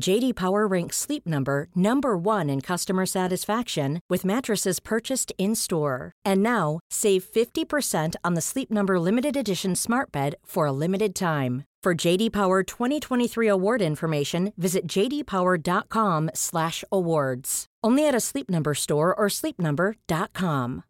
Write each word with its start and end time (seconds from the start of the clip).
JD 0.00 0.34
Power 0.34 0.66
ranks 0.66 0.96
Sleep 0.96 1.24
Number 1.26 1.68
number 1.74 2.16
1 2.18 2.50
in 2.50 2.60
customer 2.60 3.06
satisfaction 3.06 4.00
with 4.10 4.24
mattresses 4.24 4.80
purchased 4.80 5.32
in-store. 5.38 6.10
And 6.24 6.42
now, 6.42 6.80
save 6.90 7.22
50% 7.24 8.16
on 8.22 8.34
the 8.34 8.40
Sleep 8.40 8.70
Number 8.70 8.98
limited 8.98 9.36
edition 9.36 9.76
Smart 9.76 10.12
Bed 10.12 10.34
for 10.44 10.66
a 10.66 10.72
limited 10.72 11.14
time. 11.14 11.64
For 11.82 11.94
JD 11.94 12.32
Power 12.32 12.62
2023 12.62 13.46
award 13.46 13.82
information, 13.82 14.54
visit 14.56 14.86
jdpower.com/awards. 14.88 17.66
Only 17.84 18.08
at 18.08 18.14
a 18.14 18.20
Sleep 18.20 18.48
Number 18.48 18.74
store 18.74 19.14
or 19.14 19.26
sleepnumber.com. 19.28 20.84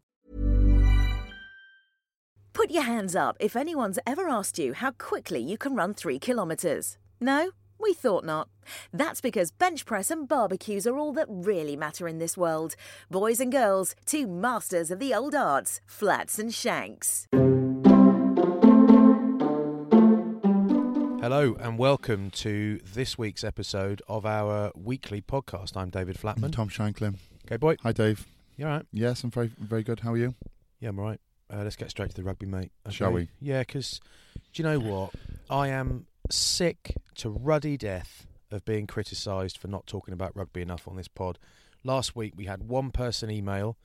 Put 2.53 2.71
your 2.71 2.83
hands 2.83 3.13
up 3.13 3.35
if 3.41 3.57
anyone's 3.57 3.99
ever 4.07 4.29
asked 4.29 4.57
you 4.57 4.71
how 4.71 4.91
quickly 4.91 5.41
you 5.41 5.57
can 5.57 5.75
run 5.75 5.93
three 5.93 6.17
kilometres. 6.17 6.97
No? 7.19 7.51
We 7.79 7.93
thought 7.93 8.23
not. 8.23 8.49
That's 8.93 9.21
because 9.21 9.51
bench 9.51 9.85
press 9.85 10.09
and 10.09 10.27
barbecues 10.27 10.87
are 10.87 10.97
all 10.97 11.13
that 11.13 11.27
really 11.29 11.75
matter 11.75 12.07
in 12.07 12.17
this 12.19 12.37
world. 12.37 12.75
Boys 13.11 13.39
and 13.39 13.51
girls, 13.51 13.95
two 14.05 14.27
masters 14.27 14.91
of 14.91 14.99
the 14.99 15.13
old 15.13 15.35
arts, 15.35 15.81
flats 15.85 16.39
and 16.39 16.53
shanks. 16.53 17.27
Hello 21.21 21.55
and 21.59 21.77
welcome 21.77 22.29
to 22.31 22.79
this 22.93 23.17
week's 23.17 23.43
episode 23.43 24.01
of 24.07 24.25
our 24.25 24.71
weekly 24.75 25.21
podcast. 25.21 25.75
I'm 25.75 25.89
David 25.89 26.17
Flatman. 26.17 26.51
Tom 26.51 26.69
Shanklin. 26.69 27.17
Okay, 27.45 27.57
boy. 27.57 27.75
Hi, 27.83 27.91
Dave. 27.91 28.25
You 28.57 28.67
all 28.67 28.71
right? 28.71 28.85
Yes, 28.93 29.23
I'm 29.23 29.31
very, 29.31 29.51
very 29.57 29.83
good. 29.83 29.99
How 29.99 30.13
are 30.13 30.17
you? 30.17 30.35
Yeah, 30.79 30.89
I'm 30.89 30.99
all 30.99 31.05
right. 31.05 31.19
Uh, 31.51 31.63
let's 31.63 31.75
get 31.75 31.89
straight 31.89 32.09
to 32.09 32.15
the 32.15 32.23
rugby, 32.23 32.45
mate. 32.45 32.71
Shall 32.89 33.11
we? 33.11 33.29
Yeah, 33.41 33.59
because 33.59 33.99
do 34.53 34.63
you 34.63 34.69
know 34.69 34.79
what? 34.79 35.11
I 35.49 35.67
am 35.69 36.07
sick 36.29 36.95
to 37.15 37.29
ruddy 37.29 37.77
death 37.77 38.27
of 38.51 38.63
being 38.65 38.87
criticised 38.87 39.57
for 39.57 39.67
not 39.67 39.87
talking 39.87 40.13
about 40.13 40.35
rugby 40.35 40.61
enough 40.61 40.87
on 40.87 40.95
this 40.95 41.07
pod. 41.07 41.37
Last 41.83 42.15
week 42.15 42.33
we 42.35 42.45
had 42.45 42.63
one 42.63 42.91
person 42.91 43.29
email 43.29 43.77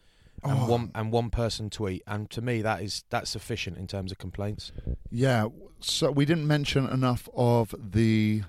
and 0.42 0.58
Oh. 0.60 0.66
one 0.66 0.90
and 0.94 1.12
one 1.12 1.28
person 1.30 1.68
tweet, 1.68 2.02
and 2.06 2.30
to 2.30 2.40
me 2.40 2.62
that 2.62 2.82
is 2.82 3.04
that's 3.10 3.30
sufficient 3.30 3.76
in 3.76 3.86
terms 3.86 4.10
of 4.10 4.18
complaints. 4.18 4.72
Yeah. 5.10 5.48
So 5.80 6.10
we 6.10 6.24
didn't 6.24 6.46
mention 6.46 6.86
enough 6.88 7.28
of 7.34 7.74
the 7.78 8.42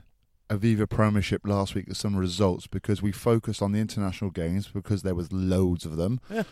Aviva 0.49 0.87
Premiership 0.89 1.41
last 1.45 1.75
week. 1.75 1.87
with 1.87 1.97
Some 1.97 2.15
results 2.15 2.67
because 2.67 3.01
we 3.01 3.11
focused 3.11 3.61
on 3.61 3.71
the 3.71 3.79
international 3.79 4.31
games 4.31 4.67
because 4.67 5.01
there 5.01 5.15
was 5.15 5.31
loads 5.33 5.85
of 5.85 5.97
them. 5.97 6.19
Yeah. 6.29 6.43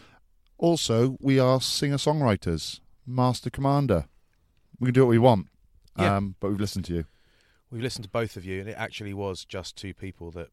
Also, 0.57 1.16
we 1.22 1.39
are 1.39 1.61
singer-songwriters, 1.61 2.79
master 3.05 3.49
commander. 3.49 4.05
We 4.79 4.88
can 4.88 4.94
do 4.94 5.01
what 5.05 5.09
we 5.09 5.17
want. 5.19 5.47
Yeah. 5.97 6.17
Um, 6.17 6.35
but 6.39 6.49
we've 6.49 6.59
listened 6.59 6.85
to 6.85 6.94
you. 6.95 7.05
We've 7.72 7.81
listened 7.81 8.03
to 8.06 8.09
both 8.09 8.35
of 8.35 8.46
you, 8.46 8.59
and 8.59 8.69
it 8.69 8.75
actually 8.78 9.13
was 9.13 9.46
just 9.46 9.75
two 9.75 9.94
people 9.94 10.31
that 10.31 10.47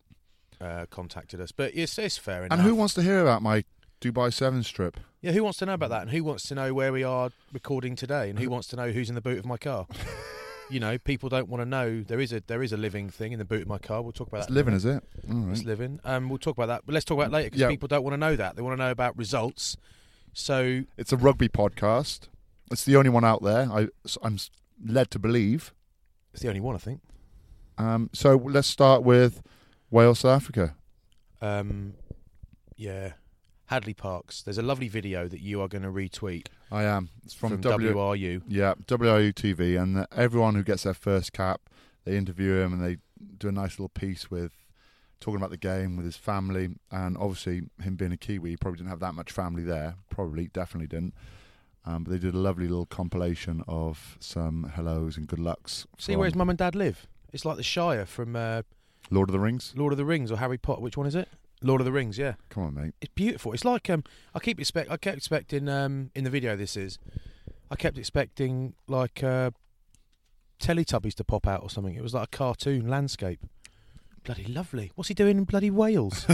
uh, 0.60 0.86
contacted 0.90 1.40
us. 1.40 1.52
But 1.52 1.72
it's, 1.74 1.98
it's 1.98 2.18
fair 2.18 2.44
enough. 2.44 2.58
And 2.58 2.66
who 2.66 2.74
wants 2.74 2.94
to 2.94 3.02
hear 3.02 3.20
about 3.20 3.42
my 3.42 3.64
Dubai 4.00 4.32
Seven 4.32 4.62
strip? 4.62 5.00
Yeah, 5.22 5.32
who 5.32 5.42
wants 5.42 5.58
to 5.58 5.66
know 5.66 5.74
about 5.74 5.90
that? 5.90 6.02
And 6.02 6.10
who 6.10 6.22
wants 6.24 6.46
to 6.48 6.54
know 6.54 6.74
where 6.74 6.92
we 6.92 7.02
are 7.02 7.30
recording 7.52 7.96
today? 7.96 8.28
And 8.30 8.38
who 8.38 8.50
wants 8.54 8.68
to 8.68 8.76
know 8.76 8.90
who's 8.90 9.08
in 9.08 9.14
the 9.14 9.20
boot 9.22 9.38
of 9.38 9.46
my 9.46 9.56
car? 9.56 9.86
you 10.70 10.78
know, 10.78 10.98
people 10.98 11.28
don't 11.28 11.48
want 11.48 11.62
to 11.62 11.66
know. 11.66 12.02
There 12.02 12.20
is 12.20 12.32
a 12.32 12.42
there 12.46 12.62
is 12.62 12.72
a 12.72 12.76
living 12.76 13.08
thing 13.08 13.32
in 13.32 13.38
the 13.38 13.44
boot 13.44 13.62
of 13.62 13.68
my 13.68 13.78
car. 13.78 14.02
We'll 14.02 14.12
talk 14.12 14.28
about 14.28 14.38
that. 14.38 14.44
It's 14.44 14.48
that. 14.48 14.54
living, 14.54 14.74
is 14.74 14.84
it? 14.84 15.02
Right. 15.26 15.52
It's 15.52 15.64
living. 15.64 16.00
Um, 16.04 16.28
we'll 16.28 16.38
talk 16.38 16.56
about 16.56 16.66
that. 16.66 16.82
But 16.84 16.92
let's 16.92 17.04
talk 17.04 17.16
about 17.16 17.28
it 17.28 17.32
later 17.32 17.46
because 17.46 17.60
Yeah. 17.62 17.68
people 17.68 17.88
don't 17.88 18.02
want 18.02 18.12
to 18.12 18.18
know 18.18 18.36
that. 18.36 18.56
They 18.56 18.62
want 18.62 18.74
to 18.78 18.84
know 18.84 18.90
about 18.90 19.16
results. 19.16 19.76
So 20.34 20.82
It's 20.98 21.12
a 21.12 21.16
rugby 21.16 21.48
podcast. 21.48 22.28
It's 22.70 22.84
the 22.84 22.96
only 22.96 23.10
one 23.10 23.24
out 23.24 23.42
there. 23.42 23.68
I, 23.72 23.88
I'm 24.22 24.38
led 24.84 25.10
to 25.12 25.18
believe. 25.18 25.72
It's 26.36 26.42
the 26.42 26.48
only 26.48 26.60
one 26.60 26.74
I 26.74 26.78
think. 26.78 27.00
Um, 27.78 28.10
so 28.12 28.36
let's 28.36 28.68
start 28.68 29.02
with 29.02 29.42
Wales, 29.90 30.18
South 30.18 30.36
Africa. 30.36 30.76
Um, 31.40 31.94
yeah, 32.76 33.12
Hadleigh 33.70 33.96
Parkes. 33.96 34.42
There's 34.42 34.58
a 34.58 34.62
lovely 34.62 34.88
video 34.88 35.28
that 35.28 35.40
you 35.40 35.62
are 35.62 35.68
going 35.68 35.82
to 35.82 35.88
retweet 35.88 36.48
I 36.70 36.84
am. 36.84 37.08
It's 37.24 37.32
from, 37.32 37.52
from, 37.52 37.62
W. 37.62 37.94
WRU. 37.94 38.42
Yeah, 38.48 38.74
WRU 38.86 39.32
TV, 39.32 39.80
and 39.80 40.06
everyone 40.14 40.56
who 40.56 40.62
gets 40.62 40.82
their 40.82 40.92
first 40.92 41.32
cap, 41.32 41.62
they 42.04 42.18
interview 42.18 42.60
him 42.60 42.74
and 42.74 42.84
they 42.84 42.98
do 43.38 43.48
a 43.48 43.52
nice 43.52 43.78
little 43.78 43.88
piece 43.88 44.30
with 44.30 44.52
talking 45.20 45.36
about 45.36 45.48
the 45.48 45.56
game 45.56 45.96
with 45.96 46.04
his 46.04 46.18
family, 46.18 46.68
and 46.90 47.16
obviously 47.16 47.62
him 47.80 47.96
being 47.96 48.12
a 48.12 48.18
Kiwi, 48.18 48.50
he 48.50 48.56
probably 48.58 48.76
didn't 48.76 48.90
have 48.90 49.00
that 49.00 49.14
much 49.14 49.32
family 49.32 49.62
there. 49.62 49.94
Probably, 50.10 50.48
definitely 50.48 50.88
didn't. 50.88 51.14
Um, 51.86 52.02
but 52.02 52.10
they 52.10 52.18
did 52.18 52.34
a 52.34 52.38
lovely 52.38 52.66
little 52.66 52.86
compilation 52.86 53.62
of 53.68 54.16
some 54.18 54.64
hellos 54.74 55.16
and 55.16 55.26
good 55.26 55.38
lucks. 55.38 55.86
See 55.98 56.12
from 56.12 56.18
where 56.18 56.26
his 56.26 56.34
mum 56.34 56.50
and 56.50 56.58
dad 56.58 56.74
live. 56.74 57.06
It's 57.32 57.44
like 57.44 57.56
the 57.56 57.62
Shire 57.62 58.06
from 58.06 58.34
uh, 58.34 58.62
Lord 59.10 59.28
of 59.28 59.32
the 59.32 59.38
Rings. 59.38 59.72
Lord 59.76 59.92
of 59.92 59.96
the 59.96 60.04
Rings 60.04 60.32
or 60.32 60.38
Harry 60.38 60.58
Potter. 60.58 60.80
Which 60.80 60.96
one 60.96 61.06
is 61.06 61.14
it? 61.14 61.28
Lord 61.62 61.80
of 61.80 61.84
the 61.84 61.92
Rings. 61.92 62.18
Yeah. 62.18 62.34
Come 62.48 62.64
on, 62.64 62.74
mate. 62.74 62.94
It's 63.00 63.12
beautiful. 63.14 63.52
It's 63.52 63.64
like 63.64 63.88
um, 63.88 64.02
I 64.34 64.40
keep 64.40 64.58
expect. 64.58 64.90
I 64.90 64.96
kept 64.96 65.16
expecting 65.16 65.68
um, 65.68 66.10
in 66.14 66.24
the 66.24 66.30
video. 66.30 66.56
This 66.56 66.76
is, 66.76 66.98
I 67.70 67.76
kept 67.76 67.98
expecting 67.98 68.74
like 68.88 69.22
uh, 69.22 69.52
Teletubbies 70.60 71.14
to 71.14 71.24
pop 71.24 71.46
out 71.46 71.62
or 71.62 71.70
something. 71.70 71.94
It 71.94 72.02
was 72.02 72.14
like 72.14 72.24
a 72.24 72.36
cartoon 72.36 72.88
landscape. 72.88 73.40
Bloody 74.26 74.44
lovely. 74.46 74.90
What's 74.96 75.06
he 75.06 75.14
doing 75.14 75.38
in 75.38 75.44
bloody 75.44 75.70
Wales? 75.70 76.26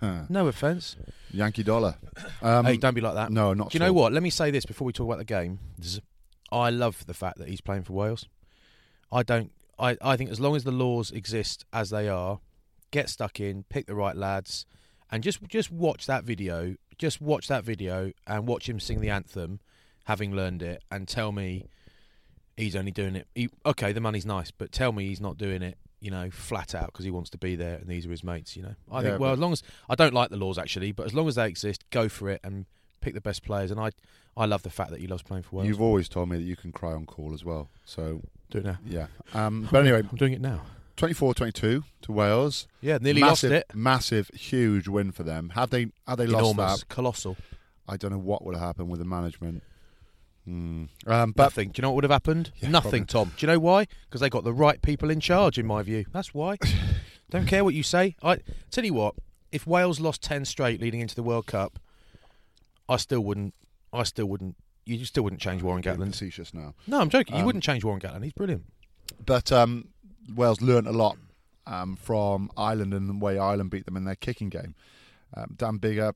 no 0.30 0.46
offence. 0.46 0.96
Yankee 1.30 1.62
Dollar. 1.62 1.96
Um, 2.40 2.64
hey, 2.64 2.78
don't 2.78 2.94
be 2.94 3.02
like 3.02 3.14
that. 3.14 3.30
No, 3.30 3.52
not. 3.52 3.70
Do 3.70 3.76
you 3.76 3.80
know 3.80 3.92
what? 3.92 4.14
Let 4.14 4.22
me 4.22 4.30
say 4.30 4.50
this 4.50 4.64
before 4.64 4.86
we 4.86 4.94
talk 4.94 5.06
about 5.06 5.18
the 5.18 5.24
game. 5.24 5.58
I 6.50 6.70
love 6.70 7.04
the 7.04 7.12
fact 7.12 7.36
that 7.38 7.48
he's 7.48 7.60
playing 7.60 7.82
for 7.82 7.92
Wales. 7.92 8.26
I 9.12 9.22
don't. 9.22 9.52
I, 9.78 9.98
I 10.00 10.16
think 10.16 10.30
as 10.30 10.40
long 10.40 10.56
as 10.56 10.64
the 10.64 10.72
laws 10.72 11.10
exist 11.10 11.66
as 11.70 11.90
they 11.90 12.08
are, 12.08 12.40
get 12.90 13.10
stuck 13.10 13.38
in, 13.40 13.64
pick 13.64 13.86
the 13.86 13.94
right 13.94 14.16
lads, 14.16 14.64
and 15.10 15.22
just 15.22 15.42
just 15.48 15.70
watch 15.70 16.06
that 16.06 16.24
video. 16.24 16.76
Just 16.96 17.20
watch 17.20 17.48
that 17.48 17.62
video 17.62 18.12
and 18.26 18.48
watch 18.48 18.70
him 18.70 18.80
sing 18.80 19.02
the 19.02 19.10
anthem, 19.10 19.60
having 20.04 20.34
learned 20.34 20.62
it, 20.62 20.82
and 20.90 21.06
tell 21.06 21.30
me 21.30 21.66
he's 22.56 22.74
only 22.74 22.90
doing 22.90 23.16
it. 23.16 23.26
He, 23.34 23.50
okay, 23.66 23.92
the 23.92 24.00
money's 24.00 24.24
nice, 24.24 24.50
but 24.50 24.72
tell 24.72 24.92
me 24.92 25.08
he's 25.08 25.20
not 25.20 25.36
doing 25.36 25.60
it. 25.60 25.76
You 26.04 26.10
know, 26.10 26.30
flat 26.30 26.74
out 26.74 26.86
because 26.86 27.04
he 27.04 27.10
wants 27.10 27.30
to 27.30 27.38
be 27.38 27.56
there 27.56 27.76
and 27.76 27.86
these 27.88 28.04
are 28.06 28.10
his 28.10 28.22
mates. 28.22 28.56
You 28.56 28.62
know, 28.64 28.74
I 28.92 29.02
Yeah, 29.02 29.08
think. 29.10 29.20
Well, 29.20 29.32
as 29.32 29.38
long 29.38 29.52
as 29.52 29.62
I 29.88 29.94
don't 29.94 30.12
like 30.14 30.30
the 30.30 30.36
laws 30.36 30.58
actually, 30.58 30.92
but 30.92 31.06
as 31.06 31.14
long 31.14 31.26
as 31.28 31.34
they 31.36 31.46
exist, 31.48 31.82
go 31.90 32.08
for 32.08 32.28
it 32.28 32.40
and 32.44 32.66
pick 33.00 33.14
the 33.14 33.20
best 33.20 33.42
players. 33.42 33.70
And 33.70 33.80
I, 33.80 33.90
I 34.36 34.44
love 34.46 34.62
the 34.62 34.70
fact 34.70 34.90
that 34.90 35.00
he 35.00 35.06
loves 35.06 35.22
playing 35.22 35.44
for 35.44 35.56
Wales. 35.56 35.68
You've 35.68 35.80
always 35.80 36.08
told 36.08 36.28
me 36.28 36.36
that 36.36 36.42
you 36.44 36.56
can 36.56 36.72
cry 36.72 36.92
on 36.92 37.06
call 37.06 37.32
as 37.32 37.44
well. 37.44 37.70
So 37.84 38.20
do 38.50 38.58
it 38.58 38.64
now. 38.64 38.78
yeah. 38.86 39.06
Um, 39.32 39.66
but 39.72 39.80
anyway, 39.80 40.02
I'm 40.10 40.16
doing 40.16 40.32
it 40.34 40.40
now. 40.40 40.60
24-22 40.96 41.82
to 42.02 42.12
Wales. 42.12 42.68
Yeah, 42.80 42.98
nearly 43.00 43.20
massive, 43.20 43.50
lost 43.50 43.64
it. 43.70 43.74
Massive, 43.76 44.28
huge 44.34 44.86
win 44.88 45.10
for 45.10 45.22
them. 45.22 45.50
Have 45.50 45.70
they 45.70 45.88
had 46.06 46.18
they 46.18 46.26
lost 46.26 46.52
Enormous, 46.54 46.80
that, 46.80 46.88
colossal. 46.88 47.36
I 47.88 47.96
don't 47.96 48.10
know 48.12 48.18
what 48.18 48.44
would 48.44 48.54
have 48.54 48.64
happened 48.64 48.90
with 48.90 49.00
the 49.00 49.04
management. 49.06 49.62
Mm. 50.48 50.88
Um, 51.06 51.32
but 51.32 51.44
Nothing. 51.44 51.70
Do 51.70 51.80
you 51.80 51.82
know 51.82 51.90
what 51.90 51.94
would 51.96 52.04
have 52.04 52.10
happened? 52.10 52.52
Yeah, 52.56 52.68
Nothing, 52.68 53.06
Tom. 53.06 53.32
Do 53.36 53.46
you 53.46 53.52
know 53.52 53.58
why? 53.58 53.86
Because 54.08 54.20
they 54.20 54.28
got 54.28 54.44
the 54.44 54.52
right 54.52 54.80
people 54.82 55.10
in 55.10 55.20
charge, 55.20 55.58
in 55.58 55.66
my 55.66 55.82
view. 55.82 56.04
That's 56.12 56.34
why. 56.34 56.58
Don't 57.30 57.46
care 57.46 57.64
what 57.64 57.74
you 57.74 57.82
say. 57.82 58.16
I 58.22 58.38
tell 58.70 58.84
you 58.84 58.94
what. 58.94 59.14
If 59.52 59.66
Wales 59.66 60.00
lost 60.00 60.22
ten 60.22 60.44
straight 60.44 60.80
leading 60.80 61.00
into 61.00 61.14
the 61.14 61.22
World 61.22 61.46
Cup, 61.46 61.78
I 62.88 62.96
still 62.96 63.20
wouldn't. 63.20 63.54
I 63.92 64.02
still 64.02 64.26
wouldn't. 64.26 64.56
You 64.84 65.04
still 65.06 65.22
wouldn't 65.22 65.40
change 65.40 65.62
Warren 65.62 65.82
Gatland. 65.82 66.08
facetious 66.10 66.52
now. 66.52 66.74
No, 66.86 67.00
I'm 67.00 67.08
joking. 67.08 67.36
You 67.36 67.40
Um, 67.40 67.46
wouldn't 67.46 67.64
change 67.64 67.84
Warren 67.84 68.00
Gatland. 68.00 68.24
He's 68.24 68.32
brilliant. 68.34 68.64
But 69.24 69.50
um, 69.52 69.88
Wales 70.34 70.60
learnt 70.60 70.86
a 70.86 70.92
lot 70.92 71.16
um, 71.66 71.96
from 71.96 72.50
Ireland 72.56 72.92
and 72.92 73.08
the 73.08 73.14
way 73.14 73.38
Ireland 73.38 73.70
beat 73.70 73.86
them 73.86 73.96
in 73.96 74.04
their 74.04 74.16
kicking 74.16 74.50
game. 74.50 74.74
Um, 75.34 75.54
Dan 75.56 75.78
Biggar, 75.78 76.14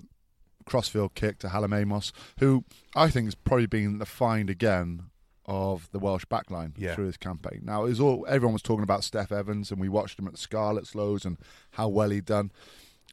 crossfield 0.68 1.14
kick 1.14 1.38
to 1.40 1.48
Hallam 1.48 1.72
Amos, 1.72 2.12
who 2.40 2.64
I 2.94 3.08
think 3.10 3.26
has 3.26 3.34
probably 3.34 3.66
been 3.66 3.98
the 3.98 4.06
find 4.06 4.50
again 4.50 5.04
of 5.46 5.88
the 5.92 5.98
Welsh 5.98 6.24
backline 6.26 6.72
Yeah. 6.76 6.94
through 6.94 7.06
this 7.06 7.16
campaign. 7.16 7.62
Now, 7.64 7.84
it 7.84 7.88
was 7.88 8.00
all 8.00 8.26
everyone 8.28 8.52
was 8.52 8.62
talking 8.62 8.82
about 8.82 9.00
Steff 9.00 9.32
Evans, 9.32 9.70
and 9.70 9.80
we 9.80 9.88
watched 9.88 10.18
him 10.18 10.26
at 10.26 10.32
the 10.32 10.38
Scarlets 10.38 10.94
loads 10.94 11.24
and 11.24 11.38
how 11.72 11.88
well 11.88 12.10
he'd 12.10 12.26
done, 12.26 12.52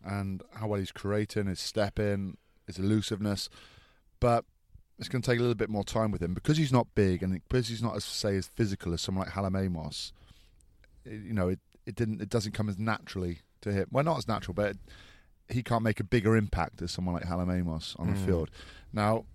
and 0.04 0.44
how 0.56 0.68
well 0.68 0.80
he's 0.80 0.92
creating 0.92 1.46
his 1.48 1.60
step 1.60 1.98
in, 1.98 2.38
his 2.68 2.78
elusiveness. 2.78 3.48
But 4.20 4.44
it's 5.00 5.08
going 5.10 5.22
to 5.22 5.30
take 5.30 5.40
a 5.40 5.42
little 5.42 5.56
bit 5.56 5.70
more 5.70 5.84
time 5.84 6.12
with 6.12 6.22
him 6.22 6.34
because 6.34 6.58
he's 6.58 6.72
not 6.74 6.88
big 6.96 7.22
and 7.24 7.34
because 7.48 7.68
he's 7.70 7.82
not 7.84 7.96
as 7.96 8.04
say 8.06 8.36
as 8.38 8.48
physical 8.48 8.94
as 8.94 9.02
someone 9.02 9.26
like 9.26 9.34
Hallam 9.34 9.56
Amos. 9.56 10.12
it- 11.06 11.22
you 11.22 11.34
know, 11.34 11.48
it, 11.50 11.60
it 11.86 11.96
didn't 11.96 12.20
it 12.22 12.30
doesn't 12.30 12.54
come 12.54 12.68
as 12.68 12.78
naturally 12.80 13.40
to 13.62 13.72
him. 13.72 13.88
Well, 13.92 14.04
not 14.04 14.18
as 14.18 14.28
natural, 14.28 14.54
but 14.56 14.72
it, 14.72 14.78
he 15.50 15.62
can't 15.64 15.84
make 15.84 16.00
a 16.00 16.04
bigger 16.04 16.36
impact 16.36 16.82
as 16.82 16.92
someone 16.92 17.14
like 17.16 17.26
Hallam 17.26 17.50
Amos 17.52 17.96
on 18.00 18.08
the 18.08 18.14
Mm. 18.20 18.26
field. 18.26 18.50
Now, 18.94 19.26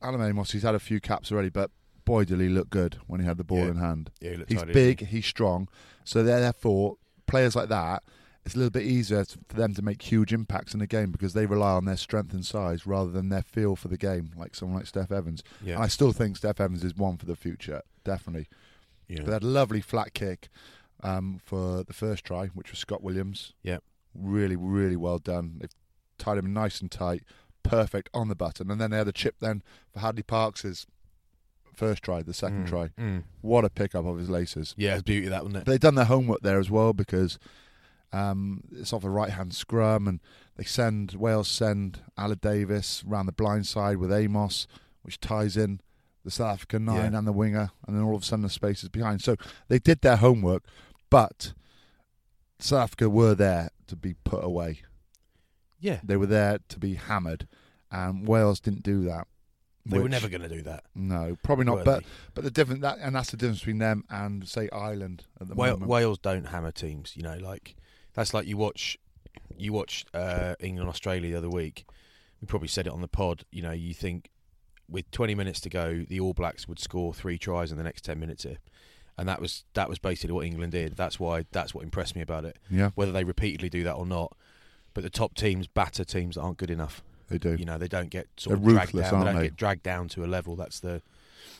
Hallam 0.00 0.22
Amos, 0.22 0.52
he's 0.52 0.62
had 0.62 0.74
a 0.74 0.80
few 0.80 1.00
caps 1.00 1.30
already, 1.30 1.48
but 1.50 1.70
boy, 2.04 2.24
did 2.24 2.40
he 2.40 2.48
look 2.48 2.70
good 2.70 2.98
when 3.06 3.20
he 3.20 3.26
had 3.26 3.36
the 3.36 3.44
ball 3.44 3.58
Yeah. 3.58 3.70
in 3.70 3.76
hand. 3.76 4.10
Yeah, 4.20 4.30
he 4.30 4.36
looked 4.38 4.50
He's 4.50 4.60
tidy, 4.60 4.72
big, 4.72 4.98
didn't 4.98 5.10
he's 5.10 5.26
strong, 5.26 5.68
so 6.04 6.22
therefore 6.22 6.96
players 7.26 7.54
like 7.54 7.68
that. 7.68 8.02
It's 8.44 8.56
a 8.56 8.58
little 8.58 8.70
bit 8.72 8.82
easier 8.82 9.24
for 9.24 9.56
them 9.56 9.72
to 9.74 9.82
make 9.82 10.02
huge 10.02 10.32
impacts 10.32 10.74
in 10.74 10.80
the 10.80 10.86
game 10.88 11.12
because 11.12 11.32
they 11.32 11.46
rely 11.46 11.70
on 11.72 11.84
their 11.84 11.96
strength 11.96 12.32
and 12.34 12.44
size 12.44 12.86
rather 12.88 13.12
than 13.12 13.28
their 13.28 13.42
feel 13.42 13.76
for 13.76 13.86
the 13.86 13.96
game, 13.96 14.30
like 14.36 14.56
someone 14.56 14.78
like 14.78 14.86
Steff 14.90 15.12
Evans. 15.12 15.44
Yeah. 15.62 15.74
And 15.76 15.84
I 15.84 15.86
still 15.86 16.10
think 16.12 16.40
Steff 16.40 16.58
Evans 16.58 16.82
is 16.82 16.96
one 16.96 17.18
for 17.18 17.26
the 17.26 17.36
future, 17.36 17.82
definitely. 18.02 18.48
yeah. 19.06 19.18
But 19.18 19.26
they 19.26 19.32
had 19.34 19.42
a 19.44 19.46
lovely 19.46 19.80
flat 19.80 20.12
kick 20.12 20.48
um, 21.04 21.38
for 21.44 21.84
the 21.84 21.92
first 21.92 22.24
try, 22.24 22.48
which 22.48 22.70
was 22.72 22.80
Scott 22.80 23.00
Williams. 23.02 23.52
Yep. 23.62 23.84
Really, 24.14 24.56
really 24.56 24.96
well 24.96 25.18
done. 25.18 25.56
They've 25.60 25.70
tied 26.18 26.38
him 26.38 26.52
nice 26.52 26.80
and 26.80 26.90
tight, 26.90 27.22
perfect 27.62 28.10
on 28.12 28.28
the 28.28 28.34
button. 28.34 28.70
And 28.70 28.80
then 28.80 28.90
they 28.90 28.98
had 28.98 29.08
a 29.08 29.12
chip 29.12 29.36
then 29.40 29.62
for 29.92 30.00
Hadleigh 30.00 30.26
Parkes' 30.26 30.86
first 31.74 32.02
try, 32.02 32.22
the 32.22 32.34
second 32.34 32.66
Mm, 32.66 32.68
try. 32.68 32.88
mm. 32.98 33.24
What 33.40 33.64
a 33.64 33.70
pickup 33.70 34.04
of 34.04 34.18
his 34.18 34.28
laces. 34.28 34.74
Yeah, 34.76 34.94
it's 34.94 35.02
beauty 35.02 35.28
that, 35.28 35.42
wasn't 35.44 35.64
But 35.64 35.70
they've 35.70 35.80
done 35.80 35.94
their 35.94 36.04
homework 36.04 36.40
there 36.42 36.58
as 36.58 36.70
well 36.70 36.92
because 36.92 37.38
um, 38.12 38.62
it's 38.72 38.92
off 38.92 39.04
a 39.04 39.10
right 39.10 39.30
hand 39.30 39.54
scrum 39.54 40.06
and 40.06 40.20
they 40.56 40.64
send 40.64 41.12
Wales 41.12 41.48
send 41.48 42.00
Aled 42.18 42.42
Davies 42.42 43.02
round 43.06 43.26
the 43.26 43.32
blind 43.32 43.66
side 43.66 43.96
with 43.96 44.12
Amos, 44.12 44.66
which 45.00 45.18
ties 45.18 45.56
in 45.56 45.80
the 46.24 46.30
South 46.30 46.52
African 46.54 46.84
nine 46.84 47.12
Yeah. 47.12 47.18
and 47.18 47.26
the 47.26 47.32
winger, 47.32 47.70
and 47.86 47.96
then 47.96 48.04
all 48.04 48.14
of 48.14 48.22
a 48.22 48.24
sudden 48.24 48.42
the 48.42 48.50
space 48.50 48.82
is 48.82 48.90
behind. 48.90 49.22
So 49.22 49.36
they 49.68 49.78
did 49.78 50.02
their 50.02 50.16
homework, 50.16 50.64
but 51.08 51.54
South 52.58 52.82
Africa 52.84 53.08
were 53.08 53.34
there 53.34 53.70
to 53.92 53.96
be 53.96 54.14
put 54.24 54.42
away. 54.42 54.80
Yeah. 55.78 56.00
They 56.02 56.16
were 56.16 56.26
there 56.26 56.60
to 56.68 56.78
be 56.78 56.94
hammered, 56.94 57.46
and 57.90 58.26
Wales 58.26 58.58
didn't 58.58 58.82
do 58.82 59.04
that. 59.04 59.26
They 59.84 59.98
were 59.98 60.08
never 60.08 60.28
going 60.28 60.42
to 60.42 60.48
do 60.48 60.62
that. 60.62 60.84
No, 60.94 61.36
probably 61.42 61.64
not. 61.64 61.84
But 61.84 62.00
they? 62.00 62.06
but 62.34 62.44
the 62.44 62.50
different 62.52 62.82
that 62.82 62.98
and 63.00 63.16
that's 63.16 63.32
the 63.32 63.36
difference 63.36 63.58
between 63.58 63.78
them 63.78 64.04
and 64.08 64.46
say 64.48 64.68
Ireland 64.72 65.24
at 65.40 65.48
the 65.48 65.54
Wa- 65.54 65.70
moment. 65.70 65.88
Wales 65.88 66.18
don't 66.18 66.44
hammer 66.44 66.70
teams. 66.70 67.16
You 67.16 67.24
know, 67.24 67.36
like 67.38 67.74
that's 68.14 68.32
like 68.32 68.46
you 68.46 68.56
watch 68.56 68.96
you 69.56 69.72
watch 69.72 70.04
uh, 70.14 70.54
England 70.60 70.88
Australia 70.88 71.32
the 71.32 71.38
other 71.38 71.50
week. 71.50 71.84
We 72.40 72.46
probably 72.46 72.68
said 72.68 72.86
it 72.86 72.92
on 72.92 73.00
the 73.00 73.08
pod. 73.08 73.44
You 73.50 73.62
know, 73.62 73.72
you 73.72 73.92
think 73.92 74.30
with 74.88 75.10
20 75.10 75.34
minutes 75.34 75.60
to 75.62 75.68
go, 75.68 76.04
the 76.08 76.20
All 76.20 76.32
Blacks 76.32 76.68
would 76.68 76.78
score 76.78 77.12
three 77.12 77.38
tries 77.38 77.72
in 77.72 77.78
the 77.78 77.84
next 77.84 78.04
10 78.04 78.20
minutes 78.20 78.44
here, 78.44 78.58
and 79.18 79.28
that 79.28 79.40
was 79.40 79.64
that 79.74 79.88
was 79.88 79.98
basically 79.98 80.32
what 80.34 80.46
England 80.46 80.72
did. 80.72 80.96
That's 80.96 81.18
why 81.20 81.44
that's 81.52 81.74
what 81.74 81.84
impressed 81.84 82.16
me 82.16 82.22
about 82.22 82.44
it. 82.44 82.56
yeah, 82.70 82.90
Whether 82.94 83.12
they 83.12 83.24
repeatedly 83.24 83.68
do 83.68 83.82
that 83.84 83.94
or 83.94 84.06
not, 84.06 84.36
but 84.94 85.02
the 85.04 85.10
top 85.10 85.34
teams 85.34 85.66
batter 85.66 86.04
teams 86.04 86.34
that 86.36 86.42
aren't 86.42 86.56
good 86.58 86.70
enough. 86.70 87.02
they 87.28 87.38
do. 87.38 87.54
You 87.54 87.64
know, 87.64 87.78
they 87.78 87.88
don't 87.88 88.10
get 88.10 88.28
sort 88.36 88.60
They're 88.62 88.68
of 88.70 88.74
dragged 88.74 88.94
ruthless, 88.94 89.10
down. 89.10 89.20
They 89.20 89.26
aren't 89.26 89.36
don't 89.36 89.42
they? 89.42 89.48
get 89.48 89.56
dragged 89.56 89.82
down 89.82 90.08
to 90.08 90.24
a 90.24 90.26
level 90.26 90.56
that's 90.56 90.80
the 90.80 91.02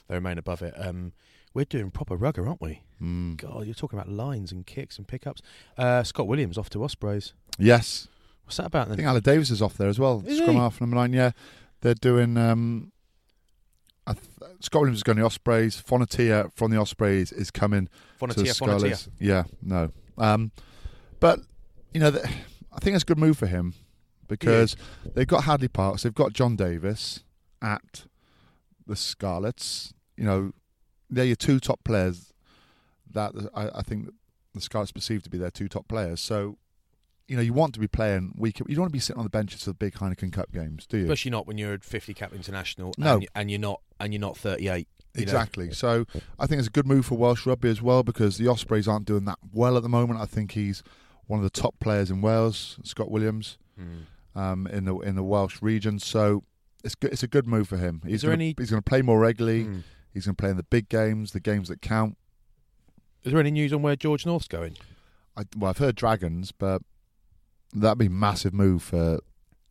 they 0.09 0.15
remain 0.15 0.39
above 0.39 0.63
it. 0.63 0.75
Um, 0.77 1.13
we're 1.55 1.65
doing 1.67 1.91
proper 1.91 2.17
rugger, 2.17 2.47
aren't 2.49 2.61
we? 2.63 2.81
Mm. 3.01 3.37
God, 3.37 3.67
you're 3.67 3.75
talking 3.75 3.99
about 3.99 4.09
lines 4.11 4.53
and 4.53 4.65
kicks 4.65 4.97
and 4.97 5.07
pickups. 5.07 5.43
Uh, 5.77 6.03
Scott 6.03 6.27
Williams 6.27 6.57
off 6.57 6.71
to 6.71 6.83
Ospreys. 6.85 7.35
Yes, 7.59 8.09
What's 8.45 8.57
that 8.57 8.67
about 8.67 8.91
I 8.91 8.97
think 8.97 9.07
Aled 9.09 9.23
Davies 9.23 9.51
is 9.51 9.61
off 9.63 9.77
there 9.77 9.89
as 9.89 9.99
well. 9.99 10.23
Is 10.27 10.39
Scrum 10.39 10.53
he? 10.53 10.59
half 10.59 10.81
number 10.81 10.97
nine. 10.97 11.13
Yeah, 11.13 11.33
they're 11.81 11.95
doing. 11.95 12.37
Um, 12.37 12.92
I 14.07 14.15
th- 14.15 14.27
Scott 14.61 14.81
Williams 14.81 14.99
is 14.99 15.03
going 15.03 15.17
to 15.17 15.23
the 15.23 15.27
Ospreys. 15.27 15.81
Fonotia 15.81 16.51
from 16.55 16.71
the 16.71 16.77
Ospreys 16.79 17.33
is 17.33 17.51
coming 17.51 17.87
to 17.87 17.93
the 18.27 18.43
Fonotia, 18.45 18.55
Fonotia. 18.55 18.55
Scarlets. 18.55 19.09
Yeah, 19.19 19.45
no, 19.63 19.91
um, 20.19 20.51
but 21.21 21.41
you 21.93 22.01
know, 22.01 22.11
th- 22.11 22.25
I 22.73 22.79
think 22.81 22.95
it's 22.95 23.05
a 23.05 23.07
good 23.07 23.19
move 23.19 23.39
for 23.39 23.47
him 23.47 23.75
because 24.29 24.77
they've 25.15 25.27
got 25.27 25.45
Hadleigh 25.45 25.73
Parkes, 25.73 26.03
they've 26.03 26.15
got 26.15 26.33
John 26.33 26.57
Davis 26.57 27.23
at 27.61 28.07
the 28.87 28.97
Scarlets. 28.97 29.93
You 30.17 30.25
know, 30.25 30.53
they're 31.11 31.25
your 31.25 31.37
two 31.37 31.61
top 31.61 31.85
players 31.85 32.33
that 33.13 33.33
I, 33.55 33.69
I 33.79 33.83
think 33.83 34.09
the 34.55 34.61
Scarlets 34.61 34.93
perceive 34.93 35.23
to 35.25 35.31
be 35.31 35.39
their 35.39 35.51
two 35.51 35.69
top 35.69 35.87
players. 35.89 36.21
So, 36.21 36.59
you 37.29 37.37
know, 37.37 37.43
you 37.43 37.53
want 37.53 37.75
to 37.75 37.81
be 37.81 37.89
playing 37.89 38.33
week. 38.37 38.59
You 38.59 38.65
don't 38.75 38.79
want 38.83 38.91
to 38.91 38.93
be 38.93 38.99
sitting 39.01 39.19
on 39.19 39.25
the 39.25 39.31
benches 39.31 39.63
for 39.65 39.71
the 39.71 39.75
big 39.75 39.95
Heineken 39.95 40.33
Cup 40.33 40.53
games, 40.53 40.87
do 40.87 40.99
you? 40.99 41.05
Especially 41.05 41.31
not 41.31 41.47
when 41.47 41.57
you're 41.59 41.75
a 41.75 41.79
50 41.81 42.13
cap 42.15 42.33
international. 42.33 42.93
No. 42.99 43.15
and, 43.17 43.29
and 43.35 43.51
you're 43.51 43.61
not 43.61 43.81
and 44.01 44.13
you're 44.13 44.21
not 44.21 44.37
38. 44.37 44.89
you 45.15 45.21
know. 45.21 45.23
Exactly. 45.23 45.73
So 45.73 46.05
I 46.39 46.47
think 46.47 46.59
it's 46.59 46.69
a 46.69 46.73
good 46.73 46.87
move 46.87 47.07
for 47.07 47.17
Welsh 47.17 47.47
rugby 47.47 47.69
as 47.71 47.81
well 47.83 48.03
because 48.03 48.39
the 48.39 48.49
Ospreys 48.49 48.89
aren't 48.89 49.07
doing 49.07 49.25
that 49.27 49.39
well 49.53 49.77
at 49.77 49.83
the 49.83 49.89
moment. 49.89 50.21
I 50.21 50.27
think 50.27 50.53
he's 50.53 50.83
one 51.27 51.39
of 51.39 51.45
the 51.45 51.51
top 51.51 51.79
players 51.81 52.11
in 52.11 52.21
Wales, 52.21 52.79
Scott 52.85 53.11
Williams, 53.11 53.59
Mm. 53.81 54.05
um, 54.39 54.67
in 54.67 54.85
the 54.85 54.99
in 54.99 55.15
the 55.17 55.23
Welsh 55.23 55.63
region. 55.63 55.99
So 55.99 56.45
it's 56.85 56.95
good, 56.95 57.13
it's 57.13 57.23
a 57.23 57.29
good 57.29 57.47
move 57.47 57.69
for 57.69 57.77
him. 57.79 58.03
He's 58.07 58.21
there 58.23 58.31
gonna, 58.33 58.43
any- 58.45 58.55
He's 58.59 58.71
going 58.71 58.83
to 58.83 58.89
play 58.89 59.01
more 59.01 59.19
regularly. 59.21 59.65
Mm. 59.65 59.83
He's 60.13 60.27
going 60.27 60.35
to 60.37 60.41
play 60.43 60.51
in 60.51 60.57
the 60.59 60.63
big 60.65 60.89
games, 60.91 61.33
the 61.33 61.41
games 61.41 61.69
that 61.69 61.81
count. 61.81 62.19
Is 63.25 63.33
there 63.33 63.41
any 63.41 63.51
news 63.53 63.73
on 63.73 63.81
where 63.83 63.97
George 63.97 64.27
North's 64.27 64.49
going? 64.49 64.77
I, 65.37 65.45
well, 65.57 65.71
I've 65.71 65.79
heard 65.79 65.95
Dragons, 65.95 66.53
but 66.53 66.83
that'd 67.73 67.99
be 67.99 68.07
a 68.07 68.11
massive 68.11 68.53
move 68.55 68.83
for 68.83 69.21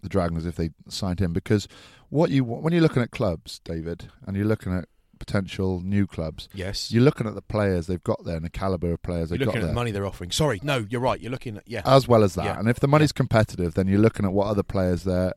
the 0.02 0.10
Dragons 0.10 0.46
if 0.46 0.56
they 0.56 0.72
signed 0.88 1.20
him. 1.20 1.34
Because 1.34 1.68
what 2.10 2.30
you 2.32 2.44
when 2.44 2.74
you're 2.74 2.82
looking 2.82 3.02
at 3.04 3.12
clubs, 3.12 3.60
David, 3.64 4.10
and 4.26 4.36
you're 4.36 4.46
looking 4.46 4.74
at 4.76 4.86
potential 5.20 5.82
new 5.82 6.08
clubs, 6.08 6.50
Yes. 6.56 6.92
you're 6.92 7.04
looking 7.04 7.28
at 7.28 7.36
the 7.36 7.44
players 7.44 7.86
they've 7.86 8.04
got 8.04 8.26
there 8.26 8.36
and 8.36 8.44
the 8.44 8.50
caliber 8.50 8.92
of 8.92 9.04
players 9.04 9.30
You're 9.30 9.38
they've 9.38 9.46
got 9.46 9.52
looking 9.54 9.62
at 9.62 9.66
there, 9.66 9.68
the 9.70 9.76
money 9.76 9.92
they're 9.92 10.06
offering. 10.08 10.32
Sorry, 10.32 10.60
no, 10.64 10.86
you're 10.90 11.00
right. 11.00 11.22
You're 11.22 11.32
looking 11.32 11.58
at 11.58 11.64
yeah. 11.68 11.84
as 11.86 12.08
well 12.08 12.24
as 12.24 12.34
that. 12.36 12.46
Yeah. 12.46 12.58
And 12.60 12.68
if 12.68 12.80
the 12.80 12.88
money's 12.88 13.12
competitive, 13.12 13.76
then 13.76 13.88
you're 13.88 14.00
looking 14.00 14.26
at 14.26 14.34
what 14.34 14.48
other 14.48 14.64
players 14.64 15.04
there, 15.04 15.34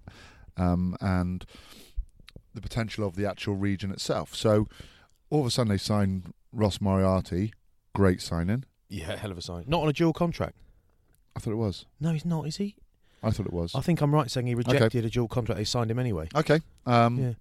um, 0.56 0.96
and 1.02 1.44
the 2.54 2.62
potential 2.62 3.06
of 3.06 3.14
the 3.16 3.28
actual 3.28 3.56
region 3.56 3.90
itself. 3.90 4.34
So 4.34 4.68
all 5.28 5.40
of 5.40 5.46
a 5.46 5.50
sudden 5.50 5.68
they 5.68 5.76
signed 5.76 6.32
Ross 6.50 6.80
Moriarty, 6.80 7.52
great 7.94 8.22
signing. 8.22 8.64
yeah, 8.88 9.16
hell 9.16 9.32
of 9.32 9.36
a 9.38 9.42
sign. 9.42 9.64
Not 9.66 9.82
on 9.82 9.88
a 9.88 9.92
dual 9.92 10.12
contract. 10.14 10.56
I 11.36 11.40
thought 11.40 11.52
it 11.52 11.56
was. 11.56 11.86
No, 12.00 12.12
he's 12.12 12.24
not. 12.24 12.46
Is 12.46 12.56
he? 12.56 12.76
I 13.22 13.30
thought 13.30 13.46
it 13.46 13.52
was. 13.52 13.74
I 13.74 13.80
think 13.80 14.00
I'm 14.00 14.14
right 14.14 14.30
saying 14.30 14.46
he 14.46 14.54
rejected 14.54 15.04
a 15.04 15.10
dual 15.10 15.28
contract. 15.28 15.58
They 15.58 15.64
signed 15.64 15.90
him 15.90 15.98
anyway. 15.98 16.28
Okay. 16.34 16.60
Um, 16.86 17.18
Yeah. 17.18 17.32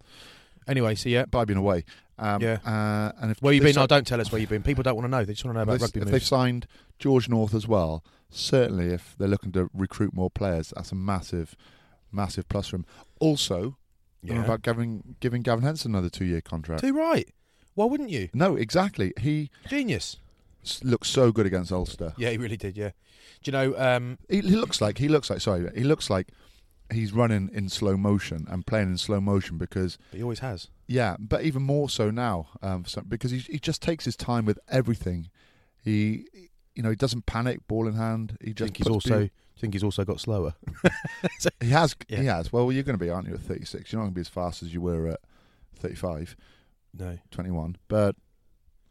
Anyway, 0.66 0.96
so 0.96 1.10
yeah. 1.10 1.26
but 1.30 1.40
I've 1.40 1.48
been 1.48 1.58
away. 1.58 1.84
Um, 2.18 2.42
Yeah. 2.42 2.60
Uh, 2.66 3.12
and 3.22 3.32
if 3.32 3.42
Where 3.42 3.54
you 3.54 3.60
they 3.60 3.66
been? 3.68 3.74
si- 3.74 3.80
No, 3.82 3.88
don't 3.88 4.08
tell 4.08 4.22
us 4.22 4.32
where 4.32 4.40
you've 4.40 4.50
been. 4.50 4.64
People 4.64 4.84
don't 4.84 4.96
want 4.96 5.06
to 5.06 5.10
know. 5.10 5.26
They 5.26 5.34
just 5.34 5.44
want 5.44 5.56
to 5.56 5.60
know 5.60 5.64
about 5.64 5.76
if, 5.76 5.82
rugby 5.82 6.00
if 6.00 6.06
moves. 6.06 6.12
they've 6.12 6.24
signed 6.24 6.68
George 7.00 7.28
North 7.28 7.54
as 7.54 7.68
well, 7.68 8.04
certainly 8.30 8.88
if 8.94 9.16
they're 9.18 9.28
looking 9.28 9.52
to 9.54 9.70
recruit 9.74 10.14
more 10.14 10.30
players, 10.30 10.72
that's 10.76 10.92
a 10.94 10.96
massive, 10.96 11.56
massive 12.14 12.48
plus 12.48 12.68
for 12.70 12.78
him. 12.78 12.86
Also, 13.20 13.78
yeah. 14.22 14.42
about 14.42 14.62
giving 14.62 15.16
giving 15.20 15.42
Gavin 15.42 15.66
Henson 15.66 15.92
another 15.92 16.10
two 16.10 16.26
year 16.26 16.40
contract. 16.42 16.82
Too 16.82 16.94
right. 16.98 17.28
Why 17.76 17.86
wouldn't 17.86 18.10
you? 18.10 18.30
No, 18.34 18.56
exactly. 18.56 19.12
He 19.20 19.50
Genius. 19.68 20.18
Looks 20.84 21.10
so 21.10 21.32
good 21.32 21.46
against 21.46 21.72
Ulster. 21.72 22.14
Yeah, 22.18 22.30
he 22.32 22.38
really 22.38 22.58
did. 22.58 22.78
Yeah. 22.78 22.92
Do 23.44 23.52
you 23.52 23.52
know? 23.52 23.78
Um, 23.78 24.18
He, 24.30 24.38
he 24.42 24.56
looks 24.56 24.82
like 24.82 24.98
he 24.98 25.08
looks 25.08 25.30
like 25.30 25.42
sorry, 25.42 25.70
he 25.76 25.84
looks 25.84 26.10
like 26.10 26.30
he's 26.92 27.12
running 27.14 27.50
in 27.54 27.70
slow 27.70 27.98
motion 27.98 28.46
and 28.50 28.66
playing 28.66 28.90
in 28.90 28.98
slow 28.98 29.20
motion 29.20 29.58
because 29.58 29.98
he 30.12 30.22
always 30.22 30.40
has. 30.40 30.70
yeah, 30.88 31.16
but 31.20 31.44
even 31.44 31.62
more 31.64 31.90
so 31.90 32.12
now 32.12 32.48
um, 32.62 32.86
because 33.08 33.32
he 33.32 33.40
he 33.40 33.60
just 33.60 33.82
takes 33.82 34.06
his 34.06 34.16
time 34.16 34.46
with 34.46 34.60
everything. 34.70 35.30
He 35.84 36.26
you 36.76 36.84
know 36.84 36.90
he 36.90 36.96
doesn't 36.96 37.26
panic, 37.26 37.68
ball 37.68 37.88
in 37.88 37.96
hand. 37.96 38.38
He 38.42 38.52
I 38.52 38.54
just 38.54 38.68
think 38.74 38.78
he's 38.78 38.88
also. 38.88 39.30
I 39.56 39.60
think 39.60 39.76
he's 39.76 39.84
also 39.84 40.04
got 40.04 40.20
slower. 40.20 40.56
He 41.62 41.70
has. 41.70 41.96
Yeah. 42.10 42.20
He 42.20 42.26
has. 42.26 42.52
Well, 42.52 42.72
you're 42.72 42.84
going 42.84 42.98
to 42.98 43.04
be, 43.06 43.10
aren't 43.10 43.28
you, 43.28 43.36
at 43.36 43.40
36? 43.40 43.92
You're 43.94 44.00
not 44.00 44.06
going 44.06 44.12
to 44.14 44.16
be 44.16 44.22
as 44.22 44.28
fast 44.28 44.62
as 44.64 44.74
you 44.74 44.82
were 44.82 45.08
at 45.08 45.20
35. 45.78 46.36
No, 46.98 47.18
21. 47.32 47.78
But 47.88 48.16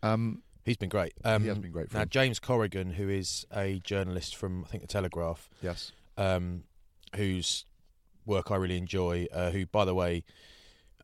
um, 0.03 0.43
he's 0.65 0.77
been 0.77 0.89
great. 0.89 1.13
Um, 1.25 1.43
he 1.43 1.49
has 1.49 1.59
been 1.59 1.73
great 1.73 1.91
for 1.91 1.97
now 1.97 2.03
him. 2.03 2.09
James 2.11 2.39
Corrigan, 2.39 2.93
who 2.93 3.09
is 3.09 3.47
a 3.55 3.81
journalist 3.85 4.37
from 4.37 4.65
I 4.65 4.69
think 4.69 4.83
the 4.83 4.87
Telegraph, 4.89 5.49
Yes. 5.63 5.93
um, 6.17 6.65
whose 7.17 7.65
work 8.27 8.51
I 8.51 8.57
really 8.57 8.77
enjoy. 8.79 9.27
Uh, 9.33 9.51
who, 9.51 9.67
by 9.67 9.85
the 9.85 9.95
way, 9.95 10.25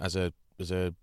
as 0.00 0.16
a 0.16 0.32
as 0.60 0.70
a 0.70 0.94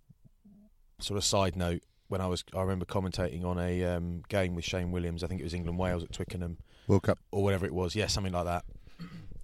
sort 0.99 1.17
of 1.17 1.23
side 1.23 1.55
note, 1.55 1.81
when 2.07 2.21
I 2.21 2.27
was 2.27 2.43
I 2.55 2.61
remember 2.61 2.85
commentating 2.85 3.43
on 3.43 3.59
a 3.59 3.83
um, 3.83 4.21
game 4.29 4.55
with 4.55 4.65
Shane 4.65 4.91
Williams. 4.91 5.23
I 5.23 5.27
think 5.27 5.41
it 5.41 5.43
was 5.43 5.53
England 5.53 5.77
Wales 5.79 6.03
at 6.03 6.11
Twickenham 6.13 6.57
World 6.87 7.03
Cup. 7.03 7.19
or 7.31 7.43
whatever 7.43 7.65
it 7.65 7.73
was. 7.73 7.95
Yeah, 7.95 8.07
something 8.07 8.33
like 8.33 8.45
that. 8.45 8.63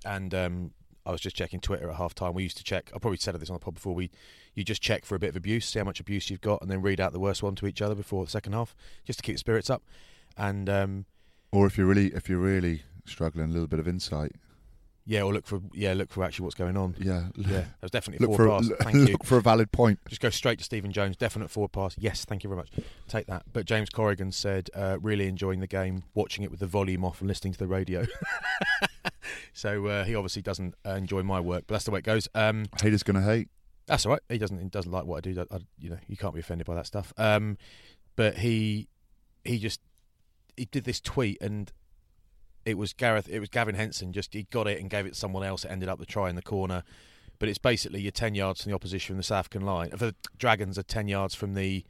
And 0.05 0.33
um, 0.33 0.71
I 1.05 1.11
was 1.11 1.21
just 1.21 1.35
checking 1.35 1.59
Twitter 1.59 1.89
at 1.89 1.95
half 1.97 2.13
time. 2.13 2.33
We 2.33 2.43
used 2.43 2.57
to 2.57 2.63
check. 2.63 2.91
I 2.95 2.99
probably 2.99 3.17
said 3.17 3.35
this 3.35 3.49
on 3.49 3.55
the 3.55 3.59
pod 3.59 3.73
before. 3.75 3.95
We 3.95 4.11
you 4.53 4.63
just 4.63 4.81
check 4.81 5.05
for 5.05 5.15
a 5.15 5.19
bit 5.19 5.29
of 5.29 5.35
abuse, 5.35 5.65
see 5.65 5.79
how 5.79 5.85
much 5.85 5.99
abuse 5.99 6.29
you've 6.29 6.41
got, 6.41 6.61
and 6.61 6.69
then 6.69 6.81
read 6.81 6.99
out 6.99 7.11
the 7.13 7.19
worst 7.19 7.41
one 7.41 7.55
to 7.55 7.67
each 7.67 7.81
other 7.81 7.95
before 7.95 8.23
the 8.25 8.31
second 8.31 8.53
half, 8.53 8.75
just 9.05 9.19
to 9.19 9.23
keep 9.23 9.39
spirits 9.39 9.69
up. 9.69 9.81
And 10.37 10.69
um, 10.69 11.05
Or 11.51 11.65
if 11.67 11.77
you're 11.77 11.87
really 11.87 12.07
if 12.13 12.29
you're 12.29 12.37
really 12.39 12.83
struggling, 13.05 13.49
a 13.49 13.51
little 13.53 13.67
bit 13.67 13.79
of 13.79 13.87
insight. 13.87 14.33
yeah, 15.05 15.21
or 15.23 15.33
look 15.33 15.47
for 15.47 15.61
yeah, 15.73 15.93
look 15.93 16.11
for 16.11 16.23
actually 16.23 16.43
what's 16.43 16.55
going 16.55 16.77
on. 16.77 16.95
Yeah. 16.99 17.27
Yeah, 17.35 17.61
that 17.61 17.81
was 17.81 17.91
definitely 17.91 18.23
a 18.25 18.29
Look 18.29 18.37
forward 18.37 18.65
for 18.65 18.69
pass. 18.75 18.79
a, 18.79 18.83
Thank 18.83 18.95
you. 18.95 19.05
look 19.13 19.25
for 19.25 19.37
a 19.37 19.41
valid 19.41 19.71
point. 19.71 19.99
Just 20.07 20.21
go 20.21 20.29
straight 20.29 20.59
to 20.59 20.63
Stephen 20.63 20.91
Jones. 20.91 21.17
Definite 21.17 21.49
forward 21.49 21.71
pass. 21.71 21.95
Yes, 21.97 22.23
thank 22.25 22.43
you 22.43 22.49
very 22.49 22.57
much. 22.59 22.69
Take 23.07 23.25
that. 23.27 23.43
But 23.51 23.65
James 23.65 23.89
Corrigan 23.89 24.31
said, 24.31 24.69
uh, 24.75 24.97
really 25.01 25.27
enjoying 25.27 25.59
the 25.59 25.67
game, 25.67 26.03
watching 26.13 26.43
it 26.43 26.51
with 26.51 26.59
the 26.59 26.67
volume 26.67 27.03
off 27.03 27.19
and 27.21 27.27
listening 27.27 27.53
to 27.53 27.59
the 27.59 27.67
radio. 27.67 28.05
so 29.53 29.85
uh, 29.87 30.03
he 30.03 30.15
obviously 30.15 30.41
doesn't 30.41 30.75
uh, 30.85 30.91
enjoy 30.91 31.23
my 31.23 31.39
work, 31.39 31.65
but 31.67 31.75
that's 31.75 31.85
the 31.85 31.91
way 31.91 31.99
it 31.99 32.05
goes. 32.05 32.27
Um, 32.35 32.65
Haters 32.81 33.03
gonna 33.03 33.21
hate. 33.21 33.49
that's 33.87 34.05
all 34.05 34.13
right. 34.13 34.21
He 34.29 34.37
doesn't 34.37 34.59
he 34.59 34.69
doesn't 34.69 34.91
like 34.91 35.05
what 35.05 35.17
I 35.17 35.31
do. 35.31 35.45
I, 35.51 35.59
you 35.79 35.89
know, 35.89 35.99
you 36.07 36.17
can't 36.17 36.33
be 36.33 36.39
offended 36.39 36.67
by 36.67 36.75
that 36.75 36.87
stuff. 36.87 37.13
Um, 37.17 37.57
but 38.15 38.37
he 38.37 38.87
he 39.43 39.57
just 39.59 39.81
he 40.57 40.65
did 40.65 40.83
this 40.83 40.99
tweet 40.99 41.41
and 41.41 41.71
it 42.65 42.77
was 42.77 42.93
Gareth. 42.93 43.27
It 43.29 43.39
was 43.39 43.49
Gavin 43.49 43.75
Henson. 43.75 44.13
Just 44.13 44.33
he 44.33 44.43
got 44.43 44.67
it 44.67 44.79
and 44.79 44.89
gave 44.89 45.05
it 45.05 45.13
to 45.13 45.19
someone 45.19 45.43
else. 45.43 45.65
It 45.65 45.71
ended 45.71 45.89
up 45.89 45.99
the 45.99 46.05
try 46.05 46.29
in 46.29 46.35
the 46.35 46.41
corner. 46.41 46.83
But 47.39 47.49
it's 47.49 47.57
basically 47.57 48.01
you're 48.01 48.11
ten 48.11 48.35
yards 48.35 48.61
from 48.61 48.69
the 48.69 48.75
opposition 48.75 49.13
from 49.13 49.17
the 49.17 49.23
South 49.23 49.39
African 49.39 49.63
line. 49.63 49.89
The 49.93 50.13
Dragons 50.37 50.77
are 50.77 50.83
ten 50.83 51.07
yards 51.07 51.33
from 51.33 51.55
the 51.55 51.83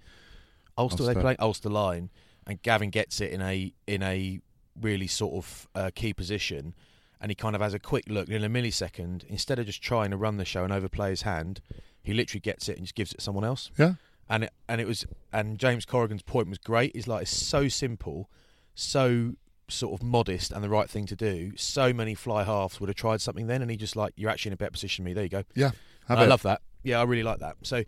Ulster. 0.78 1.04
They 1.04 1.16
play 1.16 1.36
Ulster 1.40 1.70
line, 1.70 2.10
and 2.48 2.62
Gavin 2.62 2.90
gets 2.90 3.20
it 3.20 3.32
in 3.32 3.42
a 3.42 3.74
in 3.86 4.02
a 4.02 4.40
really 4.80 5.08
sort 5.08 5.34
of 5.34 5.68
uh, 5.76 5.92
key 5.94 6.14
position, 6.14 6.74
and 7.22 7.30
he 7.30 7.36
kind 7.36 7.56
of 7.56 7.62
has 7.62 7.74
a 7.74 7.80
quick 7.80 8.06
look 8.08 8.28
in 8.28 8.44
a 8.44 8.50
millisecond. 8.50 9.24
Instead 9.26 9.60
of 9.60 9.68
just 9.68 9.82
trying 9.82 10.10
to 10.10 10.18
run 10.18 10.38
the 10.38 10.46
show 10.46 10.64
and 10.64 10.74
overplay 10.74 11.12
his 11.12 11.22
hand, 11.22 11.62
he 12.02 12.14
literally 12.14 12.42
gets 12.42 12.68
it 12.68 12.78
and 12.78 12.86
just 12.86 12.96
gives 12.96 13.14
it 13.14 13.18
to 13.18 13.22
someone 13.22 13.46
else. 13.46 13.70
Yeah. 13.78 13.94
And 14.28 14.46
it, 14.46 14.54
and 14.68 14.82
it 14.82 14.88
was 14.88 15.06
and 15.32 15.60
James 15.60 15.86
Corrigan's 15.86 16.24
point 16.24 16.50
was 16.50 16.58
great. 16.58 16.96
He's 16.96 17.08
like 17.08 17.24
it's 17.24 17.36
so 17.36 17.68
simple, 17.68 18.30
so 18.74 19.34
sort 19.68 19.94
of 19.94 20.06
modest 20.06 20.52
and 20.52 20.64
the 20.64 20.70
right 20.70 20.90
thing 20.90 21.06
to 21.06 21.16
do. 21.16 21.52
So 21.56 21.94
many 21.94 22.16
fly 22.16 22.44
halves 22.44 22.80
would 22.80 22.90
have 22.90 22.96
tried 22.96 23.22
something 23.22 23.48
then, 23.48 23.62
and 23.62 23.70
he 23.70 23.78
just 23.78 23.96
like 23.96 24.14
you're 24.16 24.30
actually 24.30 24.50
in 24.50 24.54
a 24.54 24.58
better 24.58 24.72
position 24.72 25.04
than 25.04 25.12
me. 25.12 25.14
There 25.14 25.24
you 25.24 25.30
go. 25.30 25.44
Yeah. 25.54 25.72
I 26.10 26.24
it. 26.24 26.28
love 26.28 26.42
that. 26.44 26.62
Yeah, 26.84 27.00
I 27.00 27.04
really 27.04 27.24
like 27.24 27.40
that. 27.40 27.58
So, 27.62 27.84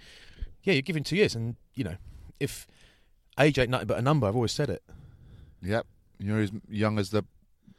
yeah, 0.63 0.73
you're 0.73 0.81
giving 0.81 1.03
two 1.03 1.15
years, 1.15 1.33
and 1.33 1.55
you 1.73 1.83
know, 1.83 1.97
if 2.39 2.67
age 3.39 3.57
ain't 3.57 3.69
nothing 3.69 3.87
but 3.87 3.97
a 3.97 4.01
number, 4.01 4.27
I've 4.27 4.35
always 4.35 4.51
said 4.51 4.69
it. 4.69 4.83
Yep. 5.63 5.87
You're 6.19 6.41
as 6.41 6.51
young 6.69 6.99
as 6.99 7.09
the 7.09 7.23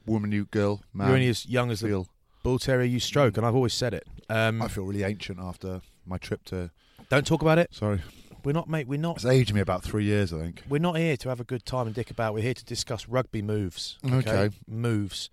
woman, 0.06 0.32
you 0.32 0.46
girl, 0.46 0.82
man. 0.92 1.08
You're 1.08 1.16
only 1.16 1.28
as 1.28 1.46
young 1.46 1.70
as 1.70 1.80
the 1.80 1.88
feel. 1.88 2.08
bull 2.42 2.58
terrier 2.58 2.84
you 2.86 3.00
stroke, 3.00 3.36
and 3.36 3.46
I've 3.46 3.54
always 3.54 3.74
said 3.74 3.94
it. 3.94 4.06
Um, 4.28 4.60
I 4.62 4.68
feel 4.68 4.84
really 4.84 5.02
ancient 5.02 5.38
after 5.40 5.80
my 6.06 6.18
trip 6.18 6.44
to. 6.46 6.70
don't 7.08 7.26
talk 7.26 7.42
about 7.42 7.58
it. 7.58 7.74
Sorry, 7.74 8.00
We're 8.44 8.52
not, 8.52 8.68
mate. 8.68 8.86
We're 8.88 8.98
not. 8.98 9.16
it's 9.16 9.24
aged 9.24 9.54
me 9.54 9.60
about 9.60 9.82
three 9.82 10.04
years, 10.04 10.32
I 10.32 10.38
think. 10.40 10.62
We're 10.68 10.78
not 10.78 10.96
here 10.96 11.16
to 11.16 11.28
have 11.28 11.40
a 11.40 11.44
good 11.44 11.64
time 11.64 11.86
and 11.86 11.94
dick 11.94 12.10
about. 12.10 12.34
We're 12.34 12.42
here 12.42 12.54
to 12.54 12.64
discuss 12.64 13.08
rugby 13.08 13.42
moves. 13.42 13.98
Okay. 14.08 14.50
moves. 14.68 15.30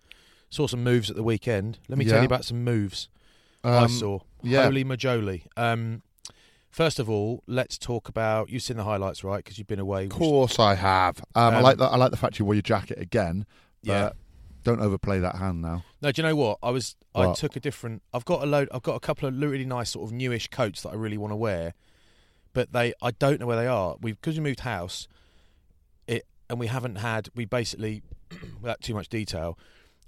Saw 0.50 0.68
some 0.68 0.84
moves 0.84 1.10
at 1.10 1.16
the 1.16 1.24
weekend. 1.24 1.80
Let 1.88 1.98
me 1.98 2.06
tell 2.06 2.20
you 2.20 2.26
about 2.26 2.44
some 2.46 2.64
moves 2.64 3.08
I 3.64 3.84
Um, 3.84 3.90
saw. 3.90 4.20
yeah. 4.42 4.64
Holy 4.64 4.84
majoli. 4.84 5.44
Um, 5.56 6.02
first 6.70 7.00
of 7.00 7.10
all, 7.10 7.44
let's 7.48 7.78
talk 7.78 8.10
about. 8.10 8.50
You've 8.50 8.64
seen 8.64 8.76
the 8.78 8.84
highlights, 8.84 9.24
right? 9.24 9.38
Because 9.38 9.58
you've 9.58 9.68
been 9.68 9.80
away. 9.80 10.06
Of 10.06 10.10
course, 10.12 10.60
I 10.60 10.76
have. 10.76 11.20
Um, 11.36 11.54
I 11.54 11.58
Um, 11.58 11.64
like 11.64 11.78
the 11.78 11.86
I 11.86 11.96
like 11.96 12.12
the 12.12 12.18
fact 12.18 12.40
you 12.40 12.46
wore 12.46 12.56
your 12.56 12.62
jacket 12.64 12.98
again. 13.00 13.46
Yeah. 13.82 14.12
Don't 14.64 14.80
overplay 14.80 15.20
that 15.20 15.36
hand 15.36 15.62
now. 15.62 15.84
No, 16.02 16.12
do 16.12 16.22
you 16.22 16.28
know 16.28 16.36
what? 16.36 16.60
I 16.62 16.70
was 16.70 16.96
I 17.16 17.34
took 17.34 17.56
a 17.56 17.60
different. 17.60 18.04
I've 18.14 18.26
got 18.26 18.44
a 18.44 18.46
load. 18.46 18.70
I've 18.72 18.84
got 18.84 18.96
a 18.96 19.00
couple 19.00 19.28
of 19.28 19.40
really 19.40 19.66
nice 19.66 19.92
sort 19.92 20.08
of 20.08 20.14
newish 20.14 20.48
coats 20.50 20.84
that 20.84 20.90
I 20.90 20.96
really 20.96 21.18
want 21.18 21.32
to 21.32 21.36
wear, 21.36 21.74
but 22.54 22.72
they 22.72 22.94
I 23.02 23.12
don't 23.12 23.40
know 23.40 23.48
where 23.48 23.58
they 23.58 23.68
are. 23.68 23.96
We 24.02 24.14
because 24.14 24.38
we 24.38 24.44
moved 24.44 24.62
house, 24.62 25.08
it 26.08 26.26
and 26.50 26.60
we 26.60 26.68
haven't 26.68 26.98
had. 26.98 27.30
We 27.36 27.46
basically, 27.46 28.04
without 28.62 28.82
too 28.82 28.94
much 28.94 29.10
detail, 29.10 29.58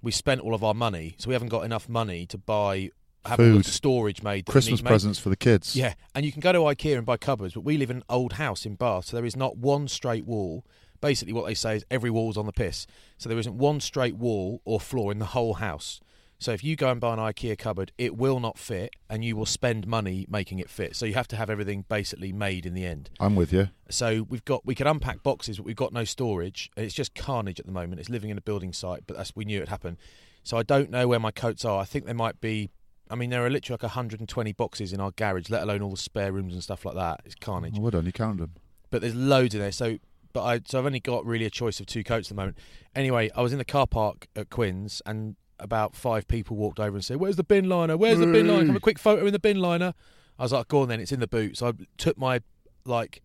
we 0.02 0.12
spent 0.12 0.42
all 0.42 0.54
of 0.54 0.64
our 0.64 0.74
money, 0.74 1.16
so 1.18 1.30
we 1.30 1.34
haven't 1.34 1.50
got 1.50 1.66
enough 1.66 1.90
money 1.90 2.26
to 2.28 2.38
buy 2.38 2.92
have 3.26 3.38
Food. 3.38 3.66
storage 3.66 4.22
made. 4.22 4.46
Christmas 4.46 4.84
made. 4.84 4.90
presents 4.90 5.20
for 5.20 5.30
the 5.30 5.36
kids. 5.36 5.76
Yeah, 5.76 5.94
and 6.14 6.26
you 6.26 6.32
can 6.32 6.42
go 6.42 6.52
to 6.52 6.60
IKEA 6.60 6.98
and 6.98 7.06
buy 7.06 7.18
cupboards, 7.18 7.54
but 7.54 7.62
we 7.62 7.78
live 7.78 7.90
in 7.90 7.98
an 7.98 8.04
old 8.10 8.34
house 8.34 8.66
in 8.66 8.76
Bath, 8.76 9.06
so 9.06 9.18
there 9.18 9.26
is 9.26 9.36
not 9.36 9.58
one 9.58 9.88
straight 9.88 10.26
wall. 10.26 10.66
Basically, 11.04 11.34
what 11.34 11.46
they 11.46 11.54
say 11.54 11.76
is 11.76 11.86
every 11.92 12.10
wall's 12.10 12.38
on 12.38 12.46
the 12.46 12.54
piss. 12.54 12.88
So 13.18 13.28
there 13.28 13.38
isn't 13.38 13.58
one 13.58 13.82
straight 13.82 14.16
wall 14.16 14.62
or 14.64 14.80
floor 14.80 15.12
in 15.12 15.20
the 15.20 15.26
whole 15.26 15.56
house. 15.56 16.00
So 16.40 16.54
if 16.54 16.64
you 16.64 16.78
go 16.78 16.90
and 16.92 17.02
buy 17.02 17.12
an 17.12 17.20
IKEA 17.20 17.58
cupboard, 17.58 17.92
it 17.98 18.16
will 18.16 18.40
not 18.40 18.58
fit, 18.58 18.94
and 19.10 19.24
you 19.24 19.36
will 19.36 19.46
spend 19.46 19.86
money 19.86 20.26
making 20.30 20.60
it 20.60 20.70
fit. 20.70 20.96
So 20.96 21.06
you 21.06 21.14
have 21.16 21.28
to 21.28 21.36
have 21.36 21.50
everything 21.50 21.84
basically 21.90 22.32
made 22.32 22.66
in 22.66 22.74
the 22.74 22.86
end. 22.86 23.10
I'm 23.20 23.36
with 23.36 23.52
you. 23.52 23.68
So 23.90 24.26
we've 24.30 24.46
got 24.46 24.66
we 24.66 24.76
could 24.76 24.88
unpack 24.88 25.24
boxes, 25.24 25.58
but 25.58 25.66
we've 25.66 25.76
got 25.76 25.92
no 25.92 26.06
storage. 26.06 26.72
It's 26.78 26.94
just 26.94 27.16
carnage 27.16 27.60
at 27.60 27.66
the 27.66 27.74
moment. 27.74 28.00
It's 28.00 28.10
living 28.10 28.30
in 28.30 28.38
a 28.38 28.42
building 28.42 28.72
site, 28.72 29.04
but 29.06 29.18
that's 29.18 29.36
we 29.36 29.44
knew 29.44 29.62
it 29.62 29.68
happened. 29.68 29.98
So 30.44 30.56
I 30.56 30.64
don't 30.64 30.90
know 30.90 31.06
where 31.10 31.20
my 31.20 31.32
coats 31.32 31.66
are. 31.66 31.82
I 31.82 31.86
think 31.86 32.06
there 32.06 32.16
might 32.16 32.40
be. 32.40 32.72
I 33.10 33.16
mean, 33.16 33.30
there 33.30 33.46
are 33.46 33.50
literally 33.50 33.76
like 33.76 33.84
120 33.84 34.54
boxes 34.54 34.94
in 34.94 35.02
our 35.02 35.12
garage, 35.12 35.50
let 35.50 35.64
alone 35.64 35.82
all 35.82 35.92
the 35.92 35.98
spare 35.98 36.32
rooms 36.32 36.54
and 36.54 36.64
stuff 36.64 36.86
like 36.86 36.96
that. 36.96 37.20
It's 37.26 37.36
carnage. 37.36 37.78
I 37.78 37.82
would 37.82 37.94
only 37.94 38.14
count 38.14 38.40
them. 38.40 38.54
But 38.90 39.02
there's 39.02 39.16
loads 39.16 39.54
in 39.54 39.60
there. 39.60 39.74
So, 39.74 39.98
but 40.34 40.44
I 40.44 40.62
so 40.66 40.80
I've 40.80 40.86
only 40.86 41.00
got 41.00 41.26
really 41.26 41.46
a 41.46 41.50
choice 41.50 41.80
of 41.80 41.86
two 41.86 42.04
coats 42.04 42.28
at 42.28 42.36
the 42.36 42.42
moment. 42.42 42.58
Anyway, 42.96 43.30
I 43.36 43.42
was 43.42 43.52
in 43.52 43.60
the 43.60 43.66
car 43.66 43.88
park 43.88 44.28
at 44.36 44.50
Quinn's, 44.50 45.02
and 45.06 45.36
about 45.60 45.96
five 45.96 46.28
people 46.28 46.58
walked 46.58 46.80
over 46.80 46.96
and 46.96 47.06
said, 47.06 47.18
"Where's 47.18 47.36
the 47.36 47.44
bin 47.44 47.70
liner? 47.70 47.96
Where's 47.96 48.20
the 48.20 48.28
bin 48.28 48.48
liner? 48.48 48.64
I 48.64 48.66
have 48.68 48.76
a 48.76 48.82
quick 48.82 49.00
photo 49.00 49.26
in 49.26 49.32
the 49.34 49.40
bin 49.40 49.60
liner?" 49.60 49.94
I 50.38 50.44
was 50.44 50.52
like, 50.52 50.68
"Go 50.68 50.82
on 50.82 50.90
then, 50.90 51.00
it's 51.00 51.12
in 51.12 51.20
the 51.20 51.28
boot." 51.28 51.58
So 51.58 51.68
I 51.68 51.74
took 51.98 52.18
my 52.18 52.42
like, 52.86 53.22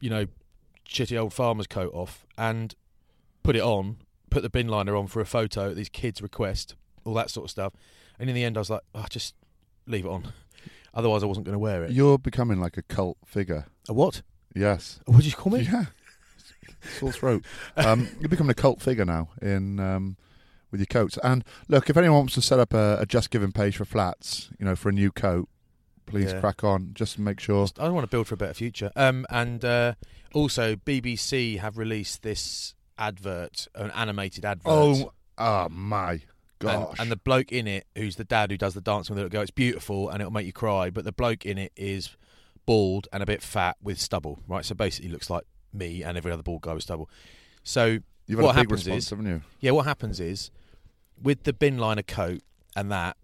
you 0.00 0.08
know, 0.08 0.26
shitty 0.88 1.18
old 1.18 1.34
farmer's 1.34 1.66
coat 1.66 1.92
off 1.92 2.26
and 2.36 2.74
put 3.42 3.56
it 3.56 3.62
on, 3.62 3.98
put 4.30 4.42
the 4.42 4.50
bin 4.50 4.68
liner 4.68 4.96
on 4.96 5.06
for 5.06 5.20
a 5.20 5.26
photo 5.26 5.70
at 5.70 5.76
these 5.76 5.88
kids' 5.88 6.22
request, 6.22 6.74
all 7.04 7.14
that 7.14 7.30
sort 7.30 7.44
of 7.46 7.50
stuff. 7.50 7.72
And 8.18 8.28
in 8.28 8.34
the 8.34 8.44
end, 8.44 8.56
I 8.56 8.60
was 8.60 8.70
like, 8.70 8.82
oh, 8.94 9.06
just 9.08 9.34
leave 9.86 10.04
it 10.04 10.08
on. 10.08 10.32
Otherwise, 10.94 11.22
I 11.22 11.26
wasn't 11.26 11.46
going 11.46 11.54
to 11.54 11.58
wear 11.58 11.84
it. 11.84 11.92
You're 11.92 12.18
becoming 12.18 12.60
like 12.60 12.76
a 12.76 12.82
cult 12.82 13.18
figure. 13.24 13.66
A 13.88 13.92
what? 13.92 14.22
Yes. 14.54 15.00
What 15.06 15.18
did 15.18 15.26
you 15.26 15.32
call 15.32 15.52
me? 15.52 15.60
Yeah. 15.60 15.86
Sore 16.98 17.12
throat. 17.12 17.44
Um, 17.76 18.08
you're 18.20 18.28
becoming 18.28 18.50
a 18.50 18.54
cult 18.54 18.80
figure 18.80 19.04
now 19.04 19.30
in 19.42 19.78
um, 19.80 20.16
with 20.70 20.80
your 20.80 20.86
coats. 20.86 21.18
And 21.22 21.44
look, 21.68 21.88
if 21.90 21.96
anyone 21.96 22.18
wants 22.18 22.34
to 22.34 22.42
set 22.42 22.58
up 22.58 22.74
a, 22.74 22.98
a 23.00 23.06
Just 23.06 23.30
Giving 23.30 23.52
page 23.52 23.76
for 23.76 23.84
flats, 23.84 24.50
you 24.58 24.64
know, 24.66 24.76
for 24.76 24.88
a 24.88 24.92
new 24.92 25.10
coat, 25.10 25.48
please 26.06 26.32
Yeah. 26.32 26.40
crack 26.40 26.64
on. 26.64 26.90
Just 26.94 27.18
make 27.18 27.40
sure. 27.40 27.66
I 27.78 27.88
want 27.88 28.04
to 28.04 28.10
build 28.10 28.26
for 28.26 28.34
a 28.34 28.38
better 28.38 28.54
future. 28.54 28.90
Um, 28.96 29.26
and 29.30 29.64
uh, 29.64 29.94
also, 30.32 30.76
BBC 30.76 31.58
have 31.58 31.78
released 31.78 32.22
this 32.22 32.74
advert, 32.98 33.68
an 33.74 33.90
animated 33.92 34.44
advert. 34.44 34.64
Oh, 34.66 35.12
oh 35.38 35.68
my 35.68 36.12
and, 36.12 36.22
gosh! 36.58 36.96
and 36.98 37.10
the 37.10 37.16
bloke 37.16 37.52
in 37.52 37.66
it, 37.66 37.86
who's 37.96 38.16
the 38.16 38.24
dad 38.24 38.50
who 38.50 38.56
does 38.56 38.74
the 38.74 38.80
dancing 38.80 39.14
with 39.16 39.24
it, 39.24 39.30
go, 39.30 39.40
it's 39.40 39.50
beautiful 39.50 40.08
and 40.08 40.20
it'll 40.20 40.32
make 40.32 40.46
you 40.46 40.52
cry. 40.52 40.90
But 40.90 41.04
the 41.04 41.12
bloke 41.12 41.46
in 41.46 41.58
it 41.58 41.72
is 41.76 42.16
bald 42.66 43.06
and 43.12 43.22
a 43.22 43.26
bit 43.26 43.42
fat 43.42 43.76
with 43.82 43.98
stubble, 44.00 44.40
right? 44.48 44.64
So 44.64 44.74
basically, 44.74 45.10
looks 45.10 45.30
like 45.30 45.44
me 45.72 46.02
and 46.02 46.16
every 46.16 46.32
other 46.32 46.42
bald 46.42 46.62
guy 46.62 46.72
was 46.74 46.84
stubble. 46.84 47.08
So 47.62 47.98
You've 48.26 48.38
had 48.40 48.44
what 48.44 48.54
happens 48.56 48.84
response, 48.86 49.04
is- 49.04 49.10
haven't 49.10 49.26
you? 49.26 49.42
yeah, 49.60 49.70
what 49.72 49.86
happens 49.86 50.20
is 50.20 50.50
with 51.22 51.44
the 51.44 51.52
bin 51.52 51.78
liner 51.78 52.02
coat 52.02 52.42
and 52.76 52.90
that, 52.92 53.16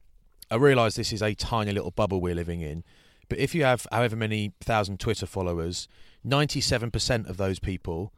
I 0.51 0.57
realise 0.57 0.95
this 0.95 1.13
is 1.13 1.23
a 1.23 1.35
tiny 1.35 1.73
little 1.73 1.91
bubble 1.91 2.21
we're 2.21 2.35
living 2.35 2.61
in. 2.61 2.85
But 3.29 3.39
if 3.39 3.55
you 3.55 3.65
have 3.65 3.87
however 3.91 4.17
many 4.17 4.53
thousand 4.61 5.01
Twitter 5.01 5.27
followers, 5.27 5.89
ninety-seven 6.23 6.91
percent 6.91 7.27
of 7.27 7.37
those 7.39 7.59
people 7.59 8.13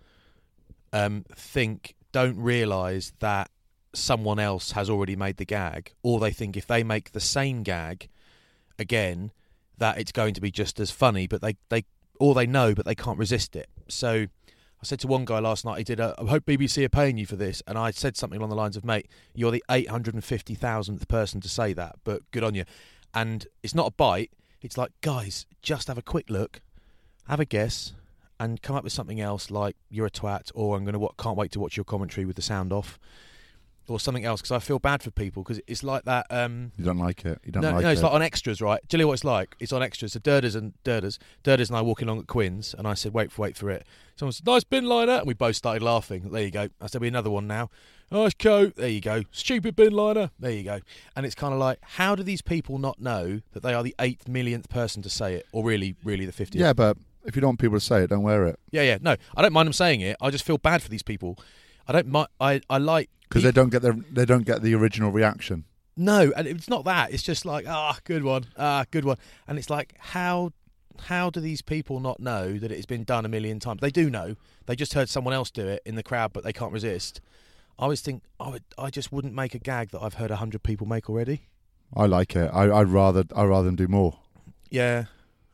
um, 0.92 1.24
think 1.34 1.94
don't 2.12 2.36
realise 2.36 3.12
that 3.20 3.50
someone 3.94 4.38
else 4.38 4.72
has 4.72 4.90
already 4.90 5.14
made 5.16 5.36
the 5.36 5.44
gag, 5.44 5.92
or 6.02 6.18
they 6.18 6.32
think 6.32 6.56
if 6.56 6.66
they 6.66 6.82
make 6.82 7.12
the 7.12 7.20
same 7.20 7.62
gag 7.62 8.08
again, 8.78 9.30
that 9.78 9.98
it's 9.98 10.12
going 10.12 10.34
to 10.34 10.40
be 10.40 10.50
just 10.50 10.80
as 10.80 10.90
funny. 10.90 11.26
But 11.26 11.40
they 11.40 11.56
they 11.68 11.84
or 12.20 12.34
they 12.34 12.46
know, 12.46 12.74
but 12.74 12.84
they 12.84 12.94
can't 12.94 13.18
resist 13.18 13.56
it. 13.56 13.68
So 13.88 14.12
I 14.12 14.84
said 14.84 15.00
to 15.00 15.06
one 15.06 15.24
guy 15.24 15.38
last 15.38 15.64
night, 15.64 15.78
he 15.78 15.84
did, 15.84 16.00
a, 16.00 16.14
I 16.18 16.24
hope 16.26 16.46
BBC 16.46 16.84
are 16.84 16.88
paying 16.88 17.16
you 17.16 17.26
for 17.26 17.36
this. 17.36 17.62
And 17.66 17.78
I 17.78 17.90
said 17.90 18.16
something 18.16 18.38
along 18.38 18.50
the 18.50 18.56
lines 18.56 18.76
of, 18.76 18.84
mate, 18.84 19.08
you're 19.34 19.50
the 19.50 19.64
850,000th 19.70 21.08
person 21.08 21.40
to 21.40 21.48
say 21.48 21.72
that, 21.72 21.96
but 22.04 22.22
good 22.30 22.44
on 22.44 22.54
you. 22.54 22.64
And 23.14 23.46
it's 23.62 23.74
not 23.74 23.86
a 23.86 23.90
bite. 23.92 24.30
It's 24.60 24.76
like, 24.76 24.92
guys, 25.00 25.46
just 25.62 25.88
have 25.88 25.98
a 25.98 26.02
quick 26.02 26.28
look, 26.28 26.60
have 27.28 27.40
a 27.40 27.44
guess, 27.44 27.92
and 28.38 28.60
come 28.60 28.76
up 28.76 28.84
with 28.84 28.92
something 28.92 29.20
else 29.20 29.50
like 29.50 29.76
"you're 29.88 30.06
a 30.06 30.10
twat" 30.10 30.50
or 30.54 30.76
"I'm 30.76 30.84
going 30.84 30.92
to 30.92 30.98
what 30.98 31.16
can't 31.16 31.36
wait 31.36 31.52
to 31.52 31.60
watch 31.60 31.76
your 31.76 31.84
commentary 31.84 32.24
with 32.24 32.36
the 32.36 32.42
sound 32.42 32.72
off." 32.72 32.98
Or 33.88 34.00
something 34.00 34.24
else 34.24 34.40
because 34.40 34.50
I 34.50 34.58
feel 34.58 34.78
bad 34.80 35.00
for 35.02 35.12
people 35.12 35.44
because 35.44 35.60
it's 35.68 35.84
like 35.84 36.04
that. 36.06 36.26
Um, 36.28 36.72
You 36.76 36.84
don't 36.84 36.98
like 36.98 37.24
it. 37.24 37.38
You 37.44 37.52
don't 37.52 37.62
no, 37.62 37.70
like 37.70 37.82
no, 37.82 37.90
it's 37.90 38.00
it. 38.00 38.04
like 38.04 38.12
on 38.12 38.22
extras, 38.22 38.60
right? 38.60 38.80
Do 38.88 38.96
you 38.96 39.02
know 39.02 39.08
what 39.08 39.14
it's 39.14 39.24
like? 39.24 39.54
It's 39.60 39.72
on 39.72 39.82
extras. 39.82 40.14
So 40.14 40.18
Durders 40.18 40.56
and 40.56 40.72
Durders, 40.84 41.18
Durders 41.44 41.68
and 41.68 41.76
I 41.76 41.82
walking 41.82 42.08
along 42.08 42.18
at 42.20 42.26
Quinn's, 42.26 42.74
and 42.76 42.88
I 42.88 42.94
said, 42.94 43.14
"Wait 43.14 43.30
for, 43.30 43.42
wait 43.42 43.56
for 43.56 43.70
it." 43.70 43.86
Someone 44.16 44.32
said, 44.32 44.44
"Nice 44.46 44.64
bin 44.64 44.86
liner," 44.86 45.18
and 45.18 45.26
we 45.26 45.34
both 45.34 45.54
started 45.54 45.82
laughing. 45.84 46.30
There 46.32 46.42
you 46.42 46.50
go. 46.50 46.68
I 46.80 46.88
said, 46.88 47.00
"Be 47.00 47.06
another 47.08 47.30
one 47.30 47.46
now." 47.46 47.70
Nice 48.10 48.34
coat. 48.34 48.74
There 48.76 48.88
you 48.88 49.00
go. 49.00 49.22
Stupid 49.30 49.76
bin 49.76 49.92
liner. 49.92 50.30
There 50.38 50.50
you 50.52 50.62
go. 50.62 50.80
And 51.14 51.26
it's 51.26 51.34
kind 51.34 51.52
of 51.52 51.58
like, 51.58 51.78
how 51.82 52.14
do 52.14 52.22
these 52.22 52.40
people 52.42 52.78
not 52.78 53.00
know 53.00 53.40
that 53.52 53.62
they 53.64 53.74
are 53.74 53.82
the 53.82 53.94
eighth 54.00 54.28
millionth 54.28 54.68
person 54.68 55.02
to 55.02 55.10
say 55.10 55.34
it, 55.34 55.46
or 55.52 55.64
really, 55.64 55.96
really 56.04 56.24
the 56.26 56.32
fiftieth? 56.32 56.60
yeah, 56.60 56.72
but 56.72 56.96
if 57.24 57.34
you 57.34 57.40
don't 57.40 57.50
want 57.50 57.58
people 57.60 57.76
to 57.78 57.84
say 57.84 58.02
it, 58.02 58.10
don't 58.10 58.22
wear 58.22 58.46
it 58.46 58.58
yeah, 58.70 58.82
yeah. 58.82 58.98
No, 59.00 59.16
I 59.36 59.42
don't 59.42 59.52
mind 59.52 59.66
them 59.66 59.72
saying 59.72 60.00
it. 60.00 60.16
I 60.20 60.30
just 60.30 60.44
feel 60.44 60.58
bad 60.58 60.82
for 60.82 60.88
these 60.88 61.02
people. 61.02 61.38
I 61.88 61.92
don't 61.92 62.08
mind. 62.08 62.28
I, 62.40 62.60
I 62.68 62.78
like 62.78 63.10
because 63.28 63.42
they 63.42 63.52
don't 63.52 63.70
get 63.70 63.82
the 63.82 64.02
they 64.10 64.24
don't 64.24 64.44
get 64.46 64.62
the 64.62 64.74
original 64.74 65.10
reaction. 65.10 65.64
No, 65.96 66.32
and 66.36 66.46
it's 66.46 66.68
not 66.68 66.84
that. 66.84 67.12
It's 67.12 67.22
just 67.22 67.44
like, 67.46 67.66
ah, 67.66 67.98
good 68.04 68.22
one, 68.22 68.46
ah, 68.58 68.84
good 68.90 69.04
one. 69.04 69.16
And 69.48 69.58
it's 69.58 69.70
like, 69.70 69.94
how 69.98 70.52
how 71.00 71.30
do 71.30 71.40
these 71.40 71.62
people 71.62 72.00
not 72.00 72.20
know 72.20 72.58
that 72.58 72.70
it's 72.70 72.86
been 72.86 73.04
done 73.04 73.24
a 73.24 73.28
million 73.28 73.60
times? 73.60 73.80
They 73.80 73.90
do 73.90 74.08
know. 74.10 74.36
They 74.66 74.76
just 74.76 74.94
heard 74.94 75.08
someone 75.08 75.34
else 75.34 75.50
do 75.50 75.66
it 75.66 75.82
in 75.86 75.94
the 75.94 76.02
crowd, 76.02 76.32
but 76.32 76.44
they 76.44 76.52
can't 76.52 76.72
resist. 76.72 77.20
I 77.78 77.82
always 77.84 78.00
think, 78.00 78.22
I 78.40 78.48
would, 78.48 78.64
I 78.78 78.88
just 78.88 79.12
wouldn't 79.12 79.34
make 79.34 79.54
a 79.54 79.58
gag 79.58 79.90
that 79.90 80.00
I've 80.02 80.14
heard 80.14 80.30
a 80.30 80.36
hundred 80.36 80.62
people 80.62 80.86
make 80.86 81.10
already. 81.10 81.42
I 81.94 82.06
like 82.06 82.34
it. 82.34 82.50
I, 82.52 82.70
I'd 82.80 82.88
rather 82.88 83.24
I'd 83.34 83.44
rather 83.44 83.66
them 83.66 83.76
do 83.76 83.86
more. 83.88 84.18
Yeah, 84.70 85.04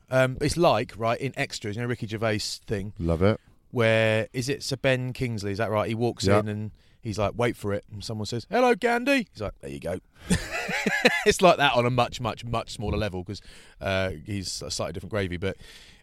um, 0.09 0.37
it's 0.41 0.57
like 0.57 0.93
right 0.97 1.19
in 1.19 1.33
extras, 1.37 1.75
you 1.75 1.81
know, 1.81 1.87
Ricky 1.87 2.07
Gervais 2.07 2.39
thing 2.65 2.93
Love 2.99 3.21
it. 3.21 3.39
where 3.71 4.27
is 4.33 4.49
it 4.49 4.63
Sir 4.63 4.75
Ben 4.77 5.13
Kingsley? 5.13 5.51
Is 5.51 5.57
that 5.59 5.69
right? 5.71 5.87
He 5.87 5.95
walks 5.95 6.25
Yeah. 6.25 6.39
in 6.39 6.47
and 6.47 6.71
he's 7.03 7.19
like, 7.19 7.33
"Wait 7.35 7.55
for 7.55 7.73
it," 7.73 7.85
and 7.91 8.03
someone 8.03 8.25
says, 8.25 8.47
"Hello, 8.49 8.73
Gandhi." 8.73 9.27
He's 9.31 9.41
like, 9.41 9.53
"There 9.61 9.69
you 9.69 9.79
go." 9.79 9.99
it's 11.25 11.41
like 11.41 11.57
that 11.57 11.73
on 11.75 11.85
a 11.85 11.89
much, 11.89 12.19
much, 12.19 12.43
much 12.45 12.71
smaller 12.71 12.97
level 12.97 13.23
because 13.23 13.41
uh, 13.81 14.11
he's 14.25 14.61
a 14.61 14.71
slightly 14.71 14.93
different 14.93 15.11
gravy, 15.11 15.37
but 15.37 15.57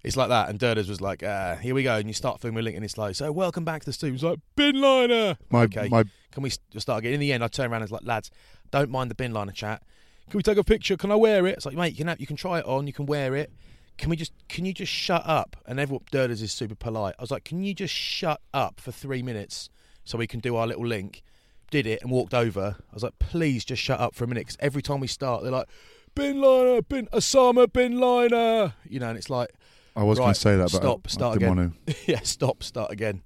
it's 0.05 0.17
like 0.17 0.29
that. 0.29 0.49
And 0.49 0.59
Durders 0.59 0.89
was 0.89 1.01
like, 1.01 1.23
uh, 1.23 1.57
"Here 1.57 1.75
we 1.75 1.83
go," 1.83 1.97
and 1.97 2.07
you 2.07 2.15
start 2.15 2.41
filming 2.41 2.61
a 2.61 2.63
link, 2.63 2.77
and 2.77 2.85
it's 2.85 2.99
like, 2.99 3.15
"So, 3.17 3.33
welcome 3.33 3.65
back 3.65 3.81
to 3.81 3.87
the 3.87 3.93
studio." 3.93 4.13
He's 4.13 4.23
like, 4.23 4.39
"Bin 4.57 4.81
liner." 4.81 5.37
My 5.51 5.63
okay, 5.65 5.89
my 5.89 6.05
can 6.31 6.43
we 6.43 6.51
s- 6.51 6.59
start 6.79 7.01
again? 7.01 7.15
In 7.15 7.21
the 7.21 7.33
end, 7.33 7.43
I 7.43 7.49
turn 7.49 7.71
around 7.71 7.83
and 7.83 7.91
was 7.91 7.93
like, 7.93 8.07
"Lads, 8.07 8.31
don't 8.71 8.91
mind 8.91 9.11
the 9.11 9.15
bin 9.17 9.33
liner 9.33 9.53
chat. 9.53 9.83
Can 10.29 10.39
we 10.39 10.43
take 10.43 10.59
a 10.59 10.65
picture? 10.65 10.97
Can 10.97 11.11
I 11.11 11.17
wear 11.17 11.47
it?" 11.47 11.57
It's 11.57 11.67
like, 11.67 11.75
"Mate, 11.75 11.93
you 11.93 11.99
can 11.99 12.09
have, 12.09 12.21
you 12.21 12.27
can 12.27 12.37
try 12.37 12.59
it 12.61 12.67
on. 12.67 12.87
You 12.87 12.93
can 12.93 13.07
wear 13.07 13.35
it." 13.35 13.53
Can 13.99 14.09
we 14.09 14.17
just 14.17 14.33
can 14.49 14.65
you 14.65 14.73
just 14.73 14.91
shut 14.91 15.23
up? 15.27 15.57
And 15.67 15.79
everyone 15.79 16.05
Durders 16.11 16.41
is 16.41 16.53
super 16.53 16.75
polite. 16.75 17.15
I 17.19 17.23
was 17.23 17.31
like, 17.31 17.45
can 17.45 17.63
you 17.63 17.75
just 17.75 17.93
shut 17.93 18.41
up 18.55 18.81
for 18.81 18.93
three 18.93 19.23
minutes 19.23 19.69
so 20.05 20.19
we 20.19 20.27
can 20.27 20.41
do 20.41 20.57
our 20.57 20.67
little 20.67 20.87
link? 20.87 21.23
Did 21.71 21.87
it 21.87 22.03
and 22.03 22.11
walked 22.11 22.35
over. 22.35 22.77
I 22.79 22.95
was 22.95 23.03
like, 23.03 23.19
please 23.21 23.65
just 23.65 23.81
shut 23.81 24.01
up 24.01 24.15
for 24.15 24.25
a 24.25 24.27
minute 24.27 24.41
because 24.41 24.57
every 24.61 24.83
time 24.83 24.99
we 24.99 25.07
start, 25.07 25.43
they're 25.43 25.53
like, 25.53 25.69
bin 26.15 26.41
liner, 26.41 26.83
bin 26.83 27.07
Osama 27.13 27.73
bin 27.73 27.99
liner, 27.99 28.75
you 28.89 28.99
know, 28.99 29.09
and 29.09 29.17
it's 29.17 29.31
like, 29.31 29.51
I 29.97 30.03
was 30.03 30.19
going 30.19 30.35
to 30.35 30.41
say 30.41 30.57
that, 30.57 30.71
but 30.73 30.83
stop, 30.83 31.01
I, 31.05 31.11
start 31.11 31.37
I 31.37 31.39
didn't 31.39 31.59
again. 31.59 31.97
yeah, 32.07 32.21
stop, 32.23 32.63
start 32.63 32.91
again. 32.91 33.23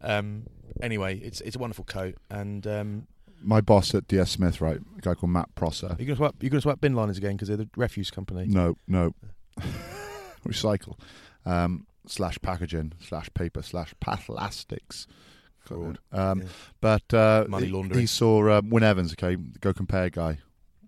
Um, 0.00 0.46
anyway, 0.82 1.18
it's 1.18 1.40
it's 1.40 1.56
a 1.56 1.58
wonderful 1.58 1.84
coat, 1.84 2.16
and 2.30 2.66
um. 2.66 3.06
My 3.40 3.60
boss 3.60 3.94
at 3.94 4.08
DS 4.08 4.32
Smith, 4.32 4.60
right, 4.60 4.78
a 4.78 5.00
guy 5.00 5.14
called 5.14 5.30
Matt 5.30 5.54
Prosser. 5.54 5.86
are 5.86 5.96
you 5.96 6.06
going 6.06 6.08
to 6.08 6.16
swap? 6.16 6.34
You 6.40 6.50
going 6.50 6.58
to 6.58 6.62
swap 6.62 6.80
bin 6.80 6.94
liners 6.94 7.18
again 7.18 7.36
because 7.36 7.46
they're 7.46 7.56
the 7.56 7.68
refuse 7.76 8.10
company? 8.10 8.46
No, 8.48 8.76
no. 8.88 9.14
Recycle. 10.44 10.98
Um, 11.46 11.86
slash 12.06 12.38
packaging, 12.42 12.94
slash 12.98 13.30
paper, 13.34 13.62
slash 13.62 13.94
plastics. 14.00 15.06
Fraud. 15.68 15.98
Um, 16.12 16.40
Yeah. 16.42 16.48
But 16.80 17.14
uh, 17.14 17.44
Money 17.48 17.66
he- 17.66 17.72
laundering. 17.72 18.00
He 18.00 18.06
saw 18.06 18.58
um, 18.58 18.70
Wynne 18.70 18.84
Evans, 18.84 19.12
okay, 19.12 19.36
go 19.60 19.72
compare 19.72 20.10
guy, 20.10 20.38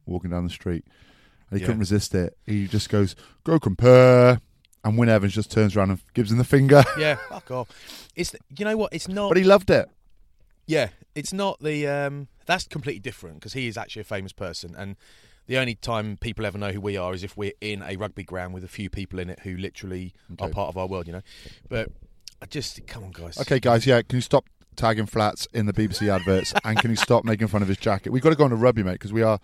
walking 0.06 0.30
down 0.30 0.44
the 0.44 0.50
street, 0.50 0.84
and 1.50 1.58
he 1.58 1.62
Yeah. 1.62 1.66
couldn't 1.66 1.80
resist 1.80 2.14
it. 2.14 2.36
He 2.46 2.66
just 2.66 2.88
goes, 2.88 3.14
"Go 3.44 3.58
compare," 3.58 4.40
and 4.84 4.96
Wynne 4.98 5.08
Evans 5.08 5.34
just 5.34 5.50
turns 5.50 5.76
around 5.76 5.90
and 5.90 6.00
gives 6.14 6.30
him 6.32 6.38
the 6.38 6.44
finger. 6.44 6.82
Yeah, 6.98 7.16
fuck 7.28 7.50
off. 7.50 8.08
It's 8.16 8.34
you 8.58 8.64
know 8.64 8.76
what? 8.76 8.92
It's 8.92 9.08
not. 9.08 9.28
but 9.28 9.36
he 9.36 9.44
loved 9.44 9.70
it. 9.70 9.88
Yeah, 10.66 10.90
it's 11.14 11.32
not 11.32 11.58
the. 11.60 11.86
Um, 11.86 12.28
that's 12.46 12.66
completely 12.66 13.00
different 13.00 13.36
because 13.36 13.52
he 13.52 13.66
is 13.68 13.76
actually 13.76 14.02
a 14.02 14.04
famous 14.04 14.32
person, 14.32 14.74
and 14.76 14.96
the 15.46 15.58
only 15.58 15.74
time 15.74 16.16
people 16.16 16.46
ever 16.46 16.58
know 16.58 16.70
who 16.70 16.80
we 16.80 16.96
are 16.96 17.12
is 17.12 17.24
if 17.24 17.36
we're 17.36 17.52
in 17.60 17.82
a 17.82 17.96
rugby 17.96 18.22
ground 18.22 18.54
with 18.54 18.62
a 18.62 18.68
few 18.68 18.88
people 18.88 19.18
in 19.18 19.28
it 19.30 19.40
who 19.40 19.56
literally 19.56 20.14
are 20.38 20.48
part 20.48 20.68
of 20.68 20.76
our 20.76 20.86
world, 20.86 21.06
you 21.08 21.12
know. 21.12 21.22
But 21.68 21.88
I 22.40 22.46
just 22.46 22.86
come 22.86 23.02
on, 23.04 23.10
guys. 23.10 23.36
Okay, 23.40 23.58
guys, 23.58 23.84
yeah, 23.84 24.00
can 24.02 24.16
you 24.18 24.22
stop 24.22 24.44
tagging 24.76 25.06
flats 25.06 25.46
in 25.52 25.66
the 25.66 25.72
BBC 25.72 26.08
adverts, 26.08 26.52
and 26.64 26.78
can 26.78 26.90
you 26.90 26.96
stop 26.96 27.24
making 27.24 27.48
fun 27.48 27.62
of 27.62 27.68
his 27.68 27.76
jacket? 27.76 28.10
We've 28.10 28.22
got 28.22 28.30
to 28.30 28.36
go 28.36 28.44
on 28.44 28.52
a 28.52 28.56
rugby, 28.56 28.82
mate, 28.82 28.92
because 28.92 29.12
we 29.12 29.22
are. 29.22 29.38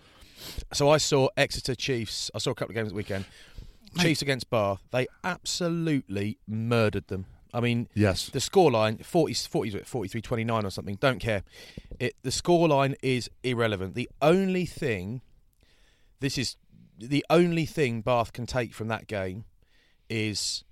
So 0.73 0.89
I 0.89 0.97
saw 0.97 1.29
Exeter 1.37 1.75
Chiefs. 1.75 2.31
I 2.33 2.39
saw 2.39 2.51
a 2.51 2.55
couple 2.55 2.71
of 2.71 2.75
games 2.75 2.87
at 2.87 2.89
the 2.91 2.95
weekend. 2.95 3.25
Chiefs 3.99 4.21
against 4.21 4.49
Bath. 4.49 4.81
They 4.91 5.07
absolutely 5.23 6.37
murdered 6.47 7.07
them. 7.07 7.25
I 7.53 7.61
mean, 7.61 7.87
Yes, 7.93 8.29
the 8.29 8.39
scoreline 8.39 9.03
40 9.03 9.33
40 9.33 9.79
43 9.79 10.21
29 10.21 10.65
or 10.65 10.69
something 10.69 10.95
don't 10.99 11.19
care 11.19 11.43
it 11.97 12.13
the 12.21 12.29
scoreline 12.29 12.93
is 13.01 13.29
irrelevant 13.41 13.95
the 13.95 14.09
only 14.21 14.65
thing 14.65 15.21
this 16.19 16.37
is 16.37 16.57
the 16.99 17.25
only 17.29 17.65
thing 17.65 18.01
Bath 18.01 18.33
can 18.33 18.45
take 18.45 18.73
from 18.73 18.89
that 18.89 19.07
game 19.07 19.45
is 20.09 20.65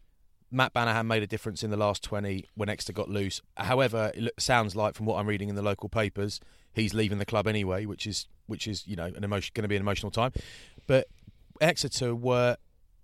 Matt 0.56 0.74
Banahan 0.74 1.06
made 1.06 1.22
a 1.22 1.28
difference 1.28 1.64
in 1.64 1.70
the 1.70 1.78
last 1.78 2.02
20 2.04 2.46
when 2.56 2.70
Exeter 2.70 2.94
got 2.94 3.10
loose 3.10 3.42
however 3.58 4.12
it 4.16 4.32
sounds 4.40 4.76
like 4.76 4.96
from 4.96 5.06
what 5.06 5.18
I'm 5.20 5.28
reading 5.28 5.50
in 5.50 5.56
the 5.56 5.62
local 5.62 5.90
papers 5.90 6.40
he's 6.74 6.94
leaving 6.94 7.18
the 7.18 7.26
club 7.26 7.46
anyway 7.48 7.86
which 7.86 8.08
is 8.08 8.28
which 8.48 8.68
is 8.68 8.88
you 8.88 8.96
know 8.96 9.06
an 9.06 9.24
emotion 9.24 9.52
going 9.54 9.64
to 9.64 9.68
be 9.68 9.76
an 9.76 9.82
emotional 9.82 10.12
time 10.12 10.32
but 10.88 11.08
Exeter 11.62 12.16
were 12.16 12.58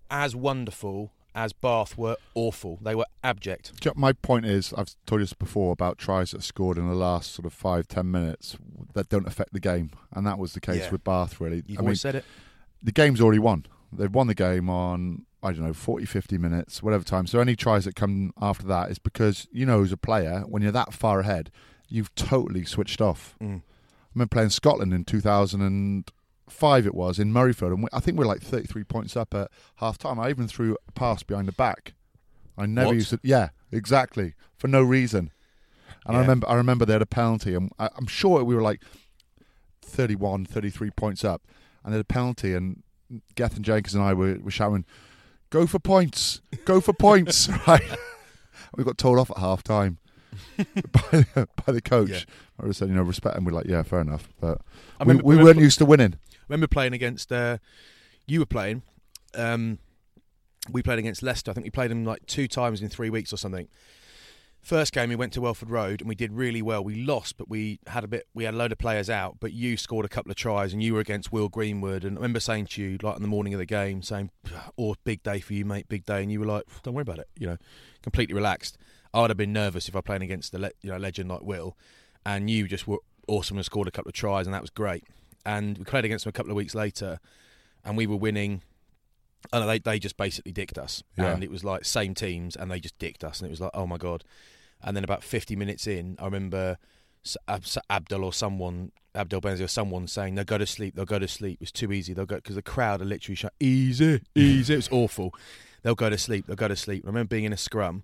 as 0.10 0.36
wonderful 0.36 1.12
as 1.34 1.54
Bath 1.54 1.98
were 1.98 2.18
awful 2.36 2.78
they 2.82 2.96
were 2.96 3.06
abject 3.24 3.72
my 3.96 4.14
point 4.14 4.46
is, 4.46 4.74
I've 4.74 4.96
told 5.06 5.20
you 5.22 5.24
this 5.26 5.34
before 5.34 5.72
about 5.74 5.98
tries 5.98 6.32
that 6.32 6.44
scored 6.44 6.78
in 6.78 6.88
the 6.88 6.96
last 6.96 7.34
sort 7.34 7.46
of 7.46 7.54
five, 7.54 7.88
ten 7.88 8.12
minutes 8.12 8.58
that 8.94 9.10
don't 9.10 9.26
affect 9.28 9.54
the 9.54 9.60
game, 9.60 9.92
and 10.14 10.26
that 10.28 10.38
was 10.38 10.54
the 10.54 10.60
case 10.60 10.82
Yeah. 10.84 10.92
with 10.92 11.04
Bath. 11.04 11.40
Really, 11.40 11.64
you've 11.66 11.80
I 11.80 11.82
mean, 11.82 11.88
always 11.88 12.02
said 12.02 12.16
it 12.16 12.26
the 12.84 12.92
game's 12.92 13.22
already 13.22 13.40
won. 13.40 13.66
They've 13.94 14.14
won 14.14 14.28
the 14.28 14.36
game 14.36 14.70
on 14.70 15.26
I 15.44 15.52
don't 15.52 15.64
know 15.64 15.74
40, 15.74 16.06
50 16.06 16.38
minutes, 16.38 16.84
whatever 16.84 17.04
time. 17.04 17.26
So 17.28 17.40
any 17.40 17.56
tries 17.56 17.86
that 17.86 17.96
come 17.96 18.32
after 18.40 18.66
that 18.68 18.92
is 18.92 19.00
because 19.00 19.48
you 19.52 19.66
know 19.66 19.82
as 19.84 19.92
a 19.92 19.98
player 19.98 20.44
when 20.48 20.62
you're 20.62 20.72
that 20.72 20.94
far 20.94 21.22
ahead, 21.22 21.52
you've 21.90 22.14
totally 22.16 22.64
switched 22.66 23.02
off. 23.02 23.36
Mm. 23.42 23.62
I 23.62 24.14
remember 24.14 24.30
playing 24.36 24.50
Scotland 24.50 24.94
in 24.94 25.04
2005 25.06 26.86
it 26.86 26.94
was 26.94 27.18
in 27.20 27.32
Murrayfield 27.34 27.74
and 27.74 27.84
we, 27.84 27.90
I 27.94 28.00
think 28.00 28.18
we 28.18 28.24
are 28.26 28.28
like 28.28 28.42
33 28.42 28.84
points 28.84 29.16
up 29.16 29.34
at 29.34 29.50
half 29.78 29.98
time. 29.98 30.20
I 30.20 30.30
even 30.30 30.48
threw 30.48 30.78
a 30.88 30.92
pass 30.92 31.24
behind 31.24 31.48
the 31.48 31.54
back. 31.54 31.94
I 32.58 32.66
never 32.66 32.88
What? 32.88 32.96
used 32.96 33.10
to 33.12 33.20
yeah, 33.24 33.50
exactly, 33.72 34.34
for 34.58 34.68
no 34.68 34.82
reason. 34.84 35.32
And 36.06 36.18
I 36.18 36.20
remember 36.22 36.50
I 36.50 36.56
remember 36.56 36.86
they 36.86 36.94
had 36.94 37.02
a 37.02 37.06
penalty 37.08 37.56
and 37.56 37.72
I, 37.80 37.90
I'm 37.96 38.08
sure 38.08 38.44
we 38.44 38.56
were 38.56 38.62
like 38.62 38.82
31 39.82 40.46
33 40.46 40.92
points 40.92 41.24
up 41.24 41.42
and 41.84 41.94
they 41.94 41.98
had 41.98 42.02
a 42.02 42.06
penalty 42.14 42.54
and 42.54 42.84
Gethin 43.36 43.64
Jenkins 43.64 43.96
and 43.96 44.04
I 44.04 44.14
were, 44.14 44.38
were 44.42 44.52
shouting 44.52 44.86
go 45.52 45.68
for 45.68 45.78
points. 45.78 46.42
Go 46.66 46.82
for 46.82 46.94
points. 46.94 47.48
Right. 47.68 47.84
We 48.76 48.84
got 48.84 48.98
told 48.98 49.20
off 49.20 49.30
at 49.32 49.38
half 49.38 49.64
time 49.64 49.98
by, 50.58 51.26
by 51.36 51.74
the 51.74 51.82
coach. 51.82 52.10
Yeah. 52.10 52.20
I 52.60 52.66
was 52.66 52.78
saying 52.78 52.90
you 52.92 52.98
know 52.98 53.04
respect 53.04 53.36
and 53.36 53.46
we're 53.46 53.52
like 53.52 53.68
yeah 53.68 53.84
fair 53.84 54.02
enough. 54.02 54.30
But 54.40 54.62
I 55.00 55.04
we, 55.04 55.10
remember- 55.10 55.24
we 55.28 55.36
remember- 55.36 55.50
weren't 55.50 55.60
used 55.64 55.78
to 55.80 55.86
winning. 55.86 56.14
I 56.34 56.44
remember 56.48 56.68
playing 56.68 56.94
against 56.94 57.32
uh, 57.32 57.58
you 58.28 58.40
were 58.40 58.46
playing 58.46 58.82
um, 59.36 59.78
we 60.70 60.82
played 60.84 61.00
against 61.00 61.22
Leicester. 61.24 61.52
I 61.52 61.54
think 61.54 61.66
we 61.66 61.70
played 61.72 61.92
them 61.92 62.06
like 62.06 62.26
two 62.28 62.48
times 62.48 62.82
in 62.82 62.90
three 62.90 63.10
weeks 63.10 63.32
or 63.34 63.38
something 63.38 63.68
first 64.62 64.93
game 64.93 65.10
we 65.10 65.15
went 65.15 65.34
to 65.34 65.41
Welford 65.41 65.69
Road 65.69 66.02
and 66.02 66.08
we 66.08 66.15
did 66.15 66.32
really 66.32 66.62
well. 66.62 66.84
We 66.84 66.95
lost 67.04 67.38
but 67.38 67.50
we 67.50 67.80
had 67.88 68.04
a 68.04 68.08
bit 68.08 68.28
we 68.34 68.43
had 68.43 68.54
a 68.54 68.58
load 68.58 68.71
of 68.71 68.78
players 68.78 69.10
out 69.10 69.38
but 69.39 69.54
you 69.54 69.78
scored 69.78 70.06
a 70.06 70.10
couple 70.10 70.32
of 70.32 70.38
tries 70.38 70.74
and 70.74 70.82
you 70.82 70.93
were 70.93 71.00
against 71.00 71.32
Will 71.32 71.50
Greenwood. 71.50 72.04
And 72.04 72.17
I 72.17 72.21
remember 72.21 72.39
saying 72.39 72.67
to 72.67 72.82
you 72.82 72.97
like 73.02 73.15
in 73.15 73.21
the 73.21 73.28
morning 73.28 73.54
of 73.54 73.60
the 73.60 73.65
game 73.65 74.02
saying 74.02 74.32
oh 74.78 74.95
big 75.04 75.24
day 75.24 75.39
for 75.39 75.54
you 75.54 75.65
mate 75.65 75.89
big 75.89 76.06
day. 76.06 76.21
And 76.21 76.32
you 76.32 76.39
were 76.39 76.45
like 76.45 76.63
don't 76.84 76.93
worry 76.93 77.04
about 77.04 77.19
it 77.19 77.30
you 77.38 77.47
know 77.47 77.58
completely 78.02 78.36
relaxed. 78.36 78.78
I 79.13 79.21
would 79.21 79.30
have 79.30 79.38
been 79.38 79.54
nervous 79.54 79.89
if 79.89 79.95
I 79.95 80.02
playing 80.02 80.24
against 80.24 80.54
a 80.54 80.60
le- 80.60 80.71
you 80.82 80.91
know 80.91 80.97
legend 80.97 81.30
like 81.30 81.41
Will. 81.41 81.76
And 82.26 82.50
you 82.50 82.67
just 82.67 82.88
were 82.88 83.00
awesome 83.28 83.58
and 83.58 83.65
scored 83.65 83.88
a 83.88 83.91
couple 83.91 84.10
of 84.10 84.13
tries 84.13 84.45
and 84.47 84.54
that 84.54 84.62
was 84.62 84.69
great. 84.69 85.06
And 85.45 85.78
we 85.78 85.86
played 85.86 86.06
against 86.06 86.26
them 86.26 86.30
a 86.30 86.34
couple 86.34 86.52
of 86.52 86.56
weeks 86.56 86.76
later, 86.76 87.19
and 87.84 87.97
we 87.97 88.06
were 88.06 88.15
winning. 88.15 88.62
And 89.54 89.68
they 89.68 89.80
they 89.80 90.00
just 90.00 90.18
basically 90.18 90.52
dicked 90.52 90.78
us, 90.78 91.04
Yeah. 91.18 91.32
and 91.34 91.44
it 91.44 91.50
was 91.52 91.64
like 91.64 91.84
same 91.86 92.14
teams, 92.14 92.56
and 92.56 92.70
they 92.72 92.80
just 92.80 92.98
dicked 93.00 93.24
us, 93.24 93.40
and 93.40 93.48
it 93.48 93.52
was 93.52 93.62
like 93.62 93.72
oh 93.74 93.88
my 93.88 93.98
god. 93.98 94.24
And 94.84 94.96
then 94.96 95.04
about 95.04 95.24
fifty 95.24 95.56
minutes 95.56 95.88
in, 95.88 96.16
I 96.20 96.26
remember 96.26 96.78
S- 97.26 97.38
Ab- 97.48 97.64
S- 97.64 97.78
Abdul 97.90 98.24
or 98.24 98.34
someone, 98.34 98.92
Abdel 99.14 99.42
Benazzi 99.42 99.62
or 99.64 99.68
someone 99.68 100.08
saying 100.08 100.36
they'll 100.36 100.44
go 100.46 100.58
to 100.58 100.66
sleep, 100.66 100.96
they'll 100.96 101.06
go 101.06 101.20
to 101.20 101.28
sleep. 101.28 101.56
It 101.56 101.62
was 101.62 101.72
too 101.72 101.92
easy. 101.92 102.14
They'll 102.14 102.26
go 102.26 102.36
because 102.38 102.56
the 102.56 102.62
crowd 102.64 103.02
are 103.02 103.06
literally 103.06 103.36
shouting 103.36 103.58
easy, 103.60 104.22
easy. 104.36 104.74
it's 104.74 104.90
awful. 104.92 105.34
They'll 105.84 105.96
go 105.96 106.10
to 106.10 106.18
sleep. 106.18 106.46
They'll 106.48 106.56
go 106.56 106.68
to 106.68 106.76
sleep. 106.76 107.04
I 107.06 107.08
remember 107.08 107.28
being 107.30 107.44
in 107.46 107.54
a 107.54 107.58
scrum, 107.58 108.04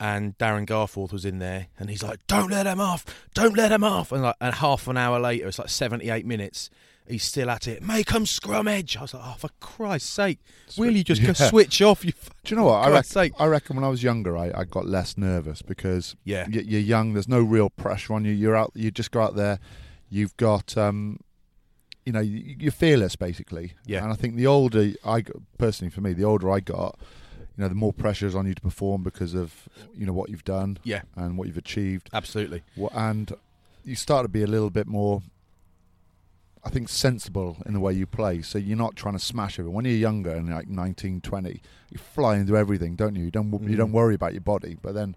and 0.00 0.36
Darren 0.38 0.66
Garforth 0.66 1.12
was 1.12 1.24
in 1.24 1.38
there, 1.40 1.66
and 1.78 1.90
he's 1.90 2.02
like, 2.02 2.24
"Don't 2.28 2.50
let 2.50 2.66
him 2.66 2.80
off! 2.80 3.04
Don't 3.34 3.56
let 3.56 3.72
him 3.72 3.82
off!" 3.84 4.12
And 4.12 4.22
like, 4.22 4.36
and 4.40 4.54
half 4.56 4.86
an 4.88 4.96
hour 4.96 5.18
later, 5.18 5.48
it's 5.48 5.58
like 5.58 5.68
seventy-eight 5.68 6.26
minutes. 6.26 6.70
He's 7.08 7.24
still 7.24 7.48
at 7.50 7.66
it. 7.66 7.82
Make 7.82 8.10
him 8.10 8.24
scrummage. 8.24 8.96
I 8.96 9.02
was 9.02 9.14
like, 9.14 9.22
"Oh, 9.24 9.34
for 9.38 9.48
Christ's 9.60 10.10
sake! 10.10 10.38
Will 10.76 10.94
you 10.96 11.02
just 11.04 11.22
go 11.22 11.28
Yeah. 11.28 11.32
switch 11.48 11.80
off? 11.82 12.04
You 12.04 12.12
Do 12.12 12.54
you 12.54 12.56
know 12.56 12.64
what? 12.66 12.86
I, 12.92 13.00
sake. 13.02 13.32
I 13.38 13.46
reckon 13.46 13.76
when 13.76 13.84
I 13.84 13.88
was 13.88 14.02
younger, 14.02 14.36
I, 14.36 14.52
I 14.54 14.64
got 14.64 14.86
less 14.86 15.16
nervous 15.16 15.62
because 15.62 16.16
Yeah. 16.24 16.46
y- 16.52 16.62
you're 16.66 16.80
young. 16.80 17.14
There's 17.14 17.28
no 17.28 17.40
real 17.40 17.70
pressure 17.70 18.12
on 18.14 18.24
you. 18.24 18.32
You're 18.32 18.56
out. 18.56 18.72
You 18.74 18.90
just 18.90 19.10
go 19.10 19.22
out 19.22 19.36
there. 19.36 19.58
You've 20.10 20.36
got, 20.36 20.76
um, 20.76 21.20
you 22.04 22.12
know, 22.12 22.20
you- 22.20 22.56
you're 22.58 22.72
fearless 22.72 23.16
basically. 23.16 23.72
Yeah. 23.86 24.02
And 24.04 24.12
I 24.12 24.16
think 24.16 24.36
the 24.36 24.46
older 24.46 24.92
I 25.04 25.20
got, 25.22 25.36
personally 25.58 25.90
for 25.90 26.00
me, 26.02 26.12
the 26.12 26.24
older 26.24 26.50
I 26.50 26.60
got, 26.60 26.98
you 27.56 27.62
know, 27.62 27.68
the 27.68 27.74
more 27.74 27.92
pressure 27.92 28.26
is 28.26 28.34
on 28.34 28.46
you 28.46 28.54
to 28.54 28.60
perform 28.62 29.02
because 29.02 29.34
of 29.34 29.68
you 29.94 30.04
know 30.06 30.12
what 30.12 30.28
you've 30.30 30.44
done 30.44 30.78
Yeah, 30.84 31.02
and 31.16 31.36
what 31.38 31.48
you've 31.48 31.56
achieved. 31.56 32.08
absolutely. 32.12 32.62
Wha- 32.76 32.90
And 32.94 33.32
you 33.84 33.94
start 33.96 34.24
to 34.24 34.28
be 34.28 34.42
a 34.42 34.46
little 34.46 34.70
bit 34.70 34.86
more. 34.86 35.22
I 36.64 36.70
think 36.70 36.88
sensible 36.88 37.56
in 37.66 37.72
the 37.72 37.80
way 37.80 37.92
you 37.92 38.06
play, 38.06 38.42
so 38.42 38.58
you're 38.58 38.76
not 38.76 38.96
trying 38.96 39.14
to 39.14 39.20
smash 39.24 39.58
everyone. 39.58 39.76
When 39.76 39.84
you're 39.84 39.94
younger 39.94 40.34
and 40.34 40.50
like 40.50 40.68
19, 40.68 41.20
20, 41.20 41.62
you 41.90 41.98
fly 41.98 42.36
into 42.36 42.56
everything, 42.56 42.94
don't 42.96 43.14
you? 43.14 43.24
You 43.24 43.30
don't 43.30 43.52
you 43.52 43.58
Mhm. 43.58 43.76
don't 43.76 43.92
worry 43.92 44.14
about 44.14 44.32
your 44.32 44.40
body. 44.42 44.76
But 44.80 44.94
then, 44.94 45.14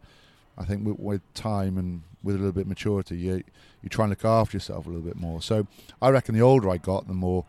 I 0.58 0.66
think 0.66 0.86
with, 0.86 1.00
with 1.00 1.34
time 1.34 1.78
and 1.78 2.04
with 2.24 2.36
a 2.36 2.38
little 2.38 2.52
bit 2.54 2.62
of 2.62 2.68
maturity, 2.68 3.18
you 3.18 3.44
you 3.82 3.90
try 3.90 4.06
and 4.06 4.12
look 4.12 4.24
after 4.24 4.56
yourself 4.56 4.86
a 4.86 4.90
little 4.90 5.04
bit 5.04 5.18
more. 5.18 5.42
So 5.42 5.66
I 6.02 6.10
reckon 6.10 6.36
the 6.36 6.42
older 6.42 6.70
I 6.70 6.78
got, 6.78 7.08
the 7.08 7.14
more 7.16 7.46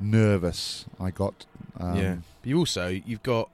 nervous 0.00 0.84
I 1.00 1.10
got. 1.10 1.46
Um, 1.78 1.96
yeah, 1.96 2.14
but 2.42 2.48
you 2.48 2.58
also 2.58 2.88
you've 2.88 3.22
got. 3.22 3.50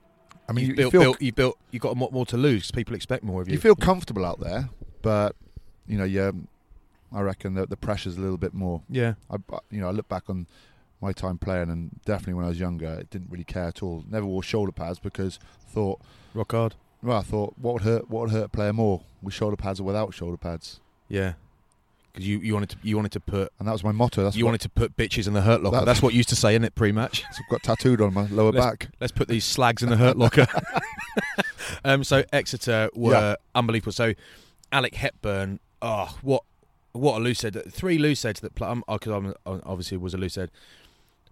I 0.48 0.52
mean, 0.52 0.62
you've 0.66 0.70
you, 0.70 0.76
built, 0.76 0.92
feel 0.92 1.00
built, 1.02 1.22
you 1.22 1.32
built, 1.32 1.58
you've 1.70 1.82
got 1.82 1.96
a 1.96 2.00
lot 2.00 2.12
more 2.12 2.26
to 2.26 2.36
lose 2.36 2.62
'cause 2.64 2.70
people 2.72 2.96
expect 2.96 3.22
more 3.22 3.40
of 3.40 3.48
you. 3.48 3.54
you 3.54 3.60
feel 3.60 3.76
comfortable 3.76 4.24
out 4.24 4.40
there, 4.40 4.68
but 5.00 5.36
you 5.86 5.96
know, 5.96 6.04
yeah, 6.04 6.32
I 7.12 7.20
reckon 7.22 7.54
that 7.54 7.70
the 7.70 7.76
pressure's 7.76 8.16
a 8.16 8.20
little 8.20 8.36
bit 8.38 8.54
more. 8.54 8.82
yeah, 8.88 9.14
I, 9.30 9.36
you 9.70 9.80
know, 9.80 9.88
I 9.88 9.90
look 9.90 10.08
back 10.08 10.24
on 10.28 10.46
my 11.00 11.12
time 11.12 11.38
playing, 11.38 11.70
and 11.70 11.98
definitely 12.04 12.34
when 12.34 12.44
I 12.44 12.48
was 12.48 12.60
younger, 12.60 12.98
I 13.00 13.02
didn't 13.10 13.30
really 13.30 13.44
care 13.44 13.64
at 13.68 13.82
all. 13.82 14.04
Never 14.08 14.26
wore 14.26 14.42
shoulder 14.42 14.72
pads 14.72 14.98
because 14.98 15.38
thought, 15.68 16.00
rock 16.34 16.52
hard. 16.52 16.74
well, 17.02 17.18
I 17.18 17.22
thought 17.22 17.54
what 17.58 17.72
would 17.74 17.82
hurt, 17.82 18.10
what 18.10 18.22
would 18.22 18.30
hurt 18.30 18.44
a 18.44 18.48
player 18.48 18.72
more, 18.72 19.02
with 19.22 19.34
shoulder 19.34 19.56
pads 19.56 19.80
or 19.80 19.84
without 19.84 20.12
shoulder 20.14 20.36
pads, 20.36 20.78
Yeah, 21.08 21.32
because 22.12 22.26
you, 22.28 22.38
you 22.38 22.52
wanted 22.54 22.70
to 22.70 22.76
you 22.82 22.96
wanted 22.96 23.12
to 23.12 23.20
put 23.20 23.52
and 23.58 23.66
that 23.66 23.72
was 23.72 23.82
my 23.82 23.92
motto. 23.92 24.22
That's 24.24 24.36
you 24.36 24.44
what 24.44 24.50
wanted 24.50 24.60
to 24.62 24.68
put 24.68 24.96
bitches 24.96 25.26
in 25.26 25.32
the 25.32 25.40
hurt 25.42 25.62
locker. 25.62 25.78
That- 25.78 25.86
That's 25.86 26.02
what 26.02 26.12
you 26.12 26.18
used 26.18 26.28
to 26.30 26.36
say 26.36 26.54
in 26.54 26.64
it 26.64 26.74
pre-match. 26.74 27.24
I've 27.30 27.48
got 27.50 27.62
tattooed 27.62 28.00
on 28.00 28.12
my 28.14 28.26
lower 28.28 28.52
Let's- 28.52 28.66
back. 28.66 28.88
Let's 29.00 29.12
put 29.12 29.26
these 29.28 29.44
slags 29.44 29.82
in 29.82 29.88
the 29.88 29.96
hurt 29.96 30.16
locker. 30.18 30.46
um, 31.84 32.04
so 32.04 32.24
Exeter 32.32 32.90
were 32.94 33.12
Yeah. 33.12 33.34
unbelievable. 33.54 33.92
So 33.92 34.12
Alec 34.72 34.94
Hepburn, 34.94 35.60
oh, 35.82 36.16
what 36.22 36.42
what 36.92 37.18
a 37.18 37.20
loose 37.20 37.42
head. 37.42 37.60
Three 37.70 37.98
loose 37.98 38.22
heads 38.22 38.40
that 38.40 38.54
play. 38.54 38.74
Because 38.88 39.12
I'm, 39.12 39.34
I'm 39.46 39.62
obviously 39.64 39.96
was 39.96 40.14
a 40.14 40.18
loose 40.18 40.36
head. 40.36 40.50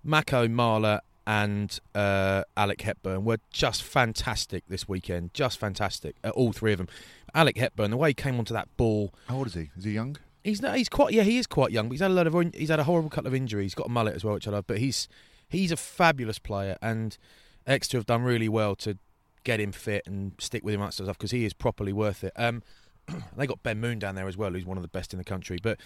Mako 0.04 0.48
Marler 0.48 1.00
and 1.26 1.78
uh, 1.94 2.44
Alec 2.56 2.80
Hepburn 2.80 3.24
were 3.24 3.38
just 3.50 3.82
fantastic 3.82 4.64
this 4.68 4.88
weekend. 4.88 5.34
Just 5.34 5.58
fantastic. 5.58 6.16
Uh, 6.24 6.30
all 6.30 6.52
three 6.52 6.72
of 6.72 6.78
them. 6.78 6.88
Alec 7.34 7.58
Hepburn, 7.58 7.90
the 7.90 7.96
way 7.96 8.10
he 8.10 8.14
came 8.14 8.38
onto 8.38 8.54
that 8.54 8.74
ball, 8.76 9.12
How 9.26 9.36
old 9.36 9.48
is 9.48 9.54
he? 9.54 9.70
Is 9.76 9.84
he 9.84 9.92
young? 9.92 10.16
He's 10.42 10.62
not, 10.62 10.76
he's 10.76 10.88
quite 10.88 11.12
yeah 11.12 11.24
he 11.24 11.36
is 11.36 11.46
quite 11.46 11.72
young, 11.72 11.88
but 11.88 11.92
he's 11.92 12.00
had 12.00 12.10
a 12.10 12.14
lot 12.14 12.26
of 12.26 12.54
he's 12.54 12.70
had 12.70 12.80
a 12.80 12.84
horrible 12.84 13.10
couple 13.10 13.28
of 13.28 13.34
injuries. 13.34 13.66
He's 13.66 13.74
got 13.74 13.88
a 13.88 13.90
mullet 13.90 14.14
as 14.14 14.24
well, 14.24 14.34
which 14.34 14.48
I 14.48 14.52
love. 14.52 14.66
But 14.66 14.78
he's 14.78 15.08
he's 15.48 15.70
a 15.70 15.76
fabulous 15.76 16.38
player, 16.38 16.78
and 16.80 17.18
Exeter 17.66 17.98
have 17.98 18.06
done 18.06 18.22
really 18.22 18.48
well 18.48 18.74
to 18.76 18.96
get 19.44 19.60
him 19.60 19.72
fit 19.72 20.06
and 20.06 20.32
stick 20.38 20.64
with 20.64 20.74
him 20.74 20.80
and 20.80 20.92
stuff 20.92 21.18
because 21.18 21.32
he 21.32 21.44
is 21.44 21.52
properly 21.52 21.92
worth 21.92 22.24
it. 22.24 22.32
Um, 22.36 22.62
they 23.36 23.46
got 23.46 23.62
Ben 23.62 23.80
Moon 23.80 23.98
down 23.98 24.14
there 24.14 24.28
as 24.28 24.36
well, 24.36 24.50
who's 24.50 24.64
one 24.64 24.78
of 24.78 24.82
the 24.82 24.88
best 24.88 25.12
in 25.12 25.18
the 25.18 25.24
country. 25.24 25.58
But 25.62 25.78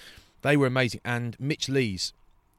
they 0.43 0.57
were 0.57 0.67
amazing, 0.67 1.01
and 1.05 1.39
Mitch 1.39 1.69
Lees, 1.69 2.13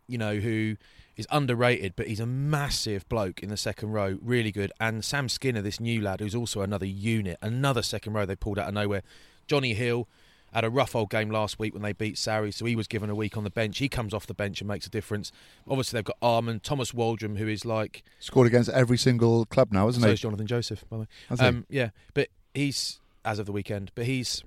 you 0.08 0.18
know, 0.18 0.36
who 0.36 0.78
is 1.16 1.28
underrated, 1.32 1.94
but 1.96 2.08
he's 2.08 2.20
a 2.20 2.26
massive 2.26 3.08
bloke 3.08 3.44
in 3.44 3.50
the 3.50 3.58
second 3.58 3.92
row, 3.92 4.18
really 4.22 4.52
good. 4.52 4.72
And 4.80 5.06
Sam 5.06 5.30
Skinner, 5.30 5.62
this 5.62 5.80
new 5.80 6.02
lad, 6.02 6.20
who's 6.20 6.36
also 6.36 6.62
another 6.62 6.86
unit, 6.86 7.38
another 7.42 7.82
second 7.82 8.14
row 8.14 8.26
they 8.26 8.36
pulled 8.36 8.58
out 8.58 8.68
of 8.68 8.74
nowhere. 8.74 9.04
Johnny 9.48 9.74
Hill 9.74 10.08
had 10.54 10.64
a 10.64 10.70
rough 10.70 10.96
old 10.96 11.10
game 11.10 11.30
last 11.30 11.60
week 11.60 11.74
when 11.74 11.82
they 11.82 11.94
beat 11.94 12.18
Surrey, 12.18 12.52
so 12.52 12.66
he 12.66 12.76
was 12.76 12.88
given 12.88 13.10
a 13.10 13.16
week 13.16 13.36
on 13.36 13.44
the 13.44 13.50
bench. 13.50 13.80
He 13.80 13.90
comes 13.90 14.14
off 14.14 14.28
the 14.28 14.34
bench 14.34 14.62
and 14.62 14.68
makes 14.68 14.86
a 14.86 14.90
difference. 14.90 15.32
Obviously, 15.68 15.98
they've 15.98 16.06
got 16.06 16.18
Armand, 16.22 16.64
Thomas 16.64 16.92
Waldrom, 16.92 17.38
who 17.38 17.48
is 17.48 17.66
like 17.66 18.04
Scored 18.20 18.48
against 18.48 18.70
every 18.70 18.98
single 18.98 19.46
club 19.46 19.72
now, 19.72 19.88
isn't 19.88 20.02
so 20.02 20.08
he? 20.08 20.14
is 20.14 20.22
Jonathan 20.22 20.48
Joseph, 20.48 20.86
by 20.90 20.98
the 20.98 21.02
way. 21.02 21.08
Um, 21.40 21.66
yeah, 21.70 21.90
but 22.14 22.30
he's 22.54 23.00
as 23.26 23.40
of 23.40 23.46
the 23.46 23.52
weekend, 23.52 23.92
but 23.96 24.06
he's 24.06 24.44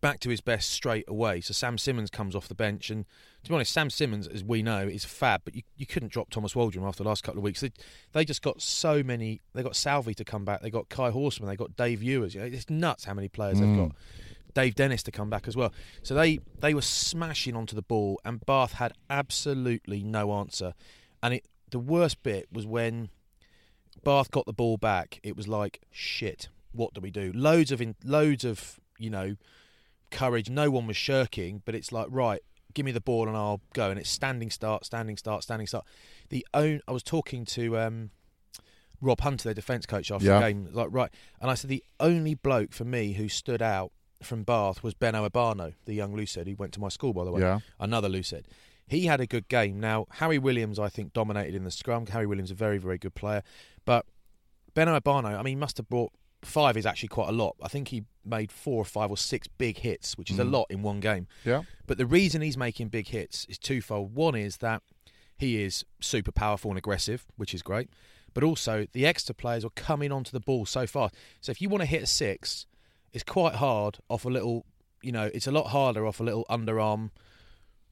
back 0.00 0.20
to 0.20 0.28
his 0.28 0.40
best 0.40 0.70
straight 0.70 1.04
away. 1.08 1.40
So 1.40 1.52
Sam 1.52 1.78
Simmonds 1.78 2.10
comes 2.10 2.36
off 2.36 2.48
the 2.48 2.54
bench, 2.54 2.90
and 2.90 3.06
to 3.42 3.48
be 3.48 3.54
honest, 3.54 3.72
Sam 3.72 3.88
Simmonds, 3.90 4.26
as 4.28 4.44
we 4.44 4.62
know, 4.62 4.86
is 4.86 5.04
fab. 5.04 5.42
But 5.44 5.54
you, 5.54 5.62
you 5.76 5.86
couldn't 5.86 6.12
drop 6.12 6.30
Thomas 6.30 6.54
Waldrom 6.54 6.86
after 6.86 7.02
the 7.02 7.08
last 7.08 7.22
couple 7.24 7.38
of 7.38 7.44
weeks. 7.44 7.60
They, 7.60 7.72
they 8.12 8.24
just 8.24 8.42
got 8.42 8.60
so 8.60 9.02
many. 9.02 9.40
They 9.54 9.62
got 9.62 9.74
Salvi 9.76 10.14
to 10.14 10.24
come 10.24 10.44
back. 10.44 10.60
They 10.62 10.70
got 10.70 10.88
Kai 10.88 11.10
Horstmann. 11.10 11.46
They 11.46 11.56
got 11.56 11.76
Dave 11.76 12.02
Ewers. 12.02 12.34
You 12.34 12.40
know, 12.42 12.46
it's 12.46 12.68
nuts 12.68 13.04
how 13.04 13.14
many 13.14 13.28
players 13.28 13.58
they've 13.58 13.68
Mm. 13.68 13.88
got. 13.88 13.96
Dave 14.54 14.74
Dennis 14.74 15.02
to 15.02 15.10
come 15.12 15.28
back 15.28 15.46
as 15.48 15.54
well. 15.56 15.72
So 16.02 16.14
they 16.14 16.40
they 16.60 16.72
were 16.72 16.82
smashing 16.82 17.54
onto 17.54 17.76
the 17.76 17.82
ball, 17.82 18.18
and 18.24 18.44
Bath 18.46 18.72
had 18.72 18.92
absolutely 19.10 20.02
no 20.02 20.32
answer. 20.32 20.74
And 21.22 21.34
it 21.34 21.44
the 21.70 21.78
worst 21.78 22.22
bit 22.22 22.48
was 22.52 22.66
when 22.66 23.10
Bath 24.04 24.30
got 24.30 24.46
the 24.46 24.52
ball 24.52 24.76
back. 24.76 25.20
It 25.22 25.36
was 25.36 25.46
like 25.48 25.80
shit. 25.90 26.48
What 26.72 26.94
do 26.94 27.00
we 27.00 27.10
do? 27.10 27.32
Loads 27.34 27.72
of 27.72 27.80
in, 27.80 27.94
loads 28.04 28.44
of 28.44 28.78
you 28.98 29.10
know 29.10 29.36
courage. 30.10 30.50
No 30.50 30.70
one 30.70 30.86
was 30.86 30.96
shirking, 30.96 31.62
but 31.64 31.74
it's 31.74 31.92
like 31.92 32.06
right. 32.10 32.40
Give 32.74 32.84
me 32.84 32.92
the 32.92 33.00
ball 33.00 33.26
and 33.28 33.36
I'll 33.36 33.62
go. 33.72 33.90
And 33.90 33.98
it's 33.98 34.10
standing 34.10 34.50
start, 34.50 34.84
standing 34.84 35.16
start, 35.16 35.42
standing 35.42 35.66
start. 35.66 35.86
The 36.28 36.46
own. 36.52 36.80
I 36.86 36.92
was 36.92 37.02
talking 37.02 37.44
to 37.46 37.78
um, 37.78 38.10
Rob 39.00 39.20
Hunter, 39.22 39.44
their 39.44 39.54
defence 39.54 39.86
coach, 39.86 40.10
after 40.10 40.26
Yeah. 40.26 40.40
the 40.40 40.46
game. 40.52 40.68
Like 40.72 40.88
right, 40.90 41.10
and 41.40 41.50
I 41.50 41.54
said 41.54 41.70
the 41.70 41.82
only 42.00 42.34
bloke 42.34 42.72
for 42.72 42.84
me 42.84 43.14
who 43.14 43.28
stood 43.28 43.62
out 43.62 43.92
from 44.22 44.42
Bath 44.44 44.82
was 44.82 44.94
Beno 44.94 45.28
Obano, 45.28 45.74
the 45.86 45.94
young 45.94 46.14
Lucid. 46.14 46.46
He 46.46 46.54
went 46.54 46.72
to 46.74 46.80
my 46.80 46.88
school, 46.88 47.12
by 47.12 47.24
the 47.24 47.32
way. 47.32 47.40
Yeah. 47.40 47.60
Another 47.80 48.08
Lucid. 48.08 48.46
He 48.88 49.06
had 49.06 49.20
a 49.20 49.26
good 49.26 49.48
game. 49.48 49.80
Now 49.80 50.06
Harry 50.12 50.38
Williams, 50.38 50.78
I 50.78 50.88
think, 50.88 51.12
dominated 51.12 51.54
in 51.54 51.64
the 51.64 51.70
scrum. 51.70 52.06
Harry 52.06 52.26
Williams, 52.26 52.50
a 52.50 52.54
very, 52.54 52.78
very 52.78 52.98
good 52.98 53.14
player, 53.14 53.42
but 53.84 54.06
Beno 54.74 54.98
Obano, 55.00 55.28
I 55.38 55.38
mean, 55.38 55.52
he 55.52 55.56
must 55.56 55.76
have 55.78 55.88
brought 55.88 56.12
five 56.42 56.76
is 56.76 56.86
actually 56.86 57.08
quite 57.08 57.28
a 57.28 57.32
lot. 57.32 57.56
I 57.62 57.68
think 57.68 57.88
he 57.88 58.04
made 58.24 58.50
four 58.52 58.80
or 58.82 58.84
five 58.84 59.10
or 59.10 59.16
six 59.16 59.46
big 59.48 59.78
hits, 59.78 60.16
which 60.18 60.30
is 60.30 60.38
a 60.38 60.44
Mm. 60.44 60.52
lot 60.52 60.66
in 60.70 60.82
one 60.82 61.00
game. 61.00 61.26
Yeah. 61.44 61.62
But 61.86 61.98
the 61.98 62.06
reason 62.06 62.42
he's 62.42 62.56
making 62.56 62.88
big 62.88 63.08
hits 63.08 63.44
is 63.48 63.58
twofold. 63.58 64.14
One 64.14 64.34
is 64.34 64.58
that 64.58 64.82
he 65.38 65.62
is 65.62 65.84
super 66.00 66.32
powerful 66.32 66.70
and 66.70 66.78
aggressive, 66.78 67.26
which 67.36 67.52
is 67.54 67.62
great. 67.62 67.88
But 68.34 68.42
also 68.44 68.86
the 68.92 69.06
extra 69.06 69.34
players 69.34 69.64
are 69.64 69.70
coming 69.70 70.12
onto 70.12 70.30
the 70.30 70.40
ball 70.40 70.66
so 70.66 70.86
fast. 70.86 71.14
So 71.40 71.50
if 71.50 71.60
you 71.62 71.68
want 71.68 71.82
to 71.82 71.86
hit 71.86 72.02
a 72.02 72.06
six, 72.06 72.66
it's 73.12 73.24
quite 73.24 73.54
hard 73.56 73.98
off 74.08 74.24
a 74.24 74.28
little, 74.28 74.66
you 75.02 75.12
know, 75.12 75.30
it's 75.32 75.46
a 75.46 75.52
lot 75.52 75.68
harder 75.68 76.06
off 76.06 76.20
a 76.20 76.24
little 76.24 76.44
underarm, 76.50 77.10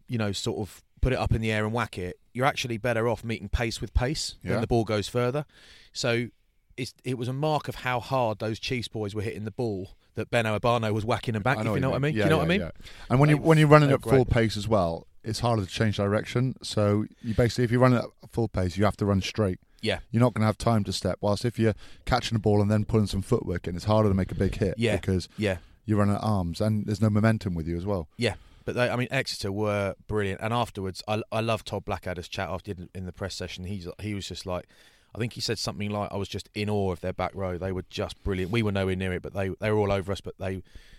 you 0.09 0.19
know, 0.19 0.33
sort 0.33 0.59
of 0.59 0.83
put 1.01 1.13
it 1.13 1.19
up 1.19 1.33
in 1.33 1.41
the 1.41 1.51
air 1.53 1.65
and 1.65 1.73
whack 1.73 1.97
it. 1.99 2.19
You're 2.33 2.47
actually 2.47 2.77
better 2.79 3.09
off 3.09 3.25
meeting 3.25 3.49
pace 3.49 3.81
with 3.81 3.95
pace 3.95 4.37
Yeah. 4.43 4.53
when 4.53 4.61
the 4.61 4.67
ball 4.67 4.85
goes 4.85 5.09
further. 5.09 5.45
So 5.93 6.29
it 6.77 7.19
was 7.19 7.29
a 7.29 7.33
mark 7.33 7.69
of 7.69 7.77
how 7.77 8.01
hard 8.01 8.39
those 8.39 8.59
Chiefs 8.59 8.89
boys 8.89 9.15
were 9.15 9.23
hitting 9.23 9.45
the 9.45 9.51
ball 9.51 9.91
that 10.15 10.31
Ben 10.31 10.45
Obano 10.45 10.93
was 10.93 11.05
whacking 11.05 11.35
them 11.35 11.43
back. 11.43 11.59
if 11.59 11.65
you 11.67 11.81
know 11.81 11.91
what 11.91 11.97
I 11.97 11.99
mean? 11.99 12.15
Yeah, 12.15 12.25
you 12.25 12.31
know 12.31 12.37
yeah, 12.37 12.39
what 12.39 12.45
I 12.45 12.49
mean? 12.49 12.61
yeah. 12.61 12.71
And 13.11 13.21
when 13.21 13.31
you 13.31 13.37
when 13.39 13.59
you're 13.59 13.69
running 13.69 13.89
they're 13.89 13.97
at 13.97 14.03
full 14.03 14.25
pace 14.25 14.57
as 14.57 14.69
well, 14.69 15.07
it's 15.23 15.41
harder 15.41 15.63
to 15.65 15.69
change 15.69 15.97
direction. 15.97 16.55
So 16.63 17.07
you 17.23 17.35
basically, 17.35 17.65
if 17.65 17.71
you're 17.71 17.81
running 17.81 17.99
at 17.99 18.31
full 18.31 18.49
pace, 18.49 18.77
you 18.77 18.85
have 18.85 18.97
to 18.99 19.07
run 19.07 19.21
straight. 19.23 19.59
Yeah. 19.83 19.99
You're 20.11 20.21
not 20.23 20.33
going 20.35 20.41
to 20.43 20.47
have 20.47 20.57
time 20.59 20.83
to 20.85 20.93
step. 20.93 21.19
Whilst 21.21 21.45
if 21.45 21.59
you're 21.59 21.75
catching 22.07 22.37
the 22.37 22.41
ball 22.41 22.63
and 22.63 22.71
then 22.71 22.85
putting 22.85 23.07
some 23.07 23.21
footwork 23.23 23.67
in, 23.69 23.77
it's 23.77 23.85
harder 23.85 24.09
to 24.09 24.15
make 24.15 24.33
a 24.33 24.35
big 24.35 24.55
hit 24.57 24.75
Yeah. 24.79 24.97
because 24.97 25.29
Yeah. 25.37 25.59
you're 25.85 25.99
running 25.99 26.15
at 26.15 26.23
arms 26.23 26.61
and 26.61 26.87
there's 26.87 27.03
no 27.03 27.11
momentum 27.11 27.55
with 27.55 27.69
you 27.69 27.77
as 27.77 27.85
well. 27.85 28.09
Yeah, 28.17 28.35
but 28.65 28.75
they, 28.77 28.89
I 28.89 28.97
mean, 28.97 29.09
Exeter 29.11 29.53
were 29.53 29.95
brilliant. 30.07 30.41
And 30.41 30.55
afterwards, 30.55 31.03
I, 31.07 31.23
I 31.31 31.41
love 31.41 31.65
Todd 31.67 31.85
Blackadder's 31.85 32.29
chat 32.29 32.49
after 32.49 32.71
in, 32.71 32.89
in 32.95 33.05
the 33.05 33.13
press 33.13 33.35
session. 33.35 33.65
He's 33.65 33.87
he 34.01 34.15
was 34.15 34.27
just 34.29 34.47
like, 34.47 34.67
I 35.15 35.19
think 35.19 35.35
he 35.35 35.41
said 35.41 35.59
something 35.59 35.91
like, 35.91 36.11
"I 36.13 36.17
was 36.17 36.29
just 36.29 36.49
in 36.55 36.69
awe 36.69 36.91
of 36.93 37.01
their 37.01 37.13
back 37.13 37.33
row. 37.35 37.57
They 37.57 37.73
were 37.73 37.85
just 37.89 38.23
brilliant. 38.25 38.51
We 38.51 38.63
were 38.63 38.73
nowhere 38.73 38.97
near 38.97 39.13
it, 39.13 39.23
but 39.23 39.33
they 39.35 39.51
they 39.61 39.71
were 39.71 39.79
all 39.79 39.93
over 39.93 40.11
us. 40.13 40.21
But 40.21 40.35
they, 40.39 40.57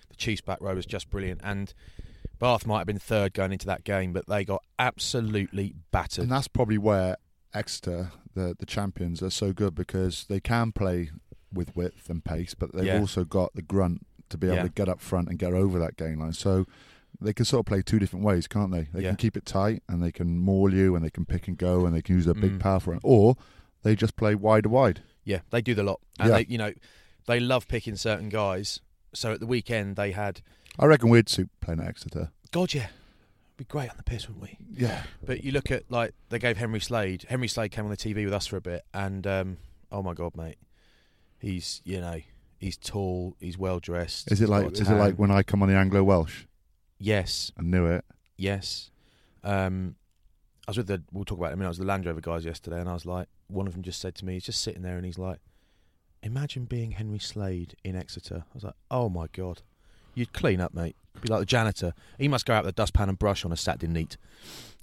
the 0.09 0.15
Chiefs 0.17 0.41
back 0.41 0.59
row 0.61 0.73
was 0.75 0.85
just 0.85 1.09
brilliant. 1.09 1.41
And 1.43 1.73
Bath 2.39 2.65
might 2.65 2.79
have 2.79 2.87
been 2.87 2.99
third 2.99 3.33
going 3.33 3.51
into 3.51 3.65
that 3.67 3.83
game, 3.83 4.13
but 4.13 4.27
they 4.27 4.45
got 4.45 4.61
absolutely 4.79 5.73
battered. 5.91 6.23
And 6.23 6.31
that's 6.31 6.47
probably 6.47 6.77
where 6.77 7.17
Exeter, 7.53 8.11
the 8.33 8.55
the 8.57 8.65
champions, 8.65 9.21
are 9.21 9.29
so 9.29 9.51
good 9.53 9.75
because 9.75 10.25
they 10.29 10.39
can 10.39 10.71
play 10.71 11.11
with 11.53 11.75
width 11.75 12.09
and 12.09 12.23
pace, 12.23 12.53
but 12.53 12.73
they've 12.73 12.85
Yeah. 12.85 12.99
also 12.99 13.23
got 13.23 13.53
the 13.55 13.61
grunt 13.61 14.05
to 14.29 14.37
be 14.37 14.47
able 14.47 14.57
Yeah. 14.57 14.63
to 14.63 14.69
get 14.69 14.89
up 14.89 14.99
front 14.99 15.29
and 15.29 15.37
get 15.39 15.53
over 15.53 15.79
that 15.79 15.95
game 15.95 16.19
line. 16.19 16.33
So 16.33 16.65
they 17.21 17.31
can 17.31 17.45
sort 17.45 17.61
of 17.61 17.65
play 17.67 17.81
two 17.81 17.97
different 17.99 18.25
ways, 18.25 18.45
can't 18.47 18.71
they? 18.71 18.89
They 18.93 19.03
Yeah. 19.03 19.09
can 19.09 19.15
keep 19.17 19.37
it 19.37 19.45
tight 19.45 19.83
and 19.87 20.03
they 20.03 20.11
can 20.11 20.37
maul 20.39 20.73
you 20.73 20.95
and 20.95 21.05
they 21.05 21.09
can 21.09 21.23
pick 21.25 21.47
and 21.47 21.57
go 21.57 21.85
and 21.85 21.95
they 21.95 22.01
can 22.01 22.15
use 22.15 22.25
their 22.25 22.33
big 22.33 22.53
Mm. 22.53 22.59
power 22.59 22.79
for 22.81 22.99
or 23.03 23.37
they 23.85 23.95
just 23.95 24.15
play 24.15 24.33
wide 24.35 24.63
to 24.63 24.69
wide. 24.69 25.01
Yeah, 25.23 25.39
they 25.51 25.61
do 25.61 25.73
the 25.75 25.83
lot, 25.83 26.01
and 26.19 26.29
Yeah. 26.29 26.37
they, 26.37 26.45
you 26.49 26.57
know, 26.57 26.73
they 27.27 27.39
love 27.39 27.67
picking 27.67 27.95
certain 27.95 28.29
guys 28.29 28.79
so 29.13 29.31
at 29.31 29.39
the 29.39 29.45
weekend 29.45 29.95
they 29.95 30.11
had. 30.11 30.41
I 30.77 30.85
reckon 30.85 31.09
we'd 31.09 31.29
suit 31.29 31.49
playing 31.61 31.79
at 31.81 31.87
Exeter. 31.87 32.31
God, 32.51 32.73
yeah, 32.73 32.87
be 33.57 33.63
great 33.63 33.89
on 33.89 33.97
the 33.97 34.03
piss, 34.03 34.27
wouldn't 34.27 34.43
we? 34.43 34.57
Yeah. 34.71 35.03
But 35.23 35.43
you 35.43 35.51
look 35.51 35.69
at 35.71 35.89
like 35.89 36.13
they 36.29 36.39
gave 36.39 36.57
Henry 36.57 36.79
Slade. 36.81 37.25
Henry 37.29 37.47
Slade 37.47 37.71
came 37.71 37.85
on 37.85 37.91
the 37.91 37.97
TV 37.97 38.25
with 38.25 38.33
us 38.33 38.47
for 38.47 38.57
a 38.57 38.61
bit, 38.61 38.83
and 38.93 39.25
um, 39.27 39.57
oh 39.91 40.01
my 40.01 40.13
god, 40.13 40.35
mate, 40.35 40.57
he's 41.39 41.81
you 41.85 42.01
know 42.01 42.19
he's 42.59 42.77
tall, 42.77 43.35
he's 43.39 43.57
well 43.57 43.79
dressed. 43.79 44.31
Is 44.31 44.41
it 44.41 44.49
like 44.49 44.71
is 44.73 44.89
it 44.89 44.95
like 44.95 45.15
when 45.15 45.31
I 45.31 45.43
come 45.43 45.61
on 45.63 45.69
the 45.69 45.75
Anglo 45.75 46.03
Welsh? 46.03 46.43
Yes, 46.97 47.51
I 47.57 47.61
knew 47.61 47.85
it. 47.85 48.03
yes. 48.35 48.89
Um, 49.43 49.95
I 50.67 50.71
was 50.71 50.77
with 50.77 50.87
the. 50.87 51.03
We'll 51.11 51.25
talk 51.25 51.37
about 51.37 51.51
it 51.51 51.53
a 51.53 51.57
minute. 51.57 51.67
I 51.67 51.69
was 51.69 51.77
the 51.77 51.85
Land 51.85 52.05
Rover 52.05 52.21
guys 52.21 52.45
yesterday, 52.45 52.79
and 52.79 52.89
I 52.89 52.93
was 52.93 53.05
like, 53.05 53.27
one 53.47 53.67
of 53.67 53.73
them 53.73 53.83
just 53.83 53.99
said 54.01 54.15
to 54.15 54.25
me, 54.25 54.33
he's 54.33 54.45
just 54.45 54.61
sitting 54.61 54.81
there, 54.81 54.97
and 54.97 55.05
he's 55.05 55.19
like, 55.19 55.39
"Imagine 56.23 56.65
being 56.65 56.91
Henry 56.91 57.19
Slade 57.19 57.75
in 57.83 57.95
Exeter." 57.95 58.45
I 58.47 58.53
was 58.53 58.63
like, 58.63 58.75
"Oh 58.89 59.09
my 59.09 59.27
god, 59.31 59.61
you'd 60.15 60.33
clean 60.33 60.59
up, 60.59 60.73
mate. 60.73 60.95
Be 61.21 61.29
like 61.29 61.39
the 61.39 61.45
janitor. 61.45 61.93
He 62.17 62.27
must 62.27 62.45
go 62.45 62.53
out 62.53 62.65
with 62.65 62.75
dustpan 62.75 63.09
and 63.09 63.19
brush 63.19 63.45
on 63.45 63.51
a 63.51 63.57
Saturday 63.57 63.91
neat, 63.91 64.17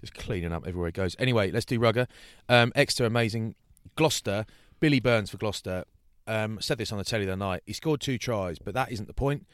just 0.01 0.15
cleaning 0.15 0.53
up 0.53 0.67
everywhere 0.67 0.89
he 0.89 0.93
goes." 0.93 1.17
Anyway, 1.19 1.51
let's 1.51 1.67
do 1.67 1.81
Rugger. 1.81 2.07
Um, 2.49 2.73
Exeter, 2.75 3.05
amazing. 3.05 3.55
Gloucester, 3.97 4.47
Billy 4.81 5.01
Burns 5.01 5.31
for 5.31 5.37
Gloucester. 5.37 5.85
Um, 6.29 6.61
said 6.61 6.79
this 6.79 6.93
on 6.93 6.99
the 6.99 7.05
telly 7.05 7.25
the 7.25 7.33
other 7.33 7.39
night. 7.39 7.63
He 7.67 7.73
scored 7.73 8.01
two 8.01 8.17
tries, 8.17 8.61
but 8.61 8.75
that 8.75 8.93
isn't 8.93 9.09
the 9.09 9.13
point. 9.13 9.45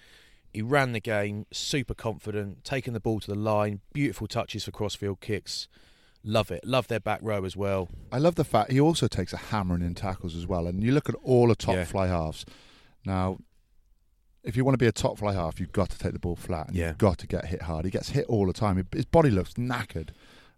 He 0.53 0.61
ran 0.61 0.93
the 0.93 1.01
game, 1.01 1.47
super 1.51 1.95
confident, 1.95 2.65
taking 2.65 2.93
the 2.93 3.01
ball 3.01 3.21
to 3.21 3.27
the 3.27 3.39
line, 3.39 3.81
beautiful 3.93 4.27
touches 4.27 4.65
for 4.65 4.71
crossfield 4.71 5.21
kicks. 5.21 5.69
Love 6.25 6.51
it. 6.51 6.65
Love 6.65 6.89
their 6.89 7.01
back 7.01 7.21
row 7.23 7.45
as 7.45 7.57
well. 7.57 7.89
I 8.13 8.19
love 8.19 8.35
the 8.35 8.45
fact 8.45 8.73
he 8.73 8.81
also 8.81 9.07
takes 9.09 9.33
a 9.33 9.37
hammering 9.37 9.83
in 9.83 9.95
tackles 9.95 10.35
as 10.37 10.47
well. 10.47 10.67
And 10.67 10.83
you 10.83 10.93
look 10.93 11.09
at 11.09 11.15
all 11.23 11.49
the 11.49 11.55
top 11.55 11.75
Yeah. 11.77 11.85
fly 11.85 12.09
halves. 12.09 12.45
Now, 13.07 13.39
if 14.45 14.57
you 14.57 14.65
want 14.65 14.75
to 14.75 14.79
be 14.79 14.87
a 14.87 14.93
top 14.93 15.19
fly 15.19 15.33
half, 15.35 15.61
you've 15.61 15.73
got 15.73 15.91
to 15.91 15.99
take 15.99 16.13
the 16.13 16.19
ball 16.19 16.37
flat 16.37 16.69
and 16.69 16.77
Yeah. 16.77 16.89
you've 16.89 16.99
got 16.99 17.19
to 17.19 17.27
get 17.27 17.47
hit 17.47 17.63
hard. 17.63 17.85
He 17.85 17.91
gets 17.91 18.11
hit 18.11 18.27
all 18.27 18.47
the 18.47 18.53
time. 18.53 18.85
His 18.93 19.05
body 19.05 19.31
looks 19.31 19.55
knackered. 19.55 20.11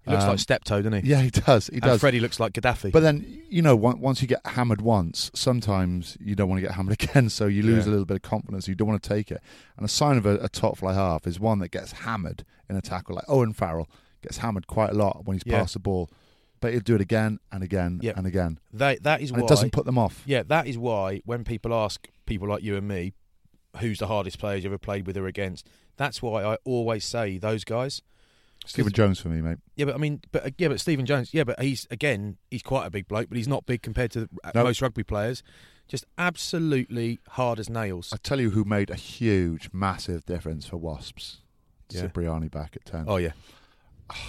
He 0.06 0.10
looks 0.12 0.22
Um, 0.24 0.30
like 0.30 0.38
Steptoe, 0.38 0.80
doesn't 0.82 1.04
he? 1.04 1.10
Yeah, 1.10 1.20
he 1.20 1.28
does. 1.30 1.66
He 1.66 1.74
and 1.74 1.82
does. 1.82 2.00
Freddie 2.00 2.20
looks 2.20 2.40
like 2.40 2.54
Gaddafi. 2.54 2.90
But 2.90 3.00
then, 3.00 3.42
you 3.50 3.60
know, 3.60 3.76
once 3.76 4.22
you 4.22 4.28
get 4.28 4.40
hammered 4.46 4.80
once, 4.80 5.30
sometimes 5.34 6.16
you 6.18 6.34
don't 6.34 6.48
want 6.48 6.58
to 6.62 6.66
get 6.66 6.74
hammered 6.76 6.94
again, 7.02 7.28
so 7.28 7.46
you 7.46 7.62
lose 7.62 7.84
Yeah. 7.84 7.90
a 7.90 7.92
little 7.92 8.06
bit 8.06 8.16
of 8.16 8.22
confidence. 8.22 8.66
You 8.66 8.74
don't 8.74 8.88
want 8.88 9.02
to 9.02 9.08
take 9.08 9.30
it. 9.30 9.42
And 9.76 9.84
a 9.84 9.88
sign 9.90 10.16
of 10.16 10.24
a, 10.24 10.36
a 10.38 10.48
top 10.48 10.78
fly 10.78 10.94
half 10.94 11.26
is 11.26 11.38
one 11.38 11.58
that 11.58 11.70
gets 11.70 11.92
hammered 11.92 12.44
in 12.70 12.76
a 12.76 12.80
tackle. 12.80 13.16
Like 13.16 13.24
Owen 13.28 13.52
Farrell 13.52 13.90
gets 14.22 14.38
hammered 14.38 14.66
quite 14.66 14.90
a 14.90 14.94
lot 14.94 15.24
when 15.24 15.36
he's 15.36 15.42
Yeah. 15.46 15.58
passed 15.60 15.74
the 15.74 15.80
ball, 15.80 16.10
but 16.60 16.72
he'll 16.72 16.80
do 16.80 16.94
it 16.94 17.00
again 17.00 17.38
and 17.52 17.62
again 17.62 18.00
Yep. 18.02 18.16
and 18.16 18.26
again. 18.26 18.58
They, 18.72 18.96
that 19.02 19.20
is 19.20 19.30
And 19.30 19.40
why. 19.40 19.44
it 19.46 19.48
doesn't 19.48 19.72
put 19.72 19.86
them 19.86 19.98
off. 19.98 20.22
yeah, 20.26 20.42
that 20.44 20.66
is 20.66 20.76
why 20.78 21.20
when 21.24 21.44
people 21.44 21.72
ask 21.74 22.08
people 22.26 22.48
like 22.48 22.62
you 22.62 22.76
and 22.76 22.86
me, 22.86 23.12
who's 23.78 23.98
the 23.98 24.06
hardest 24.08 24.38
players 24.38 24.64
you 24.64 24.70
ever 24.70 24.78
played 24.78 25.06
with 25.06 25.16
or 25.16 25.26
against, 25.26 25.68
that's 25.96 26.20
why 26.20 26.42
I 26.44 26.56
always 26.64 27.04
say 27.04 27.38
those 27.38 27.64
guys. 27.64 28.02
Stephen 28.66 28.92
Jones 28.92 29.18
for 29.18 29.28
me, 29.28 29.40
mate. 29.40 29.56
Yeah, 29.74 29.86
but 29.86 29.94
I 29.94 29.98
mean, 29.98 30.20
but 30.32 30.44
uh, 30.46 30.50
yeah, 30.58 30.68
but 30.68 30.80
Stephen 30.80 31.06
Jones, 31.06 31.32
yeah, 31.32 31.44
but 31.44 31.58
he's 31.62 31.86
again, 31.90 32.36
he's 32.50 32.62
quite 32.62 32.84
a 32.86 32.90
big 32.90 33.08
bloke, 33.08 33.28
but 33.30 33.36
he's 33.38 33.48
not 33.48 33.64
big 33.64 33.80
compared 33.80 34.10
to 34.10 34.28
uh, 34.44 34.50
No. 34.54 34.64
most 34.64 34.82
rugby 34.82 35.02
players. 35.02 35.42
Just 35.88 36.04
absolutely 36.18 37.20
hard 37.30 37.58
as 37.58 37.70
nails. 37.70 38.12
I 38.12 38.16
tell 38.18 38.38
you 38.40 38.50
who 38.50 38.64
made 38.64 38.90
a 38.90 38.94
huge, 38.96 39.70
massive 39.72 40.24
difference 40.26 40.66
for 40.66 40.76
Wasps. 40.76 41.38
Yeah. 41.90 42.02
Cipriani 42.02 42.48
back 42.48 42.76
at 42.76 42.84
10. 42.84 43.06
Oh 43.08 43.16
yeah, 43.16 43.32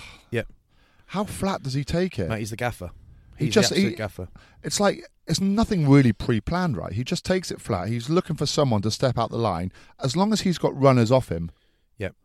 How 1.07 1.25
flat 1.25 1.61
does 1.61 1.73
he 1.73 1.83
take 1.83 2.17
it? 2.19 2.29
mate, 2.29 2.39
he's 2.39 2.51
the 2.51 2.55
gaffer. 2.55 2.91
He 3.37 3.49
just- 3.49 3.73
he- 3.73 3.91
gaffer. 3.91 4.29
It's 4.63 4.79
like 4.79 5.05
it's 5.27 5.41
nothing 5.41 5.89
really 5.89 6.13
pre-planned, 6.13 6.77
right? 6.77 6.93
He 6.93 7.03
just 7.03 7.25
takes 7.25 7.51
it 7.51 7.59
flat. 7.59 7.89
He's 7.89 8.09
looking 8.09 8.35
for 8.37 8.45
someone 8.45 8.81
to 8.83 8.91
step 8.91 9.17
out 9.17 9.29
the 9.29 9.37
line. 9.37 9.71
As 10.01 10.15
long 10.15 10.31
as 10.31 10.41
he's 10.41 10.57
got 10.57 10.73
runners 10.79 11.11
off 11.11 11.29
him, 11.29 11.51
Yep. 11.97 12.15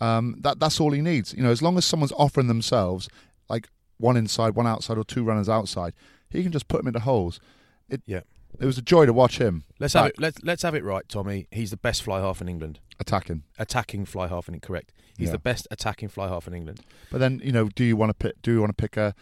um, 0.00 0.36
that 0.42 0.60
that's 0.60 0.78
all 0.80 0.92
he 0.92 1.00
needs. 1.00 1.34
You 1.34 1.42
know, 1.42 1.50
as 1.50 1.60
long 1.60 1.76
as 1.76 1.84
someone's 1.84 2.12
offering 2.12 2.46
themselves, 2.46 3.08
like 3.48 3.68
one 3.98 4.16
inside, 4.16 4.54
one 4.54 4.66
outside, 4.68 4.96
or 4.98 5.02
two 5.04 5.24
runners 5.24 5.48
outside, 5.48 5.92
he 6.30 6.42
can 6.44 6.52
just 6.52 6.68
put 6.68 6.78
them 6.78 6.86
into 6.88 7.00
holes. 7.00 7.40
It, 7.88 8.02
Yeah. 8.06 8.20
It 8.60 8.66
was 8.66 8.78
a 8.78 8.82
joy 8.82 9.06
to 9.06 9.12
watch 9.12 9.38
him 9.38 9.64
Let's 9.78 9.94
have 9.94 10.04
back 10.06 10.12
it. 10.14 10.20
Let's 10.20 10.42
let's 10.42 10.62
have 10.62 10.74
it 10.74 10.84
right, 10.84 11.08
Tommy. 11.08 11.46
He's 11.50 11.70
the 11.70 11.76
best 11.76 12.02
fly 12.02 12.20
half 12.20 12.40
in 12.40 12.48
England. 12.48 12.80
attacking. 12.98 13.42
Attacking 13.58 14.04
fly 14.06 14.26
half 14.28 14.48
in 14.48 14.58
correct. 14.60 14.92
He's 15.18 15.26
Yeah. 15.28 15.32
the 15.32 15.38
best 15.38 15.66
attacking 15.70 16.08
fly 16.08 16.28
half 16.28 16.46
in 16.46 16.54
England. 16.54 16.80
But 17.10 17.18
then, 17.18 17.40
you 17.44 17.52
know, 17.52 17.68
do 17.68 17.84
you 17.84 17.96
want 17.96 18.10
to 18.10 18.14
pick? 18.14 18.40
Do 18.42 18.52
you 18.52 18.60
want 18.60 18.76
to 18.76 18.82
pick 18.82 18.96
a 18.96 19.14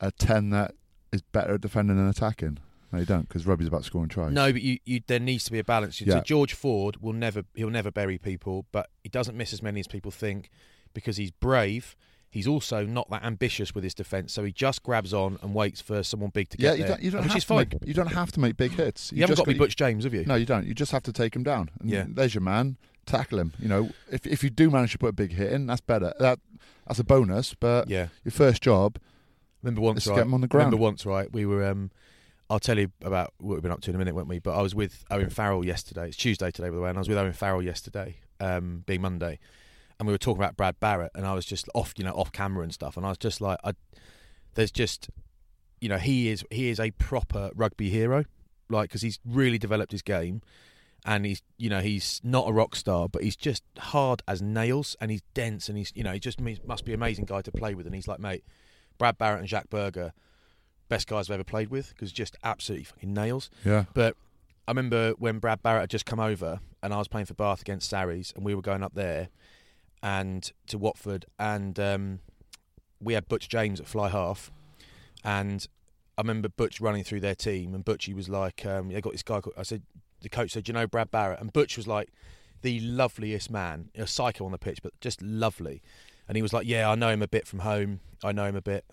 a 0.00 0.10
ten 0.12 0.50
that 0.50 0.74
is 1.12 1.22
better 1.22 1.54
at 1.54 1.60
defending 1.62 1.96
than 1.96 2.08
attacking? 2.08 2.58
No, 2.92 3.00
you 3.00 3.04
don't, 3.04 3.28
because 3.28 3.46
rugby's 3.46 3.66
about 3.68 3.84
scoring 3.84 4.08
tries. 4.08 4.32
No, 4.32 4.52
but 4.52 4.62
you, 4.62 4.78
you 4.84 5.00
there 5.06 5.18
needs 5.18 5.44
to 5.44 5.52
be 5.52 5.58
a 5.58 5.64
balance. 5.64 5.98
So 5.98 6.04
Yeah. 6.06 6.20
George 6.20 6.54
Ford 6.54 6.98
will 7.02 7.12
never 7.14 7.44
he'll 7.54 7.70
never 7.70 7.90
bury 7.90 8.18
people, 8.18 8.66
but 8.72 8.90
he 9.02 9.08
doesn't 9.08 9.36
miss 9.36 9.52
as 9.52 9.62
many 9.62 9.80
as 9.80 9.86
people 9.88 10.10
think 10.10 10.50
because 10.94 11.16
he's 11.16 11.30
brave. 11.32 11.96
He's 12.30 12.46
also 12.46 12.84
not 12.84 13.08
that 13.10 13.24
ambitious 13.24 13.74
with 13.74 13.82
his 13.84 13.94
defence, 13.94 14.32
so 14.32 14.44
he 14.44 14.52
just 14.52 14.82
grabs 14.82 15.14
on 15.14 15.38
and 15.42 15.54
waits 15.54 15.80
for 15.80 16.02
someone 16.02 16.30
big 16.30 16.50
to 16.50 16.56
yeah, 16.60 16.70
get 16.70 16.78
you 16.78 16.84
there, 16.84 16.88
don't. 16.96 17.02
You 17.02 17.10
don't 17.12 17.22
which 17.22 17.28
have 17.30 17.36
is 17.38 17.44
to 17.44 17.48
fine. 17.48 17.58
make. 17.58 17.74
You 17.86 17.94
don't 17.94 18.12
have 18.12 18.32
to 18.32 18.40
make 18.40 18.56
big 18.56 18.72
hits. 18.72 19.10
you, 19.12 19.20
haven't 19.22 19.36
just 19.36 19.46
got 19.46 19.50
to 19.50 19.54
be 19.54 19.58
Butch 19.58 19.76
James, 19.76 20.04
have 20.04 20.12
you? 20.12 20.24
No, 20.26 20.34
you 20.34 20.44
don't. 20.44 20.66
You 20.66 20.74
just 20.74 20.92
have 20.92 21.02
to 21.04 21.12
take 21.12 21.34
him 21.34 21.42
down. 21.44 21.70
And 21.80 21.88
Yeah. 21.90 22.04
There's 22.08 22.34
your 22.34 22.42
man. 22.42 22.76
Tackle 23.06 23.38
him. 23.38 23.52
You 23.60 23.68
know, 23.68 23.90
if 24.10 24.26
if 24.26 24.42
you 24.44 24.50
do 24.50 24.68
manage 24.68 24.92
to 24.92 24.98
put 24.98 25.08
a 25.08 25.12
big 25.12 25.32
hit 25.32 25.52
in, 25.52 25.66
that's 25.66 25.80
better. 25.80 26.12
That 26.18 26.40
that's 26.86 26.98
a 26.98 27.04
bonus. 27.04 27.54
But 27.54 27.88
Yeah. 27.88 28.08
your 28.24 28.32
first 28.32 28.60
job, 28.62 28.98
Remember 29.62 29.80
once, 29.80 30.06
right? 30.06 30.16
get 30.16 30.22
him 30.26 30.34
on 30.34 30.40
the 30.40 30.48
ground. 30.48 30.66
Remember 30.66 30.82
once, 30.82 31.06
right? 31.06 31.32
We 31.32 31.46
were. 31.46 31.64
Um, 31.64 31.90
I'll 32.50 32.60
tell 32.60 32.78
you 32.78 32.90
about 33.02 33.32
what 33.38 33.54
we've 33.54 33.62
been 33.62 33.72
up 33.72 33.80
to 33.82 33.90
in 33.90 33.96
a 33.96 33.98
minute, 33.98 34.14
won't 34.14 34.28
we? 34.28 34.38
But 34.40 34.56
I 34.56 34.62
was 34.62 34.74
with 34.74 35.04
Owen 35.10 35.30
Farrell 35.30 35.64
yesterday. 35.64 36.08
It's 36.08 36.16
Tuesday 36.16 36.50
today, 36.50 36.68
by 36.68 36.74
the 36.76 36.80
way, 36.80 36.88
and 36.90 36.98
I 36.98 37.00
was 37.00 37.08
with 37.08 37.18
Owen 37.18 37.32
Farrell 37.32 37.62
yesterday, 37.62 38.16
um, 38.38 38.84
being 38.86 39.00
Monday, 39.00 39.38
and 39.98 40.06
we 40.06 40.12
were 40.12 40.18
talking 40.18 40.42
about 40.42 40.56
Brad 40.56 40.78
Barritt, 40.80 41.10
and 41.14 41.26
I 41.26 41.34
was 41.34 41.44
just 41.46 41.68
off, 41.74 41.94
you 41.96 42.04
know, 42.04 42.12
off 42.12 42.32
camera 42.32 42.62
and 42.62 42.72
stuff, 42.72 42.96
and 42.96 43.04
I 43.06 43.10
was 43.10 43.18
just 43.18 43.40
like, 43.40 43.58
I, 43.64 43.72
there's 44.54 44.70
just, 44.70 45.08
you 45.80 45.88
know, 45.88 45.98
he 45.98 46.28
is 46.28 46.44
he 46.50 46.68
is 46.68 46.78
a 46.80 46.90
proper 46.92 47.50
rugby 47.54 47.90
hero, 47.90 48.24
like 48.68 48.88
because 48.90 49.02
he's 49.02 49.18
really 49.24 49.58
developed 49.58 49.92
his 49.92 50.02
game. 50.02 50.42
And 51.08 51.24
he's, 51.24 51.40
you 51.56 51.70
know, 51.70 51.78
he's 51.80 52.20
not 52.24 52.48
a 52.48 52.52
rock 52.52 52.74
star, 52.74 53.08
but 53.08 53.22
he's 53.22 53.36
just 53.36 53.62
hard 53.78 54.22
as 54.26 54.42
nails, 54.42 54.96
and 55.00 55.08
he's 55.08 55.22
dense, 55.34 55.68
and 55.68 55.78
he's, 55.78 55.92
you 55.94 56.02
know, 56.02 56.10
he 56.12 56.18
just 56.18 56.40
must 56.40 56.84
be 56.84 56.92
an 56.92 56.98
amazing 56.98 57.26
guy 57.26 57.42
to 57.42 57.52
play 57.52 57.76
with. 57.76 57.86
And 57.86 57.94
he's 57.94 58.08
like, 58.08 58.18
mate, 58.18 58.42
Brad 58.98 59.16
Barritt 59.16 59.38
and 59.38 59.48
Jacques 59.48 59.70
Burger, 59.70 60.12
best 60.88 61.06
guys 61.06 61.30
I've 61.30 61.34
ever 61.34 61.44
played 61.44 61.68
with 61.68 61.90
because 61.90 62.10
just 62.10 62.36
absolutely 62.42 62.84
fucking 62.84 63.14
nails. 63.14 63.50
yeah, 63.64 63.84
But 63.94 64.16
I 64.66 64.72
remember 64.72 65.12
when 65.12 65.38
Brad 65.38 65.62
Barritt 65.62 65.82
had 65.82 65.90
just 65.90 66.06
come 66.06 66.18
over 66.18 66.58
and 66.82 66.92
I 66.92 66.98
was 66.98 67.06
playing 67.06 67.26
for 67.26 67.34
Bath 67.34 67.60
against 67.60 67.88
Sarries 67.88 68.32
and 68.34 68.44
we 68.44 68.54
were 68.54 68.62
going 68.62 68.82
up 68.82 68.94
there 68.94 69.28
and 70.02 70.52
to 70.68 70.78
Watford 70.78 71.26
and 71.38 71.78
um, 71.80 72.20
we 73.00 73.14
had 73.14 73.28
Butch 73.28 73.48
James 73.48 73.80
at 73.80 73.86
fly 73.86 74.08
half 74.08 74.50
and 75.24 75.66
I 76.18 76.22
remember 76.22 76.48
Butch 76.48 76.80
running 76.80 77.04
through 77.04 77.20
their 77.20 77.34
team 77.34 77.74
and 77.74 77.84
Butchie 77.84 78.14
was 78.14 78.28
like, 78.28 78.64
um, 78.64 78.88
they 78.88 79.00
got 79.00 79.12
this 79.12 79.22
guy 79.22 79.40
called, 79.40 79.54
I 79.58 79.62
said, 79.64 79.82
the 80.22 80.30
coach 80.30 80.52
said, 80.52 80.64
"Do 80.64 80.70
you 80.70 80.74
know 80.74 80.86
Brad 80.86 81.10
Barritt? 81.10 81.40
And 81.40 81.52
Butch 81.52 81.76
was 81.76 81.86
like 81.86 82.08
the 82.62 82.80
loveliest 82.80 83.50
man, 83.50 83.90
a 83.94 84.06
psycho 84.06 84.46
on 84.46 84.52
the 84.52 84.58
pitch, 84.58 84.82
but 84.82 84.98
just 85.00 85.20
lovely. 85.20 85.82
And 86.26 86.36
he 86.36 86.42
was 86.42 86.52
like, 86.52 86.66
yeah, 86.66 86.90
I 86.90 86.94
know 86.94 87.10
him 87.10 87.22
a 87.22 87.28
bit 87.28 87.46
from 87.46 87.60
home. 87.60 88.00
I 88.24 88.32
know 88.32 88.44
him 88.46 88.56
a 88.56 88.62
bit. 88.62 88.84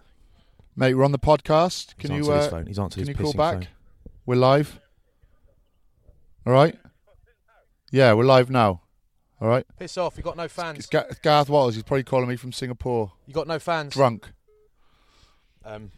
mate, 0.76 0.94
we're 0.96 1.06
on 1.06 1.12
the 1.13 1.18
podcast. 1.20 1.98
Can 1.98 2.12
He's 2.12 2.28
you 2.28 2.34
uh, 2.34 2.50
phone. 2.50 2.66
He's 2.68 2.78
answered 2.78 3.00
can 3.06 3.08
his 3.08 3.18
you 3.18 3.24
call 3.24 3.34
back? 3.34 3.54
phone. 3.54 3.68
We're 4.26 4.36
live. 4.36 4.80
All 6.46 6.54
right. 6.54 6.78
Yeah, 7.89 8.13
we're 8.13 8.26
live 8.26 8.50
now. 8.50 8.82
All 9.43 9.49
right. 9.49 9.65
Piss 9.77 9.97
off! 9.97 10.15
You 10.15 10.23
got 10.23 10.38
no 10.38 10.43
It's 10.43 10.53
fans. 10.53 10.86
Ga- 10.86 11.03
Gareth 11.21 11.49
Wattles. 11.49 11.75
He's 11.75 11.84
probably 11.84 12.03
calling 12.03 12.29
me 12.29 12.38
from 12.38 12.53
Singapore. 12.53 13.12
You 13.27 13.34
got 13.34 13.45
no 13.45 13.60
fans. 13.60 13.93
Drunk. 13.93 14.32
Um, 15.65 15.91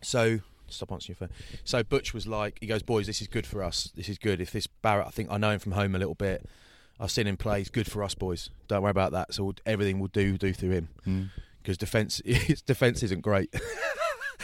so 0.00 0.40
stop 0.68 0.90
answering 0.90 1.16
your 1.20 1.28
phone. 1.28 1.36
So 1.64 1.84
Butch 1.84 2.12
was 2.12 2.26
like, 2.26 2.58
he 2.60 2.66
goes, 2.66 2.82
boys, 2.82 3.06
this 3.06 3.20
is 3.22 3.28
good 3.28 3.46
for 3.46 3.62
us. 3.62 3.92
This 3.94 4.08
is 4.08 4.18
good. 4.18 4.40
If 4.40 4.50
this 4.50 4.66
Barritt, 4.66 5.06
I 5.06 5.10
think 5.10 5.30
I 5.30 5.38
know 5.38 5.50
him 5.50 5.60
from 5.60 5.72
home 5.72 5.94
a 5.94 5.98
little 5.98 6.16
bit. 6.16 6.44
I've 6.98 7.10
seen 7.12 7.26
him 7.28 7.36
play. 7.36 7.58
He's 7.58 7.70
good 7.70 7.90
for 7.90 8.02
us, 8.02 8.14
boys. 8.16 8.50
Don't 8.68 8.82
worry 8.82 8.90
about 8.90 9.12
that. 9.12 9.32
So 9.32 9.44
we'll, 9.44 9.54
everything 9.64 9.98
we'll 10.00 10.08
do 10.08 10.36
do 10.36 10.52
through 10.52 10.70
him 10.70 10.88
Mm. 11.06 11.30
because 11.62 11.78
defense, 11.78 12.20
his 12.24 12.62
defense 12.62 13.02
isn't 13.04 13.20
great. 13.22 13.54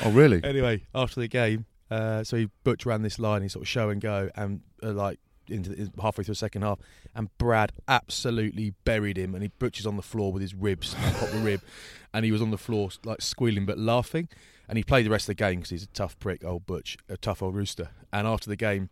Oh, 0.05 0.13
really? 0.13 0.41
anyway, 0.45 0.85
after 0.95 1.19
the 1.19 1.27
game, 1.27 1.67
uh, 1.91 2.23
so 2.23 2.37
he 2.37 2.49
Butch 2.63 2.87
ran 2.87 3.03
this 3.03 3.19
line, 3.19 3.43
he 3.43 3.49
sort 3.49 3.65
of 3.65 3.69
show 3.69 3.89
and 3.91 4.01
go, 4.01 4.31
and 4.37 4.61
uh, 4.81 4.93
like 4.93 5.19
into 5.51 5.71
the, 5.71 5.91
halfway 6.01 6.25
through 6.25 6.33
the 6.33 6.39
second 6.39 6.63
half, 6.63 6.79
and 7.15 7.29
Brad 7.39 7.73
absolutely 7.87 8.75
buried 8.85 9.17
him, 9.17 9.35
and 9.35 9.43
he 9.43 9.51
Butch 9.59 9.81
is 9.81 9.87
on 9.87 9.97
the 9.97 10.03
floor 10.03 10.33
with 10.33 10.43
his 10.43 10.55
ribs, 10.55 10.95
caught 10.95 11.31
the 11.31 11.39
rib, 11.39 11.61
and 12.15 12.25
he 12.25 12.33
was 12.33 12.43
on 12.43 12.51
the 12.51 12.59
floor 12.59 12.91
like 13.05 13.21
squealing 13.23 13.67
but 13.67 13.79
laughing, 13.79 14.29
and 14.69 14.77
he 14.77 14.85
played 14.85 15.07
the 15.07 15.11
rest 15.11 15.25
of 15.25 15.29
the 15.29 15.35
game 15.35 15.57
because 15.57 15.71
he's 15.71 15.83
a 15.83 15.89
tough 15.89 16.19
prick, 16.19 16.45
old 16.45 16.67
Butch, 16.67 16.97
a 17.09 17.17
tough 17.17 17.43
old 17.43 17.55
rooster, 17.55 17.91
and 18.13 18.27
after 18.27 18.49
the 18.49 18.57
game. 18.57 18.91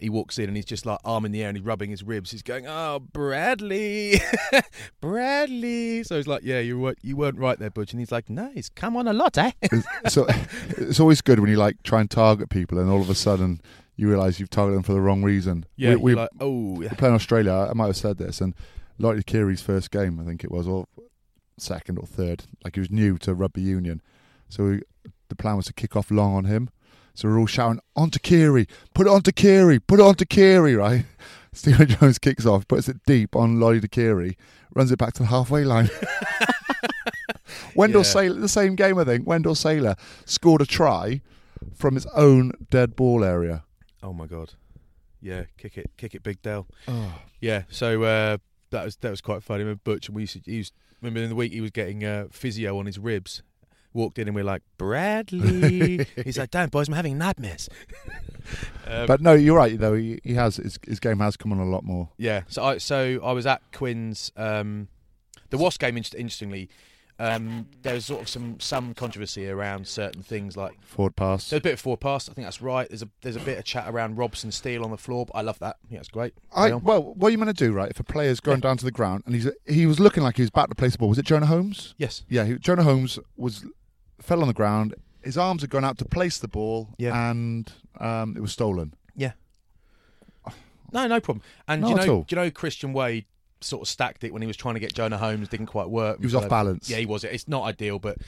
He 0.00 0.10
walks 0.10 0.38
in 0.38 0.48
and 0.48 0.56
he's 0.56 0.66
just 0.66 0.84
like 0.84 0.98
arm 1.04 1.24
in 1.24 1.30
the 1.30 1.42
air 1.42 1.48
and 1.48 1.56
he's 1.56 1.64
rubbing 1.64 1.88
his 1.88 2.02
ribs. 2.02 2.32
He's 2.32 2.42
going, 2.42 2.66
"Oh, 2.66 2.98
Bradley, 2.98 4.20
Bradley." 5.00 6.02
So 6.02 6.16
he's 6.16 6.26
like, 6.26 6.42
"Yeah, 6.42 6.58
you 6.58 6.78
weren't 6.78 6.98
you 7.00 7.16
weren't 7.16 7.38
right 7.38 7.58
there, 7.58 7.70
Butch." 7.70 7.92
And 7.92 8.00
he's 8.00 8.10
like, 8.10 8.28
"No, 8.28 8.50
he's 8.52 8.68
come 8.68 8.96
on 8.96 9.06
a 9.06 9.12
lot, 9.12 9.38
eh?" 9.38 9.52
so 10.08 10.26
it's 10.76 10.98
always 10.98 11.20
good 11.22 11.38
when 11.38 11.48
you 11.48 11.56
like 11.56 11.82
try 11.84 12.00
and 12.00 12.10
target 12.10 12.50
people, 12.50 12.78
and 12.78 12.90
all 12.90 13.00
of 13.00 13.08
a 13.08 13.14
sudden 13.14 13.60
you 13.96 14.08
realise 14.08 14.40
you've 14.40 14.50
targeted 14.50 14.76
them 14.76 14.82
for 14.82 14.92
the 14.92 15.00
wrong 15.00 15.22
reason. 15.22 15.66
Yeah, 15.76 15.90
we, 15.90 15.96
we, 15.96 16.10
you're 16.12 16.20
like, 16.20 16.30
oh, 16.40 16.80
yeah. 16.80 16.88
we're 16.90 16.96
playing 16.96 17.14
Australia. 17.14 17.52
I 17.52 17.74
might 17.74 17.86
have 17.86 17.96
said 17.96 18.18
this, 18.18 18.40
and 18.40 18.54
Lote 18.98 19.24
Tuqiri's 19.24 19.62
first 19.62 19.90
game, 19.90 20.20
I 20.20 20.24
think 20.24 20.44
it 20.44 20.50
was, 20.50 20.66
or 20.66 20.86
second 21.58 21.98
or 21.98 22.06
third. 22.06 22.44
Like 22.64 22.74
he 22.74 22.80
was 22.80 22.90
new 22.90 23.18
to 23.18 23.34
rugby 23.34 23.62
union, 23.62 24.02
so 24.48 24.64
we, 24.64 24.82
the 25.28 25.36
plan 25.36 25.56
was 25.56 25.66
to 25.66 25.72
kick 25.72 25.96
off 25.96 26.10
long 26.10 26.34
on 26.34 26.44
him. 26.44 26.70
So 27.14 27.28
we're 27.28 27.38
all 27.38 27.46
shouting, 27.46 27.80
"Onto 27.94 28.18
Kiri, 28.18 28.66
put 28.94 29.06
it 29.06 29.10
onto 29.10 29.30
Kiri, 29.30 29.78
put 29.78 30.00
it 30.00 30.02
onto 30.02 30.24
Kiri!" 30.24 30.74
Right? 30.74 31.04
Stephen 31.52 31.86
Jones 31.86 32.18
kicks 32.18 32.44
off, 32.46 32.66
puts 32.66 32.88
it 32.88 32.96
deep 33.06 33.36
on 33.36 33.60
Lote 33.60 33.82
Tuqiri, 33.82 34.34
runs 34.74 34.90
it 34.90 34.98
back 34.98 35.12
to 35.14 35.22
the 35.22 35.28
halfway 35.28 35.62
line. 35.64 35.88
Wendell 37.76 38.00
Yeah. 38.02 38.06
Sailor, 38.08 38.40
the 38.40 38.48
same 38.48 38.74
game, 38.74 38.98
I 38.98 39.04
think. 39.04 39.26
Wendell 39.26 39.54
Sailor 39.54 39.94
scored 40.24 40.62
a 40.62 40.66
try 40.66 41.20
from 41.74 41.94
his 41.94 42.06
own 42.14 42.52
dead 42.70 42.96
ball 42.96 43.22
area. 43.24 43.64
Oh 44.04 44.12
my 44.12 44.26
god. 44.26 44.52
Yeah, 45.22 45.44
kick 45.56 45.78
it, 45.78 45.90
kick 45.96 46.14
it, 46.14 46.22
Big 46.22 46.42
Dell. 46.42 46.66
Oh, 46.86 47.14
Yeah, 47.40 47.62
so 47.70 48.02
uh, 48.02 48.36
that 48.70 48.84
was 48.84 48.96
that 48.96 49.10
was 49.10 49.22
quite 49.22 49.42
funny. 49.42 49.60
Remember 49.64 49.80
Butch 49.82 50.10
we 50.10 50.22
used 50.24 50.44
to, 50.44 50.50
he 50.50 50.58
was 50.58 50.72
remember 51.00 51.20
in 51.20 51.30
the 51.30 51.34
week 51.34 51.52
he 51.52 51.62
was 51.62 51.70
getting 51.70 52.04
uh, 52.04 52.26
physio 52.30 52.78
on 52.78 52.84
his 52.84 52.98
ribs. 52.98 53.42
Walked 53.94 54.18
in 54.18 54.26
and 54.28 54.34
we 54.34 54.42
are 54.42 54.44
like 54.44 54.62
Bradley. 54.76 56.04
He's 56.24 56.36
like, 56.36 56.50
"Don't, 56.50 56.70
boys, 56.70 56.88
I'm 56.88 56.94
having 56.94 57.16
nightmares." 57.16 57.70
um, 58.86 59.06
but 59.06 59.20
no, 59.22 59.32
you're 59.32 59.56
right. 59.56 59.78
Know, 59.78 59.94
he, 59.94 60.20
he 60.24 60.34
has 60.34 60.56
his, 60.56 60.78
his 60.86 61.00
game 61.00 61.20
has 61.20 61.36
come 61.36 61.52
on 61.52 61.58
a 61.58 61.64
lot 61.64 61.84
more. 61.84 62.10
yeah, 62.18 62.42
so 62.48 62.62
I 62.64 62.78
so 62.78 63.20
I 63.24 63.32
was 63.32 63.46
at 63.46 63.62
Quins 63.72 64.32
um, 64.36 64.88
the 65.50 65.56
Wasp 65.56 65.80
game. 65.80 65.96
Interestingly, 65.96 66.68
um, 67.18 67.66
there 67.82 67.94
was 67.94 68.04
sort 68.06 68.22
of 68.22 68.28
some 68.28 68.58
some 68.58 68.92
controversy 68.94 69.48
around 69.48 69.86
certain 69.86 70.22
things 70.22 70.56
like 70.56 70.72
Forward 70.82 71.14
pass. 71.14 71.48
there's 71.50 71.60
a 71.60 71.62
bit 71.62 71.74
of 71.74 71.80
forward 71.80 72.00
pass. 72.00 72.28
I 72.28 72.32
think 72.32 72.44
that's 72.46 72.60
right. 72.60 72.88
There's 72.88 73.02
a 73.02 73.08
there's 73.22 73.36
a 73.36 73.40
bit 73.40 73.56
of 73.58 73.64
chat 73.64 73.86
around 73.88 74.16
Robson 74.16 74.50
Steele 74.50 74.84
on 74.84 74.90
the 74.90 74.96
floor. 74.98 75.26
But 75.26 75.36
I 75.36 75.42
love 75.42 75.58
that. 75.60 75.76
Yeah, 75.88 76.00
it's 76.00 76.08
great. 76.08 76.34
I, 76.54 76.72
well, 76.74 77.02
what 77.14 77.28
are 77.28 77.30
you 77.30 77.36
going 77.36 77.46
to 77.46 77.52
do, 77.52 77.72
right? 77.72 77.90
If 77.90 78.00
a 78.00 78.04
player's 78.04 78.40
going 78.40 78.60
down 78.60 78.76
to 78.78 78.84
the 78.84 78.90
ground 78.90 79.22
and 79.26 79.34
he's 79.34 79.48
he 79.66 79.86
was 79.86 80.00
looking 80.00 80.22
like 80.22 80.36
he 80.36 80.42
was 80.42 80.48
about 80.50 80.68
to 80.70 80.74
place 80.74 80.92
the 80.92 80.98
ball. 80.98 81.08
Was 81.08 81.18
it 81.18 81.24
Jonah 81.26 81.46
Holmes? 81.46 81.94
yes. 81.98 82.24
Yeah, 82.28 82.44
he, 82.44 82.58
Jonah 82.58 82.82
Holmes 82.82 83.18
was 83.36 83.64
fell 84.20 84.40
on 84.42 84.48
the 84.48 84.54
ground. 84.54 84.94
His 85.22 85.38
arms 85.38 85.62
had 85.62 85.70
gone 85.70 85.84
out 85.84 85.96
to 85.98 86.04
place 86.04 86.36
the 86.38 86.48
ball, 86.48 86.90
Yeah. 86.98 87.30
and 87.30 87.72
um, 87.98 88.36
it 88.36 88.40
was 88.40 88.52
stolen. 88.52 88.92
Yeah. 89.16 89.32
No, 90.92 91.06
no 91.08 91.18
problem. 91.20 91.42
And 91.66 91.82
do 91.82 91.88
you 91.90 91.98
at 91.98 92.06
know, 92.06 92.14
all. 92.16 92.22
do 92.22 92.36
you 92.36 92.42
know 92.42 92.50
Christian 92.50 92.92
Wade 92.92 93.24
sort 93.64 93.82
of 93.82 93.88
stacked 93.88 94.24
it 94.24 94.32
when 94.32 94.42
he 94.42 94.46
was 94.46 94.56
trying 94.56 94.74
to 94.74 94.80
get 94.80 94.94
Jonah 94.94 95.18
Holmes, 95.18 95.48
didn't 95.48 95.66
quite 95.66 95.88
work. 95.90 96.18
He 96.20 96.26
was 96.26 96.34
off 96.34 96.48
balance. 96.48 96.88
Yeah, 96.88 96.98
he 96.98 97.06
was. 97.06 97.24
It's 97.24 97.48
not 97.48 97.64
ideal, 97.64 97.98
but 97.98 98.18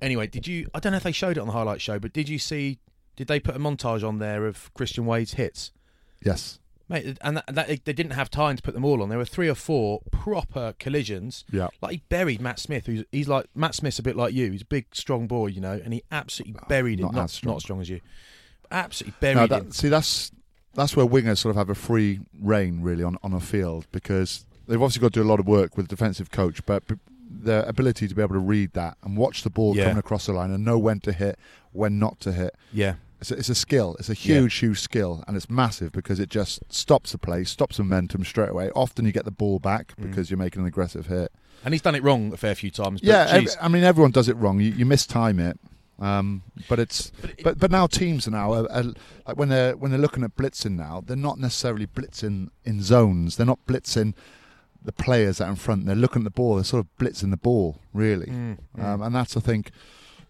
anyway, 0.00 0.26
did 0.26 0.46
you? 0.46 0.68
I 0.74 0.80
don't 0.80 0.92
know 0.92 0.98
if 0.98 1.02
they 1.02 1.12
showed 1.12 1.36
it 1.36 1.40
on 1.40 1.46
the 1.46 1.52
highlight 1.52 1.80
show, 1.80 1.98
but 1.98 2.12
did 2.12 2.28
you 2.28 2.38
see? 2.38 2.78
Did 3.16 3.26
they 3.28 3.40
put 3.40 3.54
a 3.54 3.58
montage 3.58 4.06
on 4.06 4.18
there 4.18 4.46
of 4.46 4.72
Christian 4.74 5.04
Wade's 5.04 5.34
hits? 5.34 5.70
Yes. 6.24 6.58
Mate, 6.88 7.16
and 7.20 7.36
that, 7.36 7.46
that, 7.46 7.84
they 7.84 7.92
didn't 7.92 8.12
have 8.12 8.30
time 8.30 8.56
to 8.56 8.62
put 8.62 8.74
them 8.74 8.84
all 8.84 9.02
on. 9.02 9.08
There 9.08 9.18
were 9.18 9.24
three 9.24 9.48
or 9.48 9.54
four 9.54 10.00
proper 10.10 10.74
collisions. 10.78 11.44
Yeah. 11.50 11.68
Like 11.80 11.92
he 11.92 12.02
buried 12.08 12.40
Matt 12.40 12.58
Smith, 12.58 12.86
who's 12.86 13.04
he's 13.12 13.28
like 13.28 13.46
Matt 13.54 13.74
Smith's 13.74 13.98
a 13.98 14.02
bit 14.02 14.16
like 14.16 14.34
you. 14.34 14.50
He's 14.50 14.62
a 14.62 14.66
big, 14.66 14.86
strong 14.92 15.26
boy, 15.26 15.46
you 15.48 15.60
know, 15.60 15.80
and 15.82 15.92
he 15.94 16.02
absolutely 16.10 16.56
oh, 16.62 16.66
buried 16.68 17.00
him. 17.00 17.06
not 17.06 17.14
Not 17.14 17.24
as 17.24 17.32
strong. 17.32 17.50
not 17.52 17.56
as 17.56 17.62
strong 17.62 17.80
as 17.80 17.88
you. 17.88 18.00
Absolutely 18.70 19.14
buried 19.20 19.50
No, 19.50 19.56
him. 19.58 19.70
see, 19.72 19.88
that's 19.88 20.32
that's 20.74 20.96
where 20.96 21.06
wingers 21.06 21.38
sort 21.38 21.50
of 21.50 21.56
have 21.56 21.70
a 21.70 21.74
free 21.74 22.20
reign 22.40 22.82
really 22.82 23.04
on 23.04 23.16
on 23.22 23.32
a 23.32 23.40
field 23.40 23.86
because 23.92 24.44
they've 24.66 24.80
obviously 24.80 25.00
got 25.00 25.12
to 25.12 25.20
do 25.20 25.26
a 25.26 25.28
lot 25.30 25.40
of 25.40 25.46
work 25.46 25.76
with 25.76 25.86
the 25.88 25.94
defensive 25.96 26.30
coach, 26.30 26.64
but 26.66 26.82
their 27.30 27.62
ability 27.64 28.06
to 28.08 28.14
be 28.14 28.22
able 28.22 28.34
to 28.34 28.38
read 28.40 28.72
that 28.74 28.96
and 29.02 29.16
watch 29.16 29.42
the 29.42 29.50
ball 29.50 29.74
Yeah. 29.76 29.84
coming 29.84 29.98
across 29.98 30.26
the 30.26 30.32
line 30.32 30.50
and 30.50 30.64
know 30.64 30.78
when 30.78 31.00
to 31.00 31.12
hit, 31.12 31.38
when 31.72 31.98
not 31.98 32.20
to 32.20 32.32
hit. 32.32 32.54
Yeah. 32.72 32.94
It's 33.20 33.30
a, 33.30 33.36
it's 33.36 33.48
a 33.48 33.54
skill. 33.54 33.96
It's 33.98 34.08
a 34.08 34.12
Yeah. 34.12 34.40
huge, 34.40 34.54
huge 34.56 34.80
skill, 34.80 35.22
and 35.26 35.36
it's 35.36 35.48
massive 35.48 35.92
because 35.92 36.18
it 36.20 36.28
just 36.28 36.60
stops 36.68 37.12
the 37.12 37.18
play, 37.18 37.44
stops 37.44 37.78
momentum 37.78 38.24
straight 38.24 38.50
away. 38.50 38.70
Often 38.74 39.06
you 39.06 39.12
get 39.12 39.24
the 39.24 39.30
ball 39.30 39.58
back 39.60 39.94
Mm. 39.96 40.08
because 40.10 40.30
you're 40.30 40.38
making 40.38 40.60
an 40.62 40.66
aggressive 40.68 41.06
hit. 41.06 41.32
And 41.64 41.72
he's 41.72 41.80
done 41.82 41.94
it 41.94 42.02
wrong 42.02 42.32
a 42.32 42.36
fair 42.36 42.54
few 42.54 42.70
times. 42.70 43.00
But 43.00 43.08
yeah, 43.08 43.26
ev- 43.30 43.42
geez. 43.42 43.56
I 43.60 43.68
mean 43.68 43.84
everyone 43.84 44.10
does 44.10 44.28
it 44.28 44.36
wrong. 44.36 44.58
You, 44.60 44.72
you 44.72 44.84
mistime 44.84 45.38
it, 45.38 45.58
um, 46.00 46.42
but 46.68 46.80
it's 46.80 47.12
But 47.20 47.30
it- 47.30 47.40
but 47.44 47.58
but 47.60 47.70
now 47.70 47.86
teams 47.86 48.26
are 48.26 48.32
now 48.32 48.52
are, 48.52 48.70
are, 48.72 48.84
like 49.26 49.36
when 49.36 49.48
they're 49.48 49.76
when 49.76 49.90
they're 49.92 50.00
looking 50.00 50.24
at 50.24 50.36
blitzing 50.36 50.72
now, 50.76 51.02
they're 51.06 51.16
not 51.16 51.38
necessarily 51.38 51.86
blitzing 51.86 52.48
in 52.64 52.82
zones. 52.82 53.36
They're 53.36 53.46
not 53.46 53.64
blitzing 53.66 54.14
the 54.84 54.92
players 54.92 55.40
out 55.40 55.48
in 55.48 55.56
front. 55.56 55.86
They're 55.86 55.94
looking 55.96 56.22
at 56.22 56.24
the 56.24 56.30
ball. 56.30 56.56
They're 56.56 56.64
sort 56.64 56.84
of 56.86 56.96
blitzing 56.98 57.30
the 57.30 57.36
ball 57.36 57.78
really, 57.92 58.26
Mm, 58.26 58.58
mm. 58.76 58.84
um, 58.84 59.02
and 59.02 59.14
that's 59.14 59.36
I 59.36 59.40
think 59.40 59.70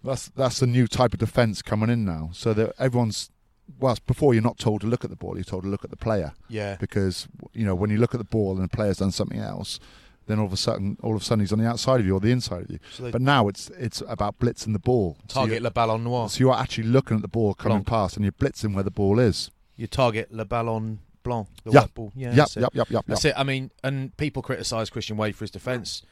that's 0.04 0.28
that's 0.28 0.60
the 0.60 0.66
new 0.66 0.86
type 0.86 1.12
of 1.14 1.20
defence 1.20 1.62
coming 1.62 1.90
in 1.90 2.04
now. 2.04 2.30
So 2.32 2.52
that 2.54 2.74
everyone's 2.78 3.30
whilst 3.78 4.04
before 4.06 4.34
you're 4.34 4.42
not 4.42 4.58
told 4.58 4.80
to 4.82 4.86
look 4.86 5.04
at 5.04 5.10
the 5.10 5.16
ball, 5.16 5.36
you're 5.36 5.44
told 5.44 5.62
to 5.62 5.68
look 5.68 5.84
at 5.84 5.90
the 5.90 5.96
player 5.96 6.32
yeah. 6.48 6.76
because 6.78 7.28
you 7.52 7.64
know 7.64 7.74
when 7.74 7.90
you 7.90 7.96
look 7.98 8.14
at 8.14 8.18
the 8.18 8.24
ball 8.24 8.56
and 8.56 8.64
the 8.64 8.76
player's 8.76 8.98
done 8.98 9.10
something 9.12 9.38
else, 9.38 9.78
then 10.26 10.38
all 10.38 10.44
of 10.46 10.52
a 10.52 10.56
sudden 10.56 10.98
all 11.02 11.14
of 11.16 11.22
a 11.22 11.24
sudden 11.24 11.40
he's 11.40 11.52
on 11.52 11.58
the 11.60 11.66
outside 11.66 12.00
of 12.00 12.06
you 12.06 12.14
or 12.14 12.20
the 12.20 12.30
inside 12.32 12.62
of 12.64 12.70
you. 12.70 12.78
So 12.92 13.10
But 13.10 13.22
now 13.22 13.48
it's 13.48 13.70
it's 13.78 14.02
about 14.08 14.38
blitzing 14.38 14.72
the 14.72 14.78
ball. 14.80 15.16
So 15.28 15.34
target 15.34 15.54
you're, 15.54 15.62
Le 15.62 15.70
Ballon 15.70 16.04
Noir. 16.04 16.28
so 16.28 16.40
you're 16.40 16.54
actually 16.54 16.84
looking 16.88 17.16
at 17.16 17.22
the 17.22 17.28
ball 17.28 17.54
coming 17.54 17.78
Blanc. 17.78 17.86
past 17.86 18.16
and 18.16 18.24
you're 18.24 18.32
blitzing 18.32 18.74
where 18.74 18.84
the 18.84 18.90
ball 18.90 19.18
is. 19.18 19.50
You 19.76 19.86
target 19.86 20.32
Le 20.32 20.44
Ballon 20.44 20.98
Blanc, 21.22 21.48
the 21.64 21.72
Yeah. 21.72 21.80
white 21.80 21.94
ball. 21.94 22.12
Yeah, 22.14 22.28
yep, 22.28 22.36
that's 22.36 22.56
it. 22.56 22.60
yep, 22.60 22.74
yep, 22.74 22.90
yep, 22.90 23.04
That's 23.06 23.24
yep. 23.24 23.34
it. 23.36 23.38
I 23.40 23.44
mean, 23.44 23.70
and 23.82 24.16
people 24.16 24.42
criticise 24.42 24.90
Christian 24.90 25.16
Wade 25.16 25.36
for 25.36 25.44
his 25.44 25.50
defence. 25.50 26.02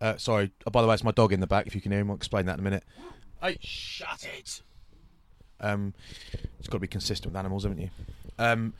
Uh, 0.00 0.16
sorry. 0.16 0.52
Oh, 0.66 0.70
by 0.70 0.82
the 0.82 0.88
way, 0.88 0.94
it's 0.94 1.02
my 1.04 1.10
dog 1.10 1.32
in 1.32 1.40
the 1.40 1.46
back. 1.46 1.66
If 1.66 1.74
you 1.74 1.80
can 1.80 1.90
hear 1.92 2.00
him, 2.00 2.10
I'll 2.10 2.16
explain 2.16 2.46
that 2.46 2.54
in 2.54 2.60
a 2.60 2.62
minute. 2.62 2.84
Hey, 3.42 3.58
shut 3.60 4.24
it. 4.38 4.62
Um, 5.60 5.94
it's 6.58 6.68
got 6.68 6.76
to 6.76 6.80
be 6.80 6.86
consistent 6.86 7.32
with 7.32 7.38
animals, 7.38 7.64
haven't 7.64 7.80
you? 7.80 7.90
Um, 8.38 8.74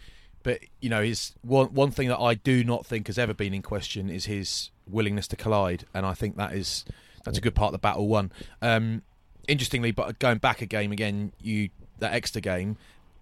but 0.44 0.61
you 0.81 0.88
know, 0.88 1.03
his 1.03 1.33
one 1.42 1.74
one 1.74 1.90
thing 1.90 2.09
that 2.09 2.18
I 2.20 2.35
do 2.35 2.62
not 2.62 2.87
think 2.87 3.09
has 3.09 3.18
ever 3.18 3.35
been 3.35 3.53
in 3.53 3.62
question 3.62 4.09
is 4.09 4.27
his 4.27 4.70
willingness 4.88 5.27
to 5.29 5.37
collide, 5.37 5.85
and 5.92 6.07
I 6.07 6.14
think 6.14 6.37
that 6.37 6.53
is 6.55 6.85
that's 7.24 7.37
a 7.37 7.40
good 7.40 7.55
part 7.57 7.68
of 7.68 7.72
the 7.72 7.79
battle 7.79 8.07
won. 8.07 8.31
Um, 8.62 9.03
interestingly, 9.48 9.90
but 9.90 10.18
going 10.20 10.38
back 10.38 10.62
a 10.62 10.66
game 10.66 10.92
again, 10.92 11.33
you 11.42 11.70
that 11.98 12.12
Exeter 12.12 12.40
game, 12.40 12.77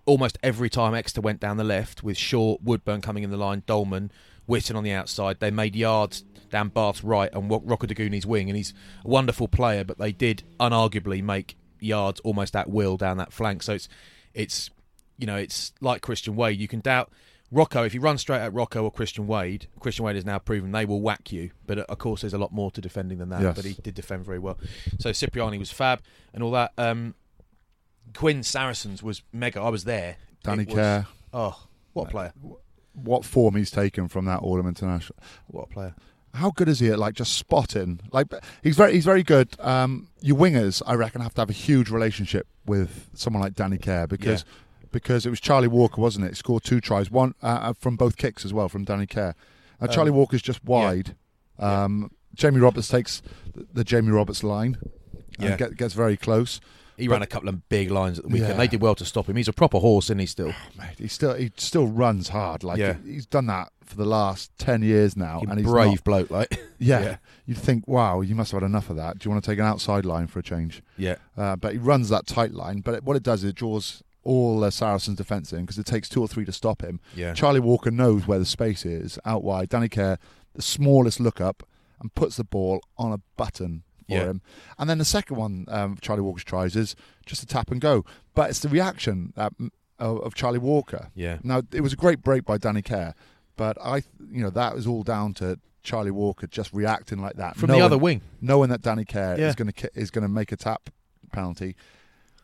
almost 0.07 0.39
every 0.43 0.71
time 0.71 0.95
Exeter 0.95 1.21
went 1.21 1.41
down 1.41 1.57
the 1.57 1.65
left 1.65 2.03
with 2.03 2.17
Shaw, 2.17 2.57
Woodburn 2.63 3.01
coming 3.01 3.23
in 3.25 3.31
the 3.31 3.37
line, 3.37 3.63
Dollman, 3.67 4.11
Whitten 4.49 4.77
on 4.77 4.85
the 4.85 4.93
outside, 4.93 5.41
they 5.41 5.51
made 5.51 5.75
yards 5.77 6.25
down 6.51 6.69
Bath's 6.69 7.03
right 7.03 7.31
and 7.33 7.51
Ro- 7.51 7.61
Rokoduguni's 7.61 8.25
wing, 8.25 8.49
and 8.49 8.57
he's 8.57 8.73
a 9.05 9.09
wonderful 9.09 9.49
player, 9.49 9.85
but 9.85 9.99
they 9.99 10.13
did 10.13 10.45
unarguably 10.61 11.23
make 11.23 11.57
yards 11.81 12.21
almost 12.21 12.55
at 12.57 12.71
will 12.71 12.97
down 12.97 13.17
that 13.19 13.33
flank. 13.33 13.63
So 13.63 13.75
it's 13.75 13.89
it's 14.33 14.71
you 15.19 15.27
know 15.27 15.37
it's 15.37 15.73
like 15.81 16.03
Christian 16.03 16.37
Wade. 16.37 16.59
You 16.61 16.69
can 16.69 16.81
doubt 16.81 17.11
Rocco 17.51 17.85
if 17.85 17.95
you 17.95 18.01
run 18.01 18.19
straight 18.19 18.41
at 18.41 18.53
Rocco 18.53 18.85
or 18.85 18.91
Christian 18.93 19.27
Wade. 19.27 19.67
Christian 19.81 20.05
Wade 20.05 20.17
has 20.17 20.25
now 20.25 20.39
proven 20.39 20.73
they 20.73 20.85
will 20.85 21.01
whack 21.01 21.33
you, 21.33 21.51
but 21.67 21.79
uh, 21.79 21.85
of 21.89 21.99
course 21.99 22.21
there's 22.21 22.35
a 22.35 22.39
lot 22.39 22.53
more 22.53 22.71
to 22.71 22.81
defending 22.81 23.19
than 23.19 23.31
that. 23.31 23.43
Yes. 23.43 23.57
But 23.57 23.65
he 23.65 23.75
did 23.75 23.95
defend 23.95 24.25
very 24.25 24.39
well. 24.39 24.59
So 24.99 25.13
Cipriani 25.13 25.59
was 25.59 25.71
fab 25.71 26.01
and 26.33 26.43
all 26.43 26.53
that. 26.53 26.73
Um, 26.79 27.15
Quinn 28.15 28.43
Saracens 28.43 29.03
was 29.03 29.23
mega. 29.33 29.61
I 29.61 29.69
was 29.69 29.85
there. 29.85 30.17
Danny 30.43 30.63
It 30.63 30.69
was- 30.69 30.77
Care, 30.77 31.07
Oh, 31.33 31.59
what 31.93 32.09
a 32.09 32.11
player! 32.11 32.33
what 32.95 33.25
form 33.25 33.57
he's 33.57 33.71
taken 33.71 34.09
from 34.09 34.25
that 34.25 34.41
Autumn 34.43 34.67
International. 34.67 35.19
What 35.49 35.65
a 35.65 35.67
player! 35.67 35.95
How 36.35 36.51
good 36.51 36.69
is 36.69 36.81
he 36.81 36.89
at 36.91 36.99
like 36.99 37.15
just 37.15 37.33
spotting? 37.35 38.01
Like 38.13 38.27
he's 38.63 38.77
very 38.77 38.93
he's 38.95 39.05
very 39.05 39.23
good. 39.23 39.57
Um, 39.61 40.09
your 40.21 40.37
wingers, 40.37 40.83
I 40.87 40.95
reckon, 40.95 41.21
have 41.21 41.35
to 41.35 41.41
have 41.43 41.51
a 41.51 41.55
huge 41.55 41.91
relationship 41.91 42.47
with 42.67 43.11
someone 43.15 43.43
like 43.43 43.55
Danny 43.55 43.79
Care 43.79 44.07
because 44.07 44.45
because 44.93 45.27
it 45.27 45.31
was 45.31 45.41
Charlie 45.41 45.69
Walker, 45.69 46.01
wasn't 46.01 46.25
it? 46.27 46.29
He 46.31 46.35
scored 46.37 46.63
two 46.65 46.81
tries, 46.81 47.11
one 47.11 47.35
uh, 47.43 47.73
from 47.75 47.97
both 47.97 48.17
kicks 48.17 48.45
as 48.45 48.53
well 48.55 48.69
from 48.69 48.85
Danny 48.85 49.07
Care. 49.07 49.35
Uh, 49.81 49.87
Charlie 49.89 50.11
Um, 50.11 50.17
Walker's 50.17 50.43
just 50.43 50.65
wide. 50.65 51.17
Yeah. 51.59 51.85
Um, 51.85 52.11
Jamie 52.35 52.61
Roberts 52.61 52.89
takes 52.89 53.21
the, 53.55 53.67
the 53.73 53.85
Jamie 53.85 54.11
Roberts 54.11 54.43
line. 54.45 54.79
and 55.39 55.51
Yeah. 55.51 55.57
get, 55.57 55.77
gets 55.77 55.93
very 55.95 56.17
close. 56.17 56.61
He 56.97 57.07
But- 57.09 57.13
ran 57.15 57.23
a 57.23 57.27
couple 57.27 57.49
of 57.49 57.69
big 57.69 57.91
lines 57.91 58.19
at 58.19 58.25
the 58.25 58.31
weekend. 58.31 58.53
Yeah. 58.53 58.57
They 58.57 58.69
did 58.69 58.81
well 58.81 58.95
to 58.95 59.05
stop 59.05 59.29
him. 59.29 59.37
He's 59.37 59.49
a 59.49 59.53
proper 59.53 59.79
horse, 59.79 60.07
isn't 60.07 60.19
he? 60.19 60.27
Still, 60.27 60.49
Mate, 60.79 60.99
he 60.99 61.09
still 61.09 61.35
he 61.35 61.53
still 61.57 61.87
runs 61.87 62.29
hard. 62.31 62.65
Like 62.65 62.79
Yeah. 62.79 62.97
he- 63.05 63.13
he's 63.15 63.27
done 63.27 63.47
that 63.47 63.71
for 63.85 63.97
the 63.97 64.05
last 64.07 64.51
ten 64.59 64.83
years 64.83 65.17
now, 65.17 65.41
He's 65.41 65.49
and 65.51 65.59
he's 65.61 65.69
brave 65.69 65.89
not- 65.91 66.05
bloke, 66.05 66.31
like 66.31 66.51
yeah, 66.79 67.01
Yeah. 67.03 67.17
you'd 67.47 67.59
think, 67.59 67.87
wow, 67.87 68.21
you 68.21 68.35
must 68.35 68.51
have 68.53 68.63
had 68.63 68.67
enough 68.67 68.91
of 68.91 68.97
that. 68.97 69.19
Do 69.19 69.27
you 69.27 69.31
want 69.31 69.45
to 69.45 69.51
take 69.51 69.59
an 69.59 69.65
outside 69.65 70.05
line 70.05 70.27
for 70.27 70.39
a 70.39 70.43
change? 70.43 70.83
yeah, 70.97 71.17
Uh, 71.37 71.55
but 71.57 71.73
he 71.73 71.79
runs 71.79 72.09
that 72.09 72.27
tight 72.27 72.53
line. 72.53 72.81
But 72.81 72.95
it, 72.95 73.05
what 73.05 73.17
it 73.17 73.23
does 73.23 73.45
is 73.45 73.51
it 73.51 73.57
draws 73.57 74.03
all 74.25 74.65
uh, 74.65 74.71
Saracens' 74.71 75.17
defence 75.19 75.53
in 75.53 75.61
because 75.61 75.79
it 75.79 75.87
takes 75.87 76.09
two 76.09 76.21
or 76.21 76.27
three 76.27 76.45
to 76.45 76.53
stop 76.53 76.83
him. 76.83 76.99
yeah. 77.15 77.33
Charlie 77.33 77.61
Walker 77.61 77.93
knows 77.93 78.27
where 78.27 78.41
the 78.41 78.45
space 78.45 78.85
is 78.85 79.21
out 79.25 79.45
wide. 79.45 79.69
Danny 79.69 79.89
Care, 79.89 80.19
the 80.55 80.63
smallest 80.63 81.21
look 81.21 81.41
up, 81.41 81.63
and 82.01 82.13
puts 82.15 82.37
the 82.37 82.43
ball 82.45 82.81
on 82.99 83.13
a 83.13 83.21
button 83.37 83.85
for 84.09 84.15
Yeah. 84.15 84.25
him. 84.27 84.41
And 84.79 84.89
then 84.91 84.99
the 84.99 85.05
second 85.05 85.37
one 85.37 85.67
um, 85.69 85.99
Charlie 86.01 86.23
Walker 86.23 86.43
tries 86.45 86.77
is 86.77 86.95
just 87.25 87.43
a 87.43 87.47
tap 87.47 87.71
and 87.71 87.81
go. 87.81 88.05
But 88.35 88.51
it's 88.51 88.61
the 88.61 88.69
reaction 88.69 89.33
that, 89.37 89.53
of, 89.99 90.21
of 90.21 90.35
Charlie 90.35 90.59
Walker. 90.59 91.11
Yeah. 91.15 91.39
Now 91.43 91.63
it 91.73 91.81
was 91.81 91.93
a 91.93 91.97
great 91.97 92.23
break 92.23 92.45
by 92.45 92.59
Danny 92.59 92.83
Care, 92.83 93.15
but 93.57 93.77
I, 93.83 93.97
you 94.31 94.43
know, 94.43 94.51
that 94.51 94.75
was 94.75 94.87
all 94.87 95.03
down 95.03 95.35
to 95.35 95.59
Charlie 95.83 96.11
Walker 96.11 96.47
just 96.47 96.73
reacting 96.73 97.19
like 97.21 97.37
that 97.37 97.57
From 97.57 97.69
knowing, 97.69 97.81
the 97.81 97.87
other 97.87 97.99
wing. 97.99 98.21
knowing 98.41 98.71
that 98.71 98.83
Danny 98.83 99.05
Care 99.05 99.39
Yeah. 99.39 99.49
is 99.49 99.55
going 99.55 99.73
to 99.73 99.91
is 99.95 100.11
going 100.11 100.23
to 100.23 100.29
make 100.29 100.51
a 100.53 100.57
tap 100.57 100.91
penalty. 101.33 101.77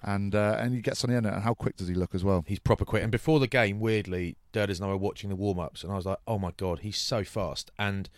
and 0.05 0.35
uh, 0.35 0.57
and 0.59 0.75
he 0.75 0.81
gets 0.81 1.05
on 1.05 1.11
the 1.11 1.17
end. 1.17 1.27
And 1.27 1.43
how 1.43 1.55
quick 1.55 1.77
does 1.77 1.87
he 1.89 1.95
look 1.95 2.15
as 2.15 2.25
well? 2.25 2.45
He's 2.49 2.59
proper 2.59 2.85
quick. 2.85 3.03
And 3.05 3.13
before 3.13 3.39
the 3.41 3.47
game, 3.47 3.79
weirdly, 3.79 4.37
Durders 4.53 4.77
and 4.81 4.85
I 4.85 4.89
were 4.89 4.97
watching 4.97 5.31
the 5.31 5.37
warm 5.37 5.59
ups, 5.61 5.83
and 5.85 5.93
I 5.93 5.97
was 5.97 6.07
like, 6.07 6.19
"Oh 6.27 6.39
my 6.39 6.51
god, 6.57 6.81
he's 6.81 6.99
so 6.99 7.23
fast!" 7.25 7.71
And 7.79 8.09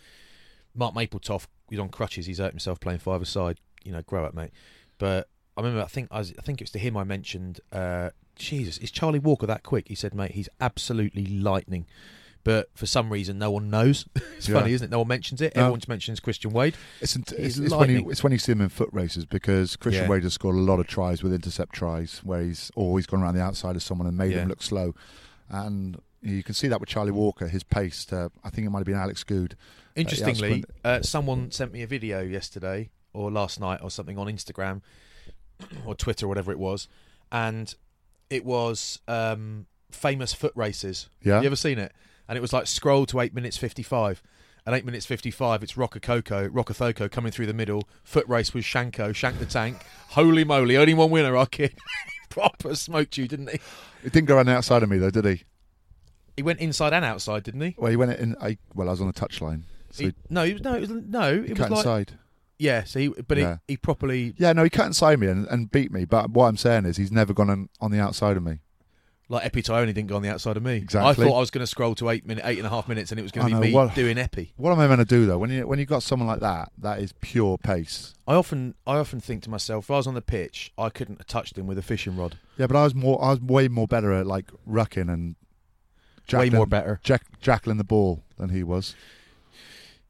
Mark 0.75 0.93
Mapletoft, 0.93 1.47
he's 1.69 1.79
on 1.79 1.89
crutches. 1.89 2.25
He's 2.25 2.37
hurt 2.39 2.51
himself 2.51 2.79
playing 2.79 2.99
five 2.99 3.21
aside. 3.21 3.59
You 3.83 3.91
know, 3.91 4.01
grow 4.01 4.25
up, 4.25 4.33
mate. 4.33 4.51
But 4.97 5.29
I 5.57 5.61
remember, 5.61 5.81
I 5.83 5.87
think 5.87 6.09
I, 6.11 6.19
was, 6.19 6.33
I 6.37 6.41
think 6.41 6.59
it 6.61 6.65
was 6.65 6.71
to 6.71 6.79
him 6.79 6.97
I 6.97 7.03
mentioned. 7.03 7.61
Uh, 7.71 8.09
Jesus, 8.35 8.77
is 8.79 8.91
Charlie 8.91 9.19
Walker 9.19 9.45
that 9.47 9.63
quick? 9.63 9.87
He 9.87 9.95
said, 9.95 10.13
"Mate, 10.13 10.31
he's 10.31 10.49
absolutely 10.59 11.25
lightning." 11.25 11.85
But 12.43 12.69
for 12.75 12.85
some 12.85 13.11
reason, 13.11 13.39
no 13.39 13.49
one 13.49 13.71
knows. 13.71 14.05
it's 14.37 14.47
Yeah. 14.47 14.59
funny, 14.59 14.73
isn't 14.73 14.85
it? 14.85 14.91
No 14.91 14.99
one 14.99 15.07
mentions 15.07 15.41
it. 15.41 15.55
No. 15.55 15.61
Everyone 15.63 15.79
just 15.79 15.89
mentions 15.89 16.19
Christian 16.19 16.51
Wade. 16.51 16.75
It's, 17.01 17.15
it's, 17.15 17.31
it's 17.57 17.73
when 17.73 17.89
you 17.89 18.09
it's 18.11 18.23
when 18.23 18.31
you 18.33 18.37
see 18.37 18.51
him 18.51 18.61
in 18.61 18.69
foot 18.69 18.89
races 18.91 19.25
because 19.25 19.75
Christian 19.75 20.03
Yeah. 20.03 20.09
Wade 20.09 20.23
has 20.23 20.33
scored 20.35 20.55
a 20.55 20.59
lot 20.59 20.79
of 20.79 20.85
tries 20.85 21.23
with 21.23 21.33
intercept 21.33 21.73
tries 21.73 22.19
where 22.19 22.41
he's 22.43 22.71
always 22.75 23.07
gone 23.07 23.23
around 23.23 23.33
the 23.35 23.41
outside 23.41 23.75
of 23.75 23.81
someone 23.81 24.07
and 24.07 24.15
made 24.17 24.31
Yeah. 24.33 24.41
him 24.43 24.49
look 24.49 24.61
slow, 24.61 24.93
and 25.49 25.97
you 26.25 26.43
can 26.43 26.53
see 26.53 26.67
that 26.67 26.79
with 26.79 26.89
Charlie 26.89 27.11
Walker, 27.11 27.47
his 27.47 27.63
pace. 27.63 28.05
To, 28.05 28.31
I 28.43 28.49
think 28.49 28.65
it 28.65 28.69
might 28.71 28.79
have 28.79 28.85
been 28.85 28.95
Alex 28.95 29.23
Goode. 29.23 29.55
Interestingly, 29.95 30.61
outsprint- 30.61 30.65
uh, 30.83 31.01
someone 31.01 31.51
sent 31.51 31.71
me 31.71 31.83
a 31.83 31.87
video 31.87 32.21
yesterday 32.21 32.89
or 33.13 33.31
last 33.31 33.59
night 33.59 33.79
or 33.81 33.89
something 33.89 34.17
on 34.17 34.27
Instagram 34.27 34.81
or 35.85 35.95
Twitter 35.95 36.25
or 36.25 36.29
whatever 36.29 36.51
it 36.51 36.59
was, 36.59 36.87
and 37.31 37.75
it 38.29 38.43
was 38.43 38.99
um, 39.07 39.67
famous 39.91 40.33
foot 40.33 40.53
races. 40.55 41.09
Yeah. 41.21 41.39
You 41.41 41.45
ever 41.45 41.55
seen 41.55 41.79
it? 41.79 41.93
And 42.27 42.37
it 42.37 42.41
was 42.41 42.51
like 42.51 42.67
scroll 42.67 43.05
to 43.07 43.19
eight 43.19 43.33
minutes 43.33 43.57
fifty-five. 43.57 44.21
At 44.67 44.73
eight 44.73 44.83
minutes 44.83 45.05
fifty-five, 45.05 45.61
it's 45.61 45.73
Rokocoko, 45.73 46.49
Rockethoko 46.49 47.11
coming 47.11 47.31
through 47.31 47.45
the 47.45 47.53
middle. 47.53 47.87
Foot 48.03 48.27
race 48.27 48.51
with 48.51 48.63
Shanko, 48.63 49.13
Shank 49.13 49.37
the 49.37 49.45
Tank. 49.45 49.77
Holy 50.09 50.43
moly, 50.43 50.75
only 50.75 50.95
one 50.95 51.11
winner, 51.11 51.37
our 51.37 51.45
kid. 51.45 51.77
Proper 52.29 52.75
smoked 52.75 53.15
you, 53.17 53.27
didn't 53.27 53.51
he? 53.51 53.59
He 54.01 54.09
didn't 54.09 54.27
go 54.27 54.35
around 54.35 54.47
the 54.47 54.55
outside 54.55 54.81
of 54.81 54.89
me 54.89 54.97
though, 54.97 55.11
did 55.11 55.25
he? 55.25 55.43
He 56.37 56.43
went 56.43 56.59
inside 56.59 56.93
and 56.93 57.05
outside, 57.05 57.43
didn't 57.43 57.61
he? 57.61 57.75
Well, 57.77 57.89
he 57.91 57.95
went 57.97 58.11
in. 58.19 58.35
I, 58.41 58.57
well, 58.73 58.87
I 58.89 58.91
was 58.91 59.01
on 59.01 59.07
the 59.07 59.13
touchline, 59.13 59.63
so 59.91 60.05
He- 60.05 60.13
no, 60.29 60.43
he 60.43 60.53
was 60.53 60.61
no, 60.63 60.73
it 60.75 60.81
was 60.81 60.89
no, 60.89 61.41
he 61.41 61.51
it 61.51 61.57
cut 61.57 61.69
was 61.69 61.85
like 61.85 61.99
inside. 62.09 62.19
yeah. 62.57 62.83
So 62.83 62.99
he, 62.99 63.07
but 63.09 63.37
Yeah. 63.37 63.57
he, 63.67 63.73
he 63.73 63.77
properly 63.77 64.33
Yeah, 64.37 64.51
no, 64.53 64.63
he 64.63 64.69
cut 64.69 64.85
inside 64.87 65.19
me 65.19 65.27
and, 65.27 65.47
and 65.47 65.71
beat 65.71 65.91
me. 65.91 66.05
But 66.05 66.31
what 66.31 66.47
I'm 66.47 66.57
saying 66.57 66.85
is, 66.85 66.97
he's 66.97 67.11
never 67.11 67.33
gone 67.33 67.49
on, 67.49 67.69
on 67.79 67.91
the 67.91 67.99
outside 67.99 68.35
of 68.37 68.43
me. 68.43 68.59
like 69.29 69.45
Epi 69.45 69.63
Taione 69.63 69.87
didn't 69.87 70.07
go 70.07 70.17
on 70.17 70.21
the 70.21 70.29
outside 70.29 70.55
of 70.57 70.61
me. 70.63 70.75
Exactly. 70.75 71.09
I 71.25 71.27
thought 71.29 71.37
I 71.37 71.39
was 71.39 71.49
going 71.49 71.63
to 71.63 71.67
scroll 71.67 71.95
to 71.95 72.09
eight 72.09 72.27
minute, 72.27 72.43
eight 72.45 72.57
and 72.59 72.67
a 72.67 72.69
half 72.69 72.87
minutes, 72.89 73.11
and 73.11 73.19
it 73.19 73.23
was 73.23 73.31
going 73.31 73.47
to 73.47 73.49
be 73.49 73.53
know, 73.53 73.59
me 73.61 73.71
what- 73.73 73.95
doing 73.95 74.17
Epi. 74.17 74.53
What 74.57 74.71
am 74.71 74.79
I 74.79 74.87
meant 74.87 74.99
to 74.99 75.05
do 75.05 75.25
though? 75.25 75.37
When 75.39 75.49
you 75.49 75.65
when 75.65 75.79
you 75.79 75.85
got 75.85 76.03
someone 76.03 76.27
like 76.27 76.41
that, 76.41 76.71
that 76.79 76.99
is 76.99 77.13
pure 77.21 77.57
pace. 77.57 78.13
I 78.27 78.35
often, 78.35 78.75
I 78.85 78.97
often 78.97 79.19
think 79.21 79.43
to 79.43 79.49
myself, 79.49 79.85
if 79.85 79.91
I 79.91 79.95
was 79.97 80.05
on 80.07 80.13
the 80.15 80.21
pitch, 80.21 80.71
I 80.77 80.89
couldn't 80.89 81.17
have 81.19 81.27
touched 81.27 81.57
him 81.57 81.65
with 81.67 81.77
a 81.77 81.81
fishing 81.83 82.17
rod. 82.17 82.37
Yeah, 82.57 82.67
but 82.67 82.75
I 82.75 82.83
was 82.83 82.93
more, 82.93 83.23
I 83.23 83.29
was 83.31 83.39
way 83.41 83.67
more 83.69 83.87
better 83.87 84.11
at 84.13 84.27
like 84.27 84.51
rucking 84.69 85.11
and 85.13 85.35
Way 86.33 86.49
more 86.49 86.65
better. 86.65 86.99
jack, 87.03 87.23
jackling 87.41 87.77
the 87.77 87.83
ball 87.83 88.23
than 88.37 88.49
he 88.49 88.63
was, 88.63 88.95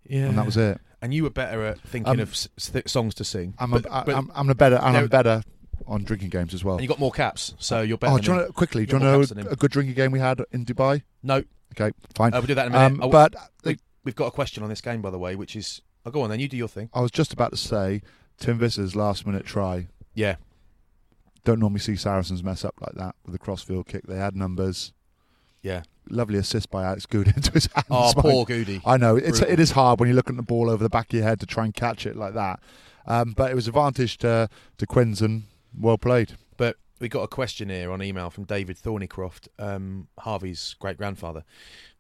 Yeah, 0.08 0.26
and 0.28 0.38
that 0.38 0.46
was 0.46 0.58
it. 0.58 0.80
And 1.02 1.14
you 1.14 1.24
were 1.24 1.30
better 1.30 1.64
at 1.66 1.80
thinking 1.82 2.14
Um, 2.14 2.20
of 2.20 2.30
s- 2.32 2.50
songs 2.88 3.14
to 3.16 3.24
sing. 3.24 3.54
I'm 3.60 3.72
but, 3.72 3.86
a, 3.86 4.04
but- 4.06 4.16
I'm, 4.16 4.32
I'm 4.34 4.50
a 4.50 4.56
better, 4.56 4.76
and 4.78 4.98
I'm 4.98 5.08
better 5.08 5.44
on 5.88 6.04
drinking 6.04 6.30
games 6.30 6.54
as 6.54 6.64
well. 6.64 6.76
and 6.76 6.84
you 6.84 6.88
got 6.88 7.00
more 7.00 7.12
caps, 7.12 7.54
so 7.60 7.82
you're 7.82 7.98
better. 7.98 8.14
Oh, 8.14 8.18
do 8.18 8.32
you 8.32 8.38
want 8.38 8.48
to, 8.48 8.54
quickly? 8.54 8.86
Do 8.86 8.98
you 8.98 9.04
want 9.04 9.28
to 9.30 9.36
know 9.36 9.50
a 9.52 9.56
good 9.56 9.72
drinking 9.72 9.96
game 9.96 10.12
we 10.12 10.20
had 10.20 10.42
in 10.52 10.66
Dubai? 10.66 11.04
No, 11.22 11.44
Okay, 11.80 11.92
fine. 12.16 12.34
uh, 12.34 12.38
we'll 12.40 12.48
do 12.48 12.56
that 12.56 12.68
in 12.68 12.74
a 12.74 12.90
minute. 12.90 13.04
Um, 13.04 13.10
but 13.12 13.36
we, 13.64 13.78
we've 14.04 14.16
got 14.16 14.28
a 14.28 14.32
question 14.32 14.64
on 14.64 14.70
this 14.70 14.82
game, 14.82 15.02
by 15.02 15.10
the 15.10 15.20
way, 15.20 15.36
which 15.36 15.56
is, 15.56 15.82
oh, 16.06 16.12
go 16.12 16.22
on 16.22 16.30
then. 16.30 16.40
You 16.40 16.48
do 16.48 16.56
your 16.58 16.70
thing. 16.70 16.90
I 16.94 17.02
was 17.02 17.12
just 17.12 17.34
about 17.34 17.52
to 17.52 17.58
say, 17.58 18.02
Tim 18.40 18.58
Visser's 18.58 18.96
last 18.96 19.26
minute 19.28 19.46
try. 19.46 19.88
Yeah, 20.14 20.38
Don't 21.44 21.60
normally 21.60 21.82
see 21.82 21.98
Saracens 21.98 22.42
mess 22.42 22.64
up 22.66 22.76
like 22.80 22.94
that 22.96 23.16
with 23.26 23.36
a 23.36 23.40
crossfield 23.40 23.86
kick. 23.88 24.08
They 24.08 24.16
had 24.18 24.36
numbers. 24.36 24.94
yeah. 25.62 25.84
Lovely 26.10 26.38
assist 26.38 26.70
by 26.70 26.84
Alex 26.84 27.06
Goode 27.06 27.28
into 27.36 27.52
his 27.52 27.68
hands. 27.74 27.88
Oh, 27.90 28.14
poor 28.16 28.46
Goody. 28.46 28.82
I 28.86 28.98
know 28.98 29.16
it's 29.16 29.40
Brutal. 29.40 29.50
it 29.54 29.60
is 29.60 29.72
hard 29.72 30.00
when 30.00 30.08
you're 30.10 30.16
looking 30.16 30.36
at 30.36 30.38
the 30.38 30.44
ball 30.44 30.70
over 30.70 30.84
the 30.84 30.90
back 30.90 31.08
of 31.08 31.14
your 31.14 31.24
head 31.24 31.40
to 31.40 31.46
try 31.46 31.66
and 31.66 31.74
catch 31.74 32.06
it 32.06 32.16
like 32.16 32.34
that. 32.34 32.60
Um, 33.08 33.34
but 33.36 33.52
it 33.52 33.56
was 33.56 33.68
advantage 33.68 34.18
to 34.20 34.50
to 34.78 34.88
Quins 34.88 35.22
and 35.22 35.44
well 35.80 35.98
played. 35.98 36.34
But 36.58 36.78
we 37.00 37.10
got 37.10 37.24
a 37.24 37.28
question 37.28 37.70
here 37.70 37.92
on 37.92 38.02
email 38.02 38.30
from 38.30 38.46
David 38.46 38.78
Thornycroft, 38.78 39.48
um, 39.60 40.08
Harvey's 40.20 40.76
great 40.80 40.98
grandfather. 40.98 41.44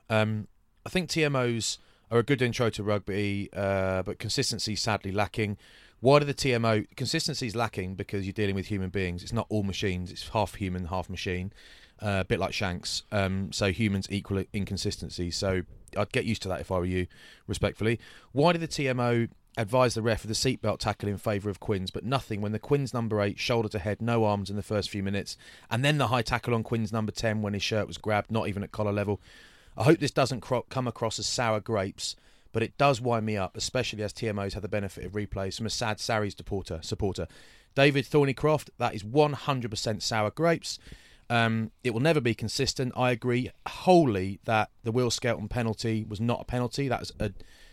Um, 0.09 0.47
I 0.85 0.89
think 0.89 1.09
TMOs 1.09 1.77
are 2.11 2.19
a 2.19 2.23
good 2.23 2.41
intro 2.41 2.69
to 2.69 2.83
rugby, 2.83 3.49
uh, 3.53 4.03
but 4.03 4.19
consistency 4.19 4.75
sadly 4.75 5.11
lacking. 5.11 5.57
Why 5.99 6.19
do 6.19 6.25
the 6.25 6.33
TMO 6.33 6.85
consistency 6.95 7.47
is 7.47 7.55
lacking? 7.55 7.95
Because 7.95 8.25
you're 8.25 8.33
dealing 8.33 8.55
with 8.55 8.67
human 8.67 8.89
beings. 8.89 9.23
It's 9.23 9.33
not 9.33 9.47
all 9.49 9.63
machines. 9.63 10.11
It's 10.11 10.29
half 10.29 10.55
human, 10.55 10.85
half 10.85 11.09
machine. 11.09 11.51
Uh, 12.01 12.19
a 12.21 12.25
bit 12.25 12.39
like 12.39 12.53
Shanks. 12.53 13.03
Um, 13.11 13.51
so 13.53 13.71
humans 13.71 14.07
equal 14.09 14.43
inconsistency. 14.51 15.31
So 15.31 15.61
I'd 15.97 16.11
get 16.11 16.25
used 16.25 16.41
to 16.41 16.49
that 16.49 16.59
if 16.59 16.71
I 16.71 16.77
were 16.77 16.85
you, 16.85 17.07
respectfully. 17.47 17.99
Why 18.33 18.51
did 18.51 18.61
the 18.61 18.67
TMO 18.67 19.29
advise 19.57 19.93
the 19.93 20.01
ref 20.01 20.23
of 20.23 20.27
the 20.27 20.33
seatbelt 20.33 20.79
tackle 20.79 21.07
in 21.07 21.17
favour 21.17 21.49
of 21.49 21.59
Quins, 21.59 21.91
but 21.91 22.03
nothing 22.03 22.41
when 22.41 22.51
the 22.51 22.59
Quins 22.59 22.93
number 22.93 23.21
eight 23.21 23.39
shoulder 23.39 23.69
to 23.69 23.79
head, 23.79 24.01
no 24.01 24.25
arms 24.25 24.49
in 24.49 24.55
the 24.55 24.61
first 24.61 24.89
few 24.89 25.01
minutes, 25.01 25.37
and 25.71 25.83
then 25.85 25.97
the 25.97 26.07
high 26.07 26.21
tackle 26.21 26.53
on 26.53 26.63
Quins 26.63 26.91
number 26.91 27.11
ten 27.11 27.41
when 27.41 27.53
his 27.53 27.63
shirt 27.63 27.87
was 27.87 27.97
grabbed, 27.97 28.31
not 28.31 28.47
even 28.47 28.63
at 28.63 28.71
collar 28.71 28.91
level. 28.91 29.21
I 29.77 29.83
hope 29.83 29.99
this 29.99 30.11
doesn't 30.11 30.41
cro- 30.41 30.65
come 30.69 30.87
across 30.87 31.19
as 31.19 31.27
sour 31.27 31.59
grapes, 31.59 32.15
but 32.51 32.63
it 32.63 32.77
does 32.77 33.01
wind 33.01 33.25
me 33.25 33.37
up, 33.37 33.57
especially 33.57 34.03
as 34.03 34.13
TMOs 34.13 34.53
have 34.53 34.61
the 34.61 34.69
benefit 34.69 35.05
of 35.05 35.13
replays 35.13 35.57
from 35.57 35.65
a 35.65 35.69
sad 35.69 35.99
Sarries 35.99 36.35
supporter. 36.81 37.27
David 37.75 38.05
Thornycroft, 38.05 38.69
that 38.77 38.95
is 38.95 39.03
100% 39.03 40.01
sour 40.01 40.31
grapes. 40.31 40.79
Um, 41.29 41.71
it 41.83 41.93
will 41.93 42.01
never 42.01 42.21
be 42.21 42.35
consistent. 42.35 42.93
I 42.95 43.11
agree 43.11 43.49
wholly 43.67 44.39
that 44.45 44.69
the 44.83 44.91
Will 44.91 45.09
Skelton 45.09 45.47
penalty 45.47 46.05
was 46.07 46.21
not 46.21 46.41
a 46.41 46.45
penalty. 46.45 46.87
That 46.87 47.01
is 47.01 47.11
a 47.19 47.31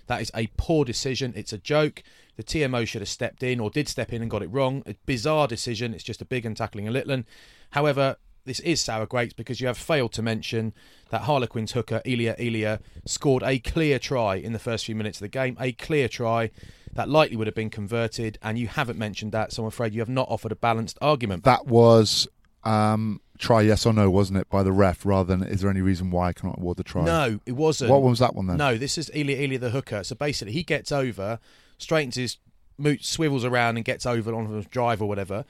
that 0.09 0.21
is 0.21 0.31
a 0.35 0.49
poor 0.57 0.85
decision. 0.85 1.33
It's 1.37 1.53
a 1.53 1.59
joke. 1.59 2.03
The 2.37 2.43
TMO 2.43 2.87
should 2.87 3.03
have 3.03 3.09
stepped 3.09 3.43
in 3.43 3.61
or 3.61 3.71
did 3.71 3.89
step 3.89 4.13
in 4.13 4.21
and 4.21 4.31
got 4.31 4.43
it 4.43 4.49
wrong. 4.49 4.83
A 4.87 4.97
bizarre 5.07 5.47
decision. 5.47 5.95
It's 5.95 6.03
just 6.03 6.21
a 6.23 6.25
big 6.25 6.45
and 6.45 6.57
tackling 6.57 6.89
a 6.89 6.91
little 6.91 7.13
un. 7.13 7.27
However, 7.71 8.17
this 8.45 8.61
is 8.61 8.81
sour 8.81 9.07
grapes 9.07 9.33
because 9.33 9.61
you 9.61 9.69
have 9.69 9.79
failed 9.79 10.13
to 10.15 10.23
mention 10.23 10.73
that 11.11 11.23
Harlequins 11.23 11.73
hooker 11.73 12.03
Elia 12.05 12.35
Elia 12.39 12.81
scored 13.05 13.43
a 13.43 13.59
clear 13.59 13.99
try 13.99 14.35
in 14.37 14.53
the 14.53 14.59
first 14.59 14.87
few 14.87 14.95
minutes 14.95 15.19
of 15.19 15.23
the 15.23 15.29
game. 15.29 15.57
A 15.61 15.73
clear 15.73 16.09
try 16.09 16.51
that 16.95 17.09
likely 17.09 17.37
would 17.37 17.47
have 17.47 17.55
been 17.55 17.71
converted, 17.71 18.39
and 18.43 18.59
you 18.59 18.67
haven't 18.67 18.99
mentioned 18.99 19.33
that. 19.33 19.53
So 19.53 19.63
I'm 19.63 19.69
afraid 19.69 19.95
you 19.95 20.01
have 20.01 20.09
not 20.09 20.29
offered 20.29 20.53
a 20.53 20.57
balanced 20.57 20.99
argument. 21.01 21.45
That 21.45 21.67
was 21.67 22.27
um, 22.65 23.21
try 23.43 23.61
yes 23.61 23.85
or 23.85 23.93
no, 23.93 24.09
wasn't 24.11 24.39
it, 24.39 24.49
by 24.49 24.63
the 24.63 24.73
ref 24.73 25.05
rather 25.05 25.37
than 25.37 25.47
is 25.47 25.61
there 25.61 25.71
any 25.71 25.83
reason 25.83 26.11
why 26.11 26.29
I 26.29 26.33
cannot 26.33 26.59
award 26.59 26.79
the 26.79 26.85
try? 26.85 27.05
No, 27.05 27.41
it 27.45 27.53
wasn't. 27.53 27.91
What 27.91 28.01
one 28.01 28.11
was 28.11 28.21
that 28.21 28.35
one 28.35 28.47
then? 28.47 28.57
No, 28.57 28.79
this 28.79 28.97
is 28.97 29.11
Elia 29.15 29.37
Elia 29.37 29.59
the 29.59 29.71
hooker. 29.71 30.05
So 30.05 30.15
basically, 30.15 30.53
he 30.53 30.63
gets 30.63 30.91
over, 30.93 31.39
straightens 31.79 32.15
his 32.15 32.39
moot, 32.79 33.05
swivels 33.05 33.45
around, 33.45 33.77
and 33.77 33.85
gets 33.85 34.07
over 34.07 34.35
on 34.35 34.47
his 34.47 34.67
drive 34.67 35.03
or 35.03 35.09
whatever. 35.09 35.45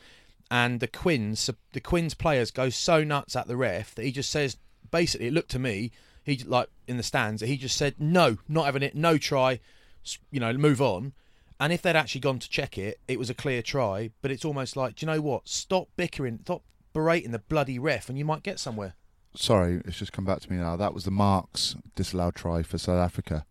And 0.51 0.81
the 0.81 0.89
Quins, 0.89 1.49
the 1.73 1.81
Quins 1.81 2.15
players 2.15 2.51
go 2.51 2.69
so 2.69 3.05
nuts 3.05 3.37
at 3.37 3.47
the 3.47 3.57
ref 3.57 3.95
that 3.95 4.05
he 4.05 4.13
just 4.13 4.31
says, 4.31 4.57
basically, 4.91 5.29
it 5.29 5.33
looked 5.33 5.51
to 5.53 5.59
me, 5.59 5.93
he 6.25 6.37
like 6.39 6.69
in 6.87 6.97
the 6.97 7.03
stands, 7.03 7.41
that 7.41 7.47
he 7.47 7.57
just 7.57 7.77
said, 7.77 7.95
no, 7.99 8.39
not 8.49 8.67
having 8.67 8.83
it, 8.83 8.95
no 8.95 9.17
try, 9.19 9.61
you 10.31 10.41
know, 10.41 10.53
move 10.55 10.83
on. 10.83 11.13
And 11.59 11.73
if 11.73 11.81
they'd 11.81 11.97
actually 11.97 12.23
gone 12.23 12.41
to 12.41 12.51
check 12.51 12.77
it, 12.77 12.99
it 13.07 13.19
was 13.19 13.31
a 13.31 13.35
clear 13.35 13.63
try. 13.63 14.11
But 14.21 14.31
it's 14.31 14.45
almost 14.45 14.77
like, 14.77 14.97
do 14.97 15.07
you 15.07 15.13
know 15.13 15.21
what? 15.21 15.49
Stop 15.49 15.89
bickering, 15.97 16.41
stop 16.43 16.63
berating 16.93 17.31
the 17.33 17.39
bloody 17.39 17.79
ref, 17.79 18.09
and 18.09 18.19
you 18.19 18.25
might 18.25 18.43
get 18.43 18.59
somewhere. 18.59 18.95
Sorry, 19.35 19.81
it's 19.85 19.99
just 19.99 20.13
come 20.13 20.25
back 20.25 20.41
to 20.41 20.51
me 20.53 20.59
now. 20.59 20.77
That 20.77 20.93
was 20.95 21.05
the 21.05 21.11
Marks 21.11 21.75
disallowed 21.95 22.35
try 22.35 22.63
for 22.63 22.77
South 22.79 22.99
Africa, 22.99 23.47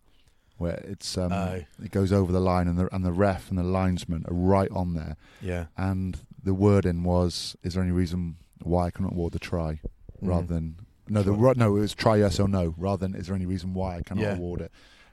where 0.58 0.76
it's 0.86 1.18
um, 1.18 1.32
Oh. 1.32 1.62
it 1.82 1.90
goes 1.90 2.12
over 2.12 2.30
the 2.32 2.40
line 2.40 2.68
and 2.68 2.78
the 2.78 2.94
and 2.94 3.04
the 3.04 3.12
ref 3.12 3.48
and 3.50 3.58
the 3.58 3.64
linesman 3.64 4.24
are 4.28 4.34
right 4.34 4.70
on 4.70 4.94
there, 4.94 5.16
Yeah. 5.40 5.66
and 5.76 6.20
the 6.42 6.54
wording 6.54 7.02
was, 7.02 7.56
"Is 7.64 7.74
there 7.74 7.82
any 7.82 7.92
reason 7.92 8.36
why 8.62 8.86
I 8.86 8.90
cannot 8.90 9.12
award 9.12 9.32
the 9.32 9.38
try?" 9.40 9.80
Rather 10.20 10.44
Mhm. 10.44 10.48
than 10.48 10.76
no, 11.08 11.22
the 11.24 11.54
no, 11.56 11.76
it 11.76 11.80
was 11.80 11.94
try 11.94 12.16
yes 12.16 12.38
or 12.38 12.46
no. 12.46 12.74
Rather 12.78 13.08
than 13.08 13.16
is 13.18 13.26
there 13.26 13.34
any 13.34 13.46
reason 13.46 13.74
why 13.74 13.96
I 13.96 14.02
cannot 14.02 14.22
Yeah. 14.22 14.36
award 14.36 14.60
it? 14.60 14.70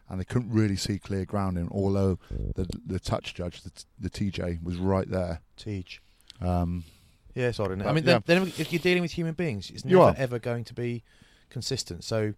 And 0.07 0.19
they 0.19 0.23
couldn't 0.25 0.51
really 0.51 0.75
see 0.75 0.97
clear 0.99 1.25
grounding, 1.25 1.67
although 1.71 2.19
the 2.29 2.67
the 2.85 2.99
touch 2.99 3.33
judge, 3.33 3.63
the, 3.63 3.71
the 3.99 4.09
TJ, 4.09 4.59
was 4.63 4.77
right 4.77 5.09
there. 5.09 5.41
Teach. 5.57 5.99
Um, 6.39 6.83
Yeah, 7.35 7.49
isn't 7.49 7.81
it? 7.81 7.85
I 7.85 7.93
mean, 7.93 8.03
yeah. 8.03 8.19
then, 8.25 8.43
then 8.43 8.53
if 8.57 8.73
you're 8.73 8.81
dealing 8.81 9.01
with 9.01 9.11
human 9.11 9.33
beings, 9.33 9.69
it's 9.69 9.85
never 9.85 10.13
ever 10.17 10.39
going 10.39 10.63
to 10.65 10.73
be 10.73 11.03
consistent. 11.49 12.03
So 12.03 12.33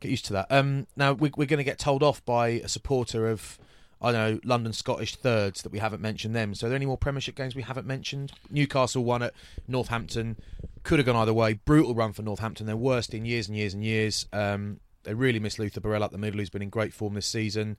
get 0.00 0.10
used 0.10 0.24
to 0.26 0.32
that. 0.34 0.46
Um, 0.50 0.86
now 0.96 1.12
we, 1.12 1.30
we're 1.36 1.46
going 1.46 1.58
to 1.58 1.64
get 1.64 1.78
told 1.78 2.02
off 2.02 2.24
by 2.24 2.48
a 2.48 2.68
supporter 2.68 3.28
of, 3.28 3.58
I 4.00 4.12
don't 4.12 4.34
know, 4.34 4.40
London 4.44 4.72
Scottish 4.72 5.16
thirds 5.16 5.62
that 5.62 5.72
we 5.72 5.78
haven't 5.78 6.02
mentioned 6.02 6.34
them. 6.34 6.54
So 6.54 6.66
are 6.66 6.70
there 6.70 6.76
any 6.76 6.86
more 6.86 6.98
Premiership 6.98 7.36
games 7.36 7.54
we 7.54 7.62
haven't 7.62 7.86
mentioned? 7.86 8.32
Newcastle 8.50 9.04
won 9.04 9.22
at 9.22 9.32
Northampton. 9.68 10.36
Could 10.82 10.98
have 10.98 11.06
gone 11.06 11.16
either 11.16 11.32
way. 11.32 11.54
Brutal 11.54 11.94
run 11.94 12.12
for 12.12 12.22
Northampton. 12.22 12.66
Their 12.66 12.76
worst 12.76 13.14
in 13.14 13.24
years 13.24 13.48
and 13.48 13.56
years 13.56 13.74
and 13.74 13.84
years. 13.84 14.26
Um, 14.32 14.80
they 15.04 15.14
really 15.14 15.38
miss 15.38 15.58
Luther 15.58 15.80
Burrell 15.80 16.02
up 16.02 16.10
the 16.10 16.18
middle, 16.18 16.40
who's 16.40 16.50
been 16.50 16.62
in 16.62 16.70
great 16.70 16.92
form 16.92 17.14
this 17.14 17.26
season. 17.26 17.76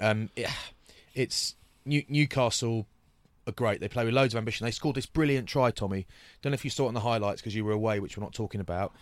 Um, 0.00 0.30
it, 0.36 0.48
it's 1.14 1.54
New, 1.84 2.02
Newcastle 2.08 2.86
are 3.46 3.52
great. 3.52 3.80
They 3.80 3.88
play 3.88 4.04
with 4.04 4.14
loads 4.14 4.34
of 4.34 4.38
ambition. 4.38 4.64
They 4.64 4.70
scored 4.70 4.96
this 4.96 5.06
brilliant 5.06 5.48
try, 5.48 5.70
Tommy. 5.70 6.06
Don't 6.42 6.50
know 6.50 6.54
if 6.54 6.64
you 6.64 6.70
saw 6.70 6.86
it 6.86 6.88
in 6.88 6.94
the 6.94 7.00
highlights 7.00 7.40
because 7.40 7.54
you 7.54 7.64
were 7.64 7.72
away, 7.72 8.00
which 8.00 8.16
we're 8.16 8.24
not 8.24 8.34
talking 8.34 8.60
about. 8.60 8.92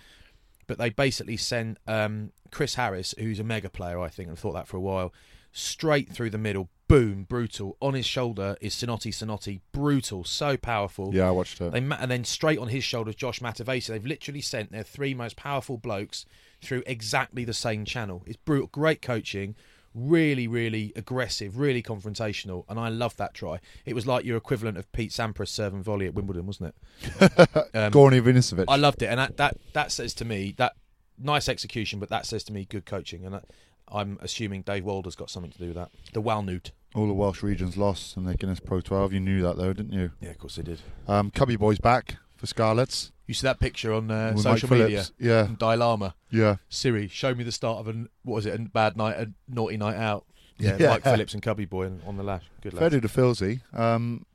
But 0.67 0.79
they 0.79 0.91
basically 0.91 1.37
sent 1.37 1.79
um, 1.87 2.33
Chris 2.51 2.77
Harris, 2.77 3.15
who's 3.19 3.41
a 3.41 3.45
mega 3.45 3.69
player, 3.69 4.01
I 4.01 4.09
think, 4.09 4.29
and 4.29 4.39
thought 4.39 4.53
that 4.53 4.69
for 4.69 4.77
a 4.77 4.81
while, 4.81 5.13
straight 5.53 6.11
through 6.11 6.31
the 6.31 6.39
middle. 6.39 6.69
Boom, 6.89 7.25
brutal. 7.25 7.77
On 7.81 7.95
his 7.95 8.05
shoulder 8.05 8.57
is 8.61 8.75
Sinoti 8.75 9.13
Sinoti. 9.13 9.61
Brutal, 9.73 10.25
so 10.25 10.57
powerful. 10.57 11.15
Yeah, 11.15 11.29
I 11.29 11.31
watched 11.31 11.61
it. 11.61 11.73
They 11.73 11.81
ma- 11.81 11.97
and 11.99 12.11
then 12.11 12.25
straight 12.25 12.59
on 12.59 12.69
his 12.69 12.85
shoulders, 12.85 13.15
Josh 13.15 13.41
Matavesi. 13.41 13.87
They've 13.87 14.05
literally 14.05 14.43
sent 14.43 14.73
their 14.73 14.83
three 14.83 15.15
most 15.15 15.37
powerful 15.37 15.79
blokes 15.79 16.27
through 16.61 16.83
exactly 16.87 17.45
the 17.45 17.55
same 17.55 17.85
channel. 17.85 18.23
It's 18.27 18.37
brutal. 18.37 18.69
Great 18.69 19.01
coaching. 19.01 19.57
Really, 19.95 20.49
really 20.49 20.93
aggressive, 20.97 21.59
really 21.59 21.83
confrontational, 21.83 22.65
and 22.69 22.81
I 22.81 22.89
love 22.89 23.17
that 23.19 23.35
try. 23.35 23.61
It 23.85 23.95
was 23.95 24.07
like 24.07 24.25
your 24.25 24.39
equivalent 24.39 24.79
of 24.79 24.91
Pete 24.93 25.11
Sampras 25.11 25.49
serving 25.49 25.83
volley 25.83 26.07
at 26.07 26.15
Wimbledon, 26.15 26.47
wasn't 26.47 26.75
it? 26.75 27.49
Um, 27.75 27.91
Goran 27.93 28.21
Ivanisevic. 28.21 28.65
I 28.69 28.77
loved 28.77 29.03
it, 29.03 29.07
and 29.07 29.19
that, 29.19 29.37
that 29.37 29.57
that 29.73 29.93
says 29.93 30.15
to 30.15 30.25
me 30.25 30.55
that 30.59 30.75
nice 31.19 31.49
execution, 31.49 31.99
but 31.99 32.09
that 32.11 32.27
says 32.27 32.45
to 32.45 32.53
me 32.53 32.65
good 32.65 32.85
coaching, 32.87 33.25
and 33.25 33.37
I, 33.37 33.41
I'm 33.89 34.19
assuming 34.21 34.63
Dave 34.63 34.85
Walder's 34.85 35.15
got 35.15 35.31
something 35.31 35.53
to 35.53 35.59
do 35.59 35.67
with 35.67 35.77
that. 35.77 35.91
The 36.13 36.21
Walnut. 36.21 36.73
All 36.95 37.07
the 37.07 37.15
Welsh 37.15 37.43
regions 37.43 37.77
lost 37.77 38.17
in 38.17 38.25
the 38.25 38.35
Guinness 38.35 38.61
Pro 38.61 38.81
12. 38.81 39.15
You 39.15 39.21
knew 39.21 39.43
that 39.43 39.57
though, 39.57 39.73
didn't 39.73 39.93
you? 39.93 40.11
Yeah, 40.21 40.31
of 40.31 40.39
course 40.39 40.57
they 40.57 40.63
did. 40.63 40.81
Um, 41.09 41.31
Cubby 41.31 41.57
Boy's 41.57 41.79
back 41.79 42.17
for 42.37 42.47
Scarlets. 42.47 43.12
You 43.27 43.35
see 43.35 43.47
that 43.47 43.61
picture 43.61 43.93
on 43.93 44.11
uh, 44.11 44.33
with 44.35 44.43
social 44.43 44.69
Mike 44.69 44.81
media? 44.81 44.89
Phillips. 45.05 45.13
Yeah, 45.19 45.47
from 45.47 45.55
Dalai 45.55 45.77
Lama. 45.77 46.15
yeah. 46.31 46.57
Siri, 46.69 47.09
show 47.09 47.35
me 47.35 47.45
the 47.45 47.53
start 47.53 47.79
of 47.79 47.89
a 47.89 47.93
what 48.25 48.35
was 48.37 48.47
it? 48.47 48.59
A 48.59 48.63
bad 48.63 48.97
night, 48.97 49.17
a 49.17 49.31
naughty 49.49 49.77
night 49.77 49.97
out. 49.97 50.25
Yeah, 50.59 50.77
Yeah. 50.81 50.89
Mike 50.91 51.05
Phillips 51.05 51.33
and 51.35 51.43
Cubby 51.43 51.65
Boy 51.65 51.91
on 52.07 52.17
the 52.17 52.23
lash. 52.23 52.45
Good 52.63 52.73
Fair 52.73 52.83
lads. 52.83 52.95
do 52.95 53.01
to 53.01 53.09
Filsey. 53.09 53.61
Um, 53.73 54.27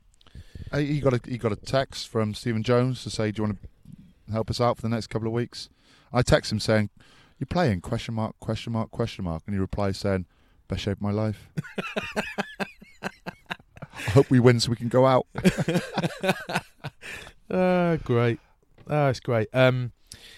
he 0.74 0.86
he 0.94 1.00
got 1.00 1.12
a 1.14 1.20
he 1.28 1.38
got 1.38 1.52
a 1.52 1.56
text 1.56 2.08
from 2.08 2.34
Stephen 2.34 2.62
Jones 2.62 3.02
to 3.04 3.10
say, 3.10 3.30
"Do 3.30 3.42
you 3.42 3.48
want 3.48 3.58
to 4.26 4.32
help 4.32 4.50
us 4.50 4.60
out 4.60 4.76
for 4.76 4.82
the 4.82 4.88
next 4.88 5.08
couple 5.08 5.28
of 5.28 5.32
weeks?" 5.34 5.68
I 6.12 6.22
text 6.22 6.50
him 6.50 6.58
saying, 6.60 6.88
"You're 7.38 7.46
playing?" 7.46 7.82
Question 7.82 8.14
mark? 8.14 8.38
Question 8.40 8.72
mark? 8.72 8.90
Question 8.90 9.24
mark? 9.26 9.42
And 9.46 9.54
he 9.54 9.60
replies 9.60 9.98
saying, 9.98 10.24
"Best 10.66 10.82
shape 10.82 10.96
of 10.98 11.02
my 11.02 11.12
life." 11.12 11.48
I 13.02 14.10
hope 14.12 14.30
we 14.30 14.40
win 14.40 14.60
so 14.60 14.70
we 14.70 14.76
can 14.76 14.88
go 14.88 15.06
out. 15.06 15.26
Ah, 17.50 17.96
great. 18.04 18.38
Ah, 18.88 19.08
it's 19.08 19.20
great. 19.20 19.48
Um, 19.52 19.92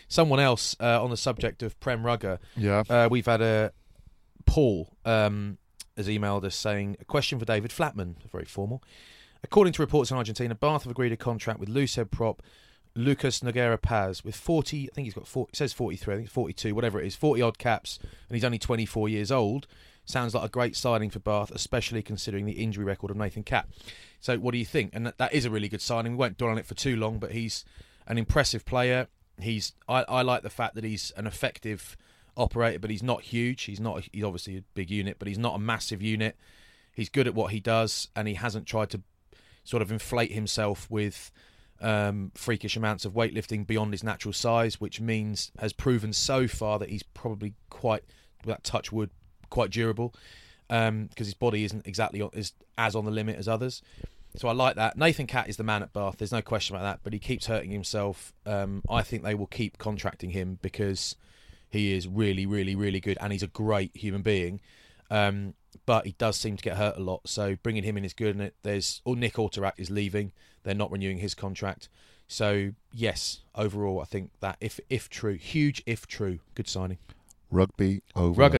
someone 0.09 0.41
else 0.41 0.77
uh, 0.81 1.03
on 1.03 1.11
the 1.11 1.17
subject 1.17 1.63
of 1.63 1.79
Prem 1.81 2.05
Rugger. 2.05 2.39
Yeah. 2.57 2.83
Uh, 2.89 3.09
we've 3.11 3.27
had 3.27 3.41
a 3.41 3.73
Paul 4.47 4.89
um, 5.05 5.59
has 5.97 6.09
emailed 6.09 6.45
us 6.45 6.57
saying 6.57 6.97
a 7.01 7.05
question 7.05 7.39
for 7.39 7.45
David 7.45 7.71
Flatman, 7.71 8.17
very 8.33 8.45
formal. 8.45 8.83
According 9.43 9.73
to 9.75 9.83
reports 9.83 10.11
in 10.11 10.17
Argentina, 10.17 10.55
Bath 10.55 10.85
have 10.85 10.91
agreed 10.91 11.13
a 11.13 11.17
contract 11.17 11.61
with 11.61 11.69
Lucid 11.69 12.11
prop 12.11 12.43
Lucas 12.95 13.41
Noguera 13.41 13.81
Paz 13.81 14.25
with 14.25 14.35
40. 14.35 14.91
I 14.91 14.95
think 14.95 15.05
he's 15.07 15.15
got 15.15 15.27
40, 15.27 15.51
it 15.51 15.57
says 15.57 15.73
43. 15.73 16.15
I 16.15 16.17
think 16.19 16.31
42, 16.31 16.75
whatever 16.75 17.01
it 17.01 17.07
is, 17.07 17.17
40 17.17 17.43
odd 17.43 17.59
caps, 17.59 17.99
and 18.03 18.37
he's 18.37 18.45
only 18.45 18.59
24 18.59 19.09
years 19.09 19.31
old. 19.31 19.67
Sounds 20.05 20.35
like 20.35 20.45
a 20.45 20.49
great 20.49 20.77
signing 20.77 21.11
for 21.11 21.21
Bath, 21.21 21.53
especially 21.53 22.03
considering 22.03 22.47
the 22.47 22.53
injury 22.53 22.85
record 22.85 23.11
of 23.11 23.17
Nathan 23.17 23.45
Catt. 23.45 23.69
So, 24.19 24.39
what 24.39 24.53
do 24.53 24.59
you 24.59 24.65
think? 24.65 24.91
And 24.93 25.07
that, 25.07 25.19
that 25.19 25.33
is 25.33 25.45
a 25.45 25.51
really 25.51 25.69
good 25.69 25.81
signing. 25.81 26.13
We 26.13 26.19
won't 26.19 26.37
dwell 26.37 26.51
on 26.51 26.59
it 26.59 26.67
for 26.67 26.75
too 26.75 26.97
long, 26.97 27.19
but 27.19 27.33
he's 27.33 27.65
an 28.11 28.19
impressive 28.19 28.67
player. 28.67 29.07
He's 29.41 29.73
I, 29.89 30.05
I 30.09 30.23
like 30.23 30.43
the 30.43 30.51
fact 30.51 30.75
that 30.75 30.85
he's 30.85 31.13
an 31.17 31.27
effective 31.27 31.97
operator, 32.37 32.81
but 32.81 32.91
he's 32.91 33.03
not 33.03 33.23
huge. 33.23 33.63
He's 33.63 33.81
not. 33.81 34.03
He's 34.13 34.25
obviously 34.25 34.57
a 34.59 34.65
big 34.75 34.91
unit, 34.91 35.17
but 35.19 35.29
he's 35.29 35.39
not 35.39 35.55
a 35.55 35.59
massive 35.59 36.03
unit. 36.03 36.37
He's 36.95 37.09
good 37.09 37.27
at 37.27 37.35
what 37.35 37.53
he 37.53 37.61
does, 37.61 38.09
and 38.17 38.27
he 38.27 38.35
hasn't 38.35 38.67
tried 38.67 38.91
to 38.91 39.01
sort 39.63 39.81
of 39.81 39.93
inflate 39.93 40.33
himself 40.33 40.91
with 40.91 41.31
um, 41.81 42.33
freakish 42.35 42.77
amounts 42.77 43.05
of 43.05 43.13
weightlifting 43.15 43.67
beyond 43.67 43.93
his 43.93 44.03
natural 44.03 44.33
size, 44.33 44.81
which 44.81 45.01
means 45.01 45.53
has 45.59 45.73
proven 45.73 46.13
so 46.13 46.49
far 46.49 46.79
that 46.81 46.91
he's 46.91 47.05
probably 47.05 47.55
quite 47.71 48.03
that 48.45 48.65
touch 48.65 48.91
wood 48.91 49.11
quite 49.51 49.71
durable 49.71 50.15
because 50.69 51.27
his 51.27 51.35
body 51.35 51.65
isn't 51.65 51.87
exactly 51.87 52.23
is 52.33 52.53
as 52.79 52.95
on 52.95 53.05
the 53.05 53.11
limit 53.11 53.37
as 53.37 53.49
others. 53.49 53.83
So 54.37 54.49
I 54.49 54.53
like 54.53 54.77
that. 54.77 54.97
Nathan 54.97 55.27
Catt 55.27 55.49
is 55.49 55.57
the 55.57 55.65
man 55.65 55.83
at 55.83 55.93
Bath. 55.93 56.17
There's 56.19 56.33
no 56.33 56.43
question 56.43 56.77
about 56.77 56.85
that. 56.85 57.01
But 57.03 57.13
he 57.13 57.19
keeps 57.19 57.47
hurting 57.47 57.71
himself. 57.71 58.33
Um, 58.47 58.83
I 58.89 59.03
think 59.03 59.23
they 59.23 59.35
will 59.35 59.47
keep 59.47 59.79
contracting 59.79 60.31
him 60.31 60.59
because 60.63 61.17
he 61.69 61.93
is 61.93 62.07
really, 62.07 62.47
really, 62.47 62.75
really 62.75 63.01
good, 63.01 63.19
and 63.21 63.33
he's 63.33 63.43
a 63.43 63.49
great 63.49 63.97
human 63.97 64.23
being. 64.23 64.61
Um, 65.11 65.55
but 65.87 66.07
he 66.07 66.13
does 66.19 66.37
seem 66.37 66.57
to 66.57 66.63
get 66.63 66.77
hurt 66.77 66.97
a 66.97 67.01
lot. 67.01 67.23
So 67.29 67.57
bringing 67.63 67.83
him 67.83 67.97
in 67.97 68.05
is 68.05 68.15
good. 68.15 68.35
And 68.35 68.45
it, 68.45 68.55
there's 68.63 69.03
or 69.05 69.17
Nick 69.17 69.35
Auterac 69.35 69.73
is 69.77 69.91
leaving. 69.91 70.33
They're 70.63 70.75
not 70.75 70.91
renewing 70.91 71.19
his 71.19 71.35
contract. 71.35 71.89
So 72.29 72.73
yes, 72.93 73.41
overall, 73.57 74.01
I 74.01 74.05
think 74.05 74.31
that 74.41 74.57
if 74.61 74.79
if 74.89 75.09
true, 75.09 75.35
huge 75.35 75.83
if 75.87 76.07
true, 76.07 76.39
good 76.55 76.69
signing. 76.69 76.99
Rugby 77.51 78.03
over. 78.15 78.41
Rugger. 78.41 78.60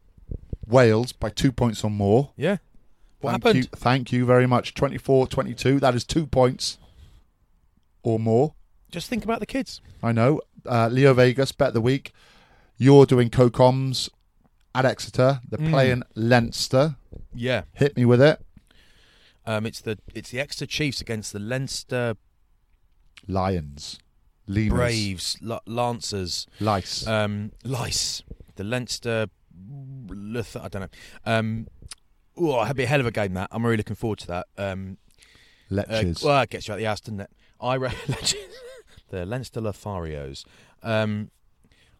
Wales 0.71 1.11
by 1.11 1.29
two 1.29 1.51
points 1.51 1.83
or 1.83 1.91
more. 1.91 2.31
Yeah. 2.35 2.57
What 3.19 3.31
thank 3.31 3.43
happened? 3.43 3.63
You, 3.65 3.69
thank 3.75 4.11
you 4.11 4.25
very 4.25 4.47
much. 4.47 4.73
24-22. 4.73 5.79
That 5.79 5.93
is 5.93 6.03
two 6.03 6.25
points 6.25 6.79
or 8.03 8.17
more. 8.17 8.55
Just 8.91 9.09
think 9.09 9.23
about 9.23 9.39
the 9.39 9.45
kids. 9.45 9.81
I 10.01 10.11
know. 10.11 10.41
Uh, 10.65 10.87
Leo 10.91 11.13
Vegas, 11.13 11.51
bet 11.51 11.69
of 11.69 11.73
the 11.75 11.81
week. 11.81 12.13
You're 12.77 13.05
doing 13.05 13.29
co-coms 13.29 14.09
at 14.73 14.85
Exeter. 14.85 15.39
They're 15.47 15.59
Mm. 15.65 15.69
playing 15.69 16.03
Leinster. 16.15 16.95
Yeah. 17.33 17.63
Hit 17.73 17.95
me 17.95 18.05
with 18.05 18.21
it. 18.21 18.43
Um, 19.45 19.65
it's 19.65 19.81
the 19.81 19.97
it's 20.13 20.29
the 20.29 20.39
Exeter 20.39 20.65
Chiefs 20.67 21.01
against 21.01 21.33
the 21.33 21.39
Leinster 21.39 22.15
Lions, 23.27 23.99
Lemurs, 24.47 24.69
Braves, 24.69 25.37
L- 25.47 25.61
Lancers, 25.65 26.47
Lice, 26.59 27.05
um, 27.07 27.51
Lice, 27.63 28.23
the 28.55 28.63
Leinster. 28.63 29.27
Lith- 30.09 30.57
I 30.57 30.67
don't 30.67 30.81
know. 30.83 30.87
Um, 31.25 31.67
oh, 32.37 32.61
it'll 32.63 32.73
be 32.73 32.83
a 32.83 32.87
hell 32.87 32.99
of 32.99 33.05
a 33.05 33.11
game. 33.11 33.33
That 33.33 33.49
I'm 33.51 33.63
really 33.65 33.77
looking 33.77 33.95
forward 33.95 34.19
to 34.19 34.27
that. 34.27 34.47
Um, 34.57 34.97
uh, 35.71 35.83
well, 36.23 36.41
it 36.41 36.49
gets 36.49 36.67
you 36.67 36.73
out 36.73 36.77
the 36.77 36.83
house, 36.85 37.01
doesn't 37.01 37.21
it? 37.21 37.29
I 37.59 37.75
re- 37.75 37.91
the 39.09 39.25
Leinster 39.25 39.61
Lotharios. 39.61 40.45
Um, 40.83 41.31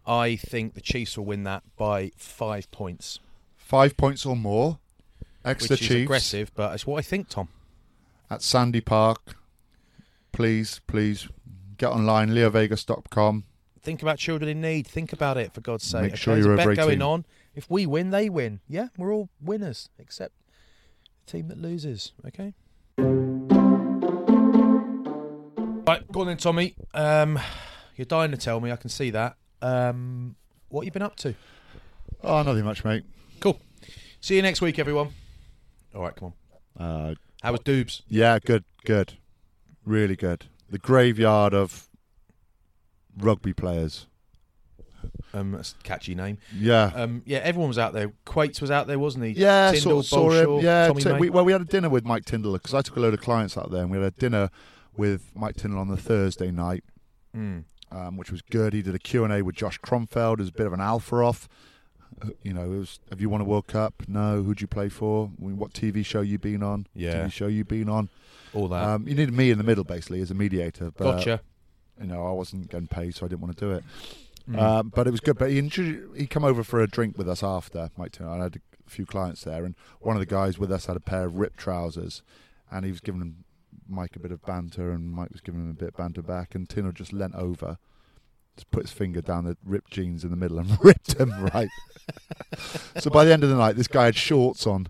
I 0.06 0.36
think 0.36 0.74
the 0.74 0.82
Chiefs 0.82 1.18
will 1.18 1.26
win 1.26 1.44
that 1.44 1.64
by 1.78 2.12
five 2.18 2.70
points, 2.72 3.20
Five 3.58 3.96
points 3.96 4.26
or 4.26 4.36
more. 4.36 4.80
Exeter 5.46 5.74
which 5.74 5.82
is 5.82 5.88
Chiefs 5.88 6.04
aggressive, 6.04 6.52
but 6.56 6.74
it's 6.74 6.86
what 6.86 6.98
I 6.98 7.02
think, 7.02 7.30
Tom. 7.30 7.48
at 8.30 8.42
Sandy 8.42 8.82
Park. 8.82 9.36
Please, 10.32 10.82
please 10.88 11.28
get 11.78 11.90
online, 11.90 12.32
leovegas.com. 12.32 13.46
Think 13.82 14.02
about 14.02 14.18
children 14.18 14.50
in 14.50 14.62
need. 14.62 14.86
Think 14.88 15.14
about 15.14 15.38
it, 15.38 15.54
for 15.54 15.62
God's 15.62 15.84
sake. 15.86 16.12
Make 16.12 16.16
sure 16.16 16.38
you're 16.38 16.52
over 16.60 16.76
going 16.76 16.90
18. 16.90 17.02
on. 17.02 17.26
If 17.54 17.70
we 17.70 17.86
win, 17.86 18.12
they 18.12 18.30
win. 18.30 18.62
Yeah, 18.68 18.88
we're 18.98 19.14
all 19.14 19.30
winners, 19.42 19.90
except 20.00 20.34
the 21.26 21.32
team 21.32 21.48
that 21.50 21.58
loses. 21.58 22.14
Okay. 22.26 22.54
Right, 25.88 26.10
go 26.12 26.22
on 26.22 26.28
then, 26.28 26.38
Tommy. 26.38 26.76
Um, 26.94 27.40
you're 27.96 28.06
dying 28.06 28.32
to 28.32 28.38
tell 28.38 28.60
me. 28.62 28.72
I 28.72 28.76
can 28.78 28.90
see 28.90 29.10
that. 29.10 29.36
Um, 29.62 30.36
what 30.70 30.86
you 30.86 30.92
been 30.92 31.02
up 31.02 31.16
to? 31.18 31.36
Oh, 32.24 32.42
nothing 32.44 32.64
much, 32.64 32.86
mate. 32.86 33.04
Cool. 33.40 33.60
See 34.22 34.36
you 34.36 34.42
next 34.42 34.62
week, 34.62 34.80
everyone. 34.80 35.10
All 35.94 36.02
right, 36.04 36.16
come 36.16 36.34
on. 36.78 36.86
Uh, 36.86 37.16
How 37.42 37.52
was 37.52 37.62
Doobs? 37.62 38.04
yeah, 38.08 38.40
good, 38.40 38.64
good, 38.86 39.14
really 39.86 40.16
good. 40.16 40.46
The 40.70 40.78
graveyard 40.78 41.54
of 41.54 41.90
rugby 43.18 43.52
players. 43.54 44.08
Um, 45.34 45.52
that's 45.54 45.76
a 45.80 45.84
catchy 45.84 46.14
name. 46.16 46.38
Yeah, 46.56 46.92
Um, 46.94 47.22
yeah, 47.26 47.38
everyone 47.40 47.70
was 47.70 47.78
out 47.78 47.94
there. 47.94 48.12
Quates 48.26 48.60
was 48.62 48.70
out 48.72 48.88
there, 48.88 49.00
wasn't 49.00 49.24
he? 49.26 49.32
yeah, 49.32 49.72
Tindall, 49.72 50.04
saw, 50.04 50.30
saw 50.30 50.58
him. 50.58 50.64
Yeah, 50.66 50.88
Tommy 50.88 51.02
t- 51.04 51.12
May. 51.14 51.20
we, 51.20 51.30
well, 51.30 51.46
we 51.46 51.52
had 51.54 51.62
a 51.62 51.66
dinner 51.66 51.90
with 51.90 52.04
Mike 52.06 52.26
Tindall 52.26 52.54
because 52.54 52.74
I 52.74 52.82
took 52.82 52.98
a 52.98 53.00
load 53.00 53.14
of 53.14 53.22
clients 53.22 53.58
out 53.58 53.72
there, 53.72 53.82
and 53.82 53.90
we 53.92 53.98
had 53.98 54.08
a 54.08 54.12
dinner 54.12 54.50
with 54.98 55.32
Mike 55.36 55.56
Tindall 55.56 55.80
on 55.80 55.88
the 55.88 55.98
Thursday 55.98 56.52
night, 56.52 56.84
Mm. 57.36 57.64
um, 57.92 58.18
which 58.18 58.30
was 58.32 58.42
good. 58.42 58.74
He 58.74 58.82
did 58.82 58.94
a 58.94 59.00
Q 59.00 59.24
and 59.24 59.32
A 59.34 59.42
with 59.42 59.56
Josh 59.56 59.80
Cromfeld, 59.80 60.40
who's 60.40 60.50
a 60.50 60.54
bit 60.54 60.68
of 60.68 60.74
an 60.74 60.82
alpha 60.82 61.16
off. 61.16 61.48
Uh, 62.22 62.32
You 62.44 62.54
know, 62.54 62.66
it 62.74 62.78
was, 62.78 63.00
have 63.10 63.22
you 63.22 63.30
won 63.30 63.40
a 63.40 63.46
World 63.46 63.68
Cup? 63.68 64.04
No. 64.10 64.44
Who'd 64.44 64.60
you 64.60 64.68
play 64.68 64.90
for? 64.90 65.32
I 65.42 65.46
mean, 65.46 65.58
What 65.58 65.72
TV 65.74 66.04
show 66.06 66.20
you 66.20 66.38
been 66.38 66.62
on? 66.62 66.88
Yeah. 66.94 67.24
TV 67.28 67.32
show 67.32 67.48
you 67.48 67.64
been 67.64 67.88
on? 67.88 68.10
All 68.54 68.68
that. 68.68 68.84
Um, 68.84 69.08
you 69.08 69.16
needed 69.16 69.34
me 69.34 69.50
in 69.50 69.58
the 69.58 69.64
middle, 69.64 69.86
basically, 69.86 70.20
as 70.22 70.30
a 70.30 70.34
mediator. 70.34 70.92
But, 70.92 71.04
gotcha. 71.20 71.42
You 72.02 72.08
know, 72.08 72.28
I 72.28 72.32
wasn't 72.32 72.70
getting 72.70 72.88
paid, 72.88 73.16
so 73.16 73.26
I 73.26 73.30
didn't 73.30 73.42
want 73.42 73.58
to 73.58 73.66
do 73.66 73.72
it. 73.72 73.84
Mm. 74.50 74.60
Um, 74.60 74.92
but 74.94 75.08
it 75.08 75.12
was 75.12 75.20
good. 75.20 75.38
But 75.38 75.52
he 75.52 75.60
intro- 75.60 76.14
he 76.16 76.28
come 76.28 76.44
over 76.44 76.64
for 76.64 76.82
a 76.82 76.88
drink 76.88 77.18
with 77.18 77.30
us 77.30 77.44
after 77.44 77.90
Mike 77.98 78.14
Turner. 78.14 78.32
I 78.32 78.44
had 78.44 78.62
a 78.88 78.90
few 78.90 79.06
clients 79.06 79.44
there, 79.44 79.66
and 79.66 79.76
one 80.00 80.16
of 80.16 80.20
the 80.20 80.26
guys 80.26 80.58
with 80.58 80.72
us 80.72 80.86
had 80.86 80.98
a 80.98 81.02
pair 81.02 81.26
of 81.26 81.36
ripped 81.36 81.60
trousers, 81.60 82.22
and 82.72 82.86
he 82.86 82.92
was 82.92 83.02
giving 83.02 83.22
him, 83.22 83.44
Mike 83.88 84.16
a 84.16 84.20
bit 84.20 84.32
of 84.32 84.42
banter, 84.44 84.92
and 84.92 85.12
Mike 85.12 85.32
was 85.32 85.42
giving 85.42 85.62
him 85.62 85.70
a 85.70 85.74
bit 85.74 85.90
of 85.90 85.98
banter 85.98 86.22
back, 86.22 86.56
and 86.56 86.70
Tino 86.70 86.92
just 86.92 87.14
leant 87.14 87.36
over, 87.36 87.78
just 88.56 88.72
put 88.72 88.84
his 88.84 88.92
finger 88.92 89.22
down 89.22 89.46
the 89.46 89.58
ripped 89.64 89.92
jeans 89.92 90.24
in 90.24 90.32
the 90.32 90.38
middle 90.38 90.60
and 90.60 90.78
ripped 90.84 91.20
him 91.20 91.32
right. 91.54 91.70
so 92.98 93.10
by 93.10 93.26
the 93.26 93.34
end 93.34 93.44
of 93.44 93.50
the 93.50 93.56
night, 93.56 93.76
this 93.76 93.88
guy 93.88 94.06
had 94.06 94.16
shorts 94.16 94.66
on, 94.66 94.88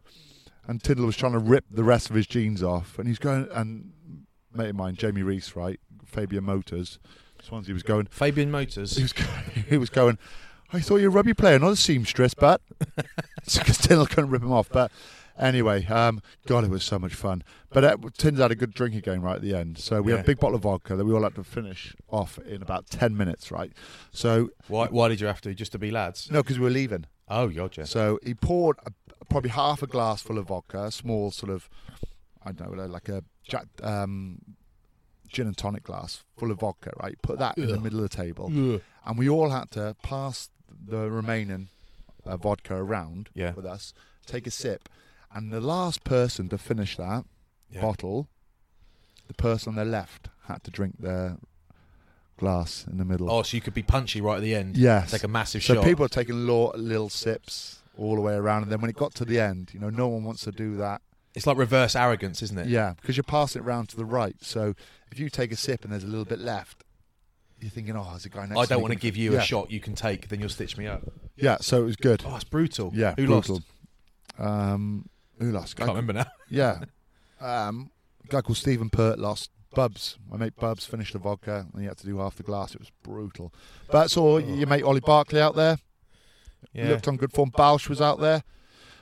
and 0.68 0.84
Tiddle 0.84 1.06
was 1.06 1.18
trying 1.18 1.34
to 1.34 1.40
rip 1.40 1.66
the 1.70 1.84
rest 1.84 2.10
of 2.10 2.16
his 2.16 2.28
jeans 2.28 2.64
off, 2.64 2.98
and 3.00 3.08
he's 3.08 3.20
going 3.20 3.48
and 3.54 3.92
mate 4.54 4.70
of 4.70 4.76
mine, 4.76 4.96
Jamie 4.96 5.24
Reese, 5.24 5.56
right, 5.56 5.80
Fabian 6.06 6.44
Motors, 6.44 7.00
Swansea 7.44 7.74
was 7.74 7.84
going. 7.84 8.06
Fabian 8.08 8.52
Motors. 8.52 8.96
He 8.98 9.04
was 9.04 9.14
going, 9.14 9.30
he 9.70 9.78
was 9.78 9.90
going. 9.90 10.18
I 10.74 10.80
thought 10.80 10.98
you 10.98 11.04
were 11.10 11.16
a 11.16 11.16
rugby 11.18 11.34
player, 11.34 11.60
not 11.60 11.72
a 11.74 11.76
seamstress, 11.76 12.34
but 12.34 12.62
because 13.46 13.78
Tindall 13.78 14.06
couldn't 14.06 14.30
rip 14.30 14.42
him 14.42 14.54
off. 14.54 14.70
But 14.70 14.90
anyway, 15.38 15.86
um, 15.88 16.22
God, 16.48 16.64
it 16.64 16.70
was 16.70 16.84
so 16.84 16.98
much 16.98 17.14
fun. 17.14 17.44
But 17.70 17.84
uh, 17.84 17.98
Tindall 18.18 18.44
had 18.44 18.52
a 18.52 18.56
good 18.56 18.74
drinking 18.74 19.02
game 19.02 19.22
right 19.22 19.36
at 19.36 19.42
the 19.42 19.54
end. 19.54 19.78
So 19.80 20.02
we 20.02 20.12
Yeah. 20.12 20.18
had 20.18 20.26
a 20.26 20.28
big 20.28 20.40
bottle 20.40 20.56
of 20.56 20.62
vodka 20.62 20.96
that 20.96 21.04
we 21.04 21.14
all 21.14 21.24
had 21.24 21.36
to 21.36 21.44
finish 21.44 21.94
off 22.10 22.38
in 22.40 22.62
about 22.62 22.90
ten 22.90 23.18
minutes, 23.18 23.52
right? 23.52 23.74
So 24.12 24.52
Why, 24.70 24.88
why 24.88 25.10
did 25.10 25.20
you 25.20 25.28
have 25.28 25.42
to? 25.42 25.54
Just 25.54 25.74
to 25.74 25.80
be 25.80 25.92
lads? 25.92 26.30
no, 26.32 26.42
because 26.42 26.58
we 26.58 26.64
were 26.64 26.70
leaving. 26.72 27.06
Oh, 27.28 27.50
gotcha. 27.50 27.86
So 27.86 28.20
he 28.24 28.34
poured 28.34 28.78
a, 28.86 28.92
probably 29.26 29.50
half 29.52 29.82
a 29.84 29.88
glass 29.88 30.22
full 30.22 30.38
of 30.38 30.48
vodka, 30.48 30.84
a 30.86 30.92
small 30.92 31.32
sort 31.32 31.52
of, 31.52 31.70
I 32.46 32.52
don't 32.54 32.76
know, 32.78 32.86
like 32.86 33.10
a 33.10 33.24
Jack, 33.44 33.66
um, 33.84 34.40
gin 35.32 35.48
and 35.48 35.58
tonic 35.58 35.84
glass 35.84 36.24
full 36.38 36.52
of 36.52 36.60
vodka, 36.60 36.92
right? 37.02 37.18
Put 37.22 37.40
that 37.40 37.58
in 37.58 37.68
the 37.68 37.80
middle 37.80 38.04
of 38.04 38.10
the 38.10 38.16
table, 38.16 38.52
Ugh. 38.54 38.82
and 39.06 39.18
we 39.18 39.30
all 39.30 39.50
had 39.50 39.72
to 39.72 39.96
pass 40.04 40.50
the 40.86 41.10
remaining 41.10 41.70
uh, 42.26 42.38
vodka 42.38 42.76
around 42.76 43.30
Yeah. 43.34 43.54
with 43.54 43.66
us, 43.66 43.94
take 44.26 44.46
a 44.48 44.52
sip, 44.52 44.90
and 45.34 45.52
the 45.52 45.62
last 45.62 46.04
person 46.04 46.50
to 46.50 46.58
finish 46.58 46.98
that 46.98 47.26
Yeah. 47.70 47.82
bottle, 47.82 48.28
the 49.28 49.34
person 49.34 49.70
on 49.70 49.76
their 49.76 49.86
left 49.86 50.28
had 50.48 50.64
to 50.66 50.72
drink 50.72 50.98
their 51.00 51.38
glass 52.38 52.86
in 52.90 52.98
the 52.98 53.06
middle. 53.06 53.32
Oh, 53.32 53.44
so 53.44 53.56
you 53.56 53.62
could 53.62 53.74
be 53.74 53.84
punchy 53.84 54.20
right 54.22 54.38
at 54.38 54.42
the 54.42 54.56
end. 54.56 54.76
Yes. 54.78 55.12
Take 55.12 55.24
a 55.24 55.28
massive 55.28 55.64
So 55.64 55.76
shot. 55.76 55.84
people 55.86 56.06
are 56.06 56.10
taking 56.10 56.48
lo- 56.48 56.72
little 56.76 57.10
sips 57.10 57.82
all 57.98 58.16
the 58.16 58.22
way 58.22 58.34
around, 58.34 58.64
and 58.64 58.72
then 58.72 58.82
when 58.82 58.90
it 58.90 58.96
got 58.96 59.14
to 59.16 59.26
the 59.26 59.40
end, 59.40 59.72
you 59.74 59.80
know, 59.80 59.90
no 59.90 60.08
one 60.08 60.24
wants 60.24 60.42
to 60.44 60.52
do 60.52 60.76
that. 60.78 61.02
It's 61.34 61.48
like 61.48 61.58
reverse 61.58 61.96
arrogance, 61.96 62.42
isn't 62.42 62.58
it? 62.58 62.68
Yeah, 62.68 62.94
because 63.00 63.16
you're 63.16 63.24
passing 63.24 63.62
it 63.62 63.66
round 63.66 63.90
to 63.90 63.96
the 63.98 64.06
right. 64.06 64.36
So 64.42 64.74
if 65.12 65.20
you 65.20 65.30
take 65.30 65.52
a 65.52 65.56
sip 65.56 65.84
and 65.84 65.94
there's 65.94 66.04
a 66.04 66.08
little 66.08 66.26
bit 66.26 66.40
left, 66.40 66.84
you're 67.60 67.70
thinking, 67.72 67.96
oh, 67.96 68.08
there's 68.10 68.26
a 68.26 68.30
guy 68.30 68.46
next. 68.46 68.60
I 68.60 68.66
don't 68.66 68.82
want 68.82 68.94
to 68.94 69.00
give 69.00 69.16
you 69.16 69.34
yeah. 69.34 69.40
a 69.40 69.44
shot 69.44 69.72
you 69.72 69.80
can 69.80 69.96
take, 69.96 70.28
then 70.30 70.40
you'll 70.40 70.50
stitch 70.50 70.78
me 70.78 70.88
up. 70.88 71.04
Yeah, 71.38 71.58
so 71.62 71.82
it 71.82 71.86
was 71.86 71.96
good. 71.96 72.24
Oh, 72.26 72.36
it's 72.36 72.44
brutal. 72.44 72.92
yeah, 72.94 73.14
Who 73.18 73.28
brutal. 73.28 73.56
lost? 73.56 73.66
Um, 74.40 75.10
who 75.40 75.52
lost? 75.52 75.76
Guy 75.76 75.86
Can't 75.86 75.96
remember 75.96 76.14
now. 76.14 76.26
Yeah, 76.50 76.80
um, 77.40 77.92
a 78.26 78.28
guy 78.28 78.42
called 78.42 78.58
Stephen 78.58 78.90
Pert 78.90 79.18
lost. 79.20 79.52
Bubs, 79.74 80.18
my 80.30 80.36
mate 80.36 80.58
Bubs 80.58 80.86
finished 80.86 81.14
the 81.14 81.20
vodka, 81.20 81.66
and 81.72 81.82
he 81.82 81.88
had 81.88 81.98
to 82.00 82.06
do 82.06 82.18
half 82.18 82.36
the 82.36 82.44
glass. 82.44 82.74
It 82.74 82.80
was 82.82 82.92
brutal. 83.04 83.54
But 83.90 83.98
I 84.04 84.08
saw 84.08 84.38
your 84.38 84.68
mate 84.68 84.84
Ollie 84.84 85.00
Barkley 85.00 85.40
out 85.40 85.56
there. 85.56 85.78
He 86.74 86.80
Yeah. 86.80 86.90
looked 86.90 87.08
on 87.08 87.16
good 87.16 87.32
form. 87.32 87.52
Bausch 87.52 87.88
was 87.88 88.02
out 88.02 88.20
there. 88.20 88.44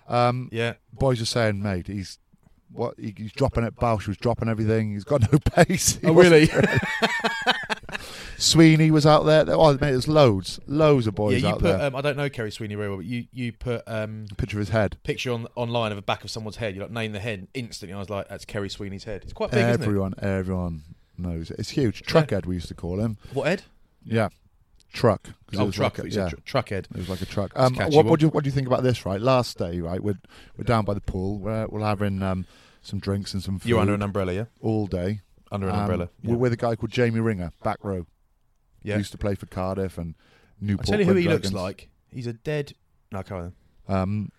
Um, 0.07 0.47
Yeah. 0.51 0.73
boys 0.93 1.21
are 1.21 1.25
saying, 1.25 1.59
mate, 1.63 1.87
he's 1.87 2.18
what 2.71 2.95
he, 2.99 3.13
he's 3.17 3.31
dropping 3.33 3.63
it. 3.63 3.75
Bausch 3.75 4.07
was 4.07 4.17
dropping 4.17 4.47
everything. 4.49 4.93
He's 4.93 5.03
got 5.03 5.21
no 5.31 5.39
pace. 5.53 5.95
He 5.97 6.07
Oh, 6.07 6.13
really? 6.13 6.49
Sweeney 8.37 8.89
was 8.91 9.05
out 9.05 9.23
there. 9.25 9.45
Oh, 9.49 9.71
mate, 9.73 9.79
there's 9.79 10.07
loads, 10.07 10.59
loads 10.67 11.07
of 11.07 11.13
yeah, 11.13 11.17
boys 11.17 11.41
you 11.41 11.47
out 11.49 11.59
put. 11.59 11.63
there. 11.63 11.81
Um, 11.81 11.95
I 11.95 12.01
don't 12.01 12.15
know 12.15 12.29
Kerry 12.29 12.51
Sweeney 12.51 12.75
very 12.75 12.87
well, 12.89 12.97
but 12.97 13.05
you 13.05 13.25
you 13.33 13.51
put 13.51 13.83
um 13.87 14.25
Picture 14.37 14.57
of 14.57 14.59
his 14.59 14.69
head. 14.69 14.97
picture 15.03 15.31
on 15.31 15.47
online 15.55 15.91
of 15.91 15.97
the 15.97 16.01
back 16.01 16.23
of 16.23 16.31
someone's 16.31 16.55
head. 16.57 16.75
You 16.75 16.81
like 16.81 16.91
name 16.91 17.11
the 17.11 17.19
head 17.19 17.47
instantly. 17.53 17.93
I 17.93 17.99
was 17.99 18.09
like, 18.09 18.29
that's 18.29 18.45
Kerry 18.45 18.69
Sweeney's 18.69 19.03
head. 19.03 19.23
It's 19.23 19.33
quite 19.33 19.51
big, 19.51 19.65
isn't 19.65 19.81
everyone, 19.81 20.13
everyone 20.21 20.83
knows 21.17 21.51
it. 21.51 21.59
It's 21.59 21.71
huge. 21.71 22.03
Truckhead, 22.03 22.45
we 22.45 22.55
used 22.55 22.69
to 22.69 22.73
call 22.73 22.99
him. 22.99 23.17
What 23.33 23.47
head? 23.47 23.63
Yeah, 24.05 24.29
truck. 24.93 25.29
Oh, 25.57 25.65
was 25.65 25.75
truck. 25.75 25.97
Like 25.97 26.07
a- 26.07 26.11
yeah, 26.15 26.29
tr- 26.29 26.35
truck 26.45 26.69
head. 26.69 26.87
it 26.91 26.97
was 26.97 27.09
like 27.09 27.21
a 27.21 27.25
truck. 27.25 27.51
Um, 27.55 27.75
what, 27.75 28.05
what 28.05 28.19
do 28.19 28.25
you 28.25 28.29
what 28.29 28.43
do 28.43 28.47
you 28.49 28.53
think 28.53 28.67
about 28.67 28.83
this? 28.83 29.05
Right, 29.05 29.19
last 29.21 29.57
day, 29.57 29.79
right, 29.81 30.01
we're 30.01 30.17
we're 30.57 30.63
down 30.63 30.85
by 30.85 30.93
the 30.93 31.01
pool. 31.01 31.39
We're 31.39 31.67
we're 31.67 31.81
having 31.81 32.21
um, 32.23 32.45
some 32.81 32.99
drinks 32.99 33.33
and 33.33 33.41
some 33.43 33.59
food 33.59 33.69
You're 33.69 33.79
under 33.79 33.93
an 33.93 34.01
umbrella, 34.01 34.33
yeah. 34.33 34.45
all 34.61 34.87
day. 34.87 35.21
Under 35.51 35.67
an 35.67 35.73
Um, 35.75 35.79
umbrella. 35.81 36.09
Yeah. 36.21 36.31
We're 36.31 36.37
with 36.37 36.53
a 36.53 36.57
guy 36.57 36.75
called 36.75 36.91
Jamie 36.91 37.19
Ringer, 37.19 37.51
back 37.63 37.79
row. 37.83 38.05
yeah. 38.83 38.93
He 38.95 38.99
used 38.99 39.11
to 39.13 39.17
play 39.17 39.33
for 39.35 39.47
Cardiff 39.47 39.97
and 39.97 40.13
I 40.61 40.65
Newport. 40.65 40.85
tell 40.87 40.99
you 40.99 41.05
who 41.05 41.15
he 41.15 41.27
looks 41.27 41.51
like. 41.51 41.89
He's 42.11 42.27
a 42.27 42.33
dead. 42.33 42.73
No, 43.11 43.23
come 43.23 43.53
on. 43.87 43.97
Um, 44.01 44.31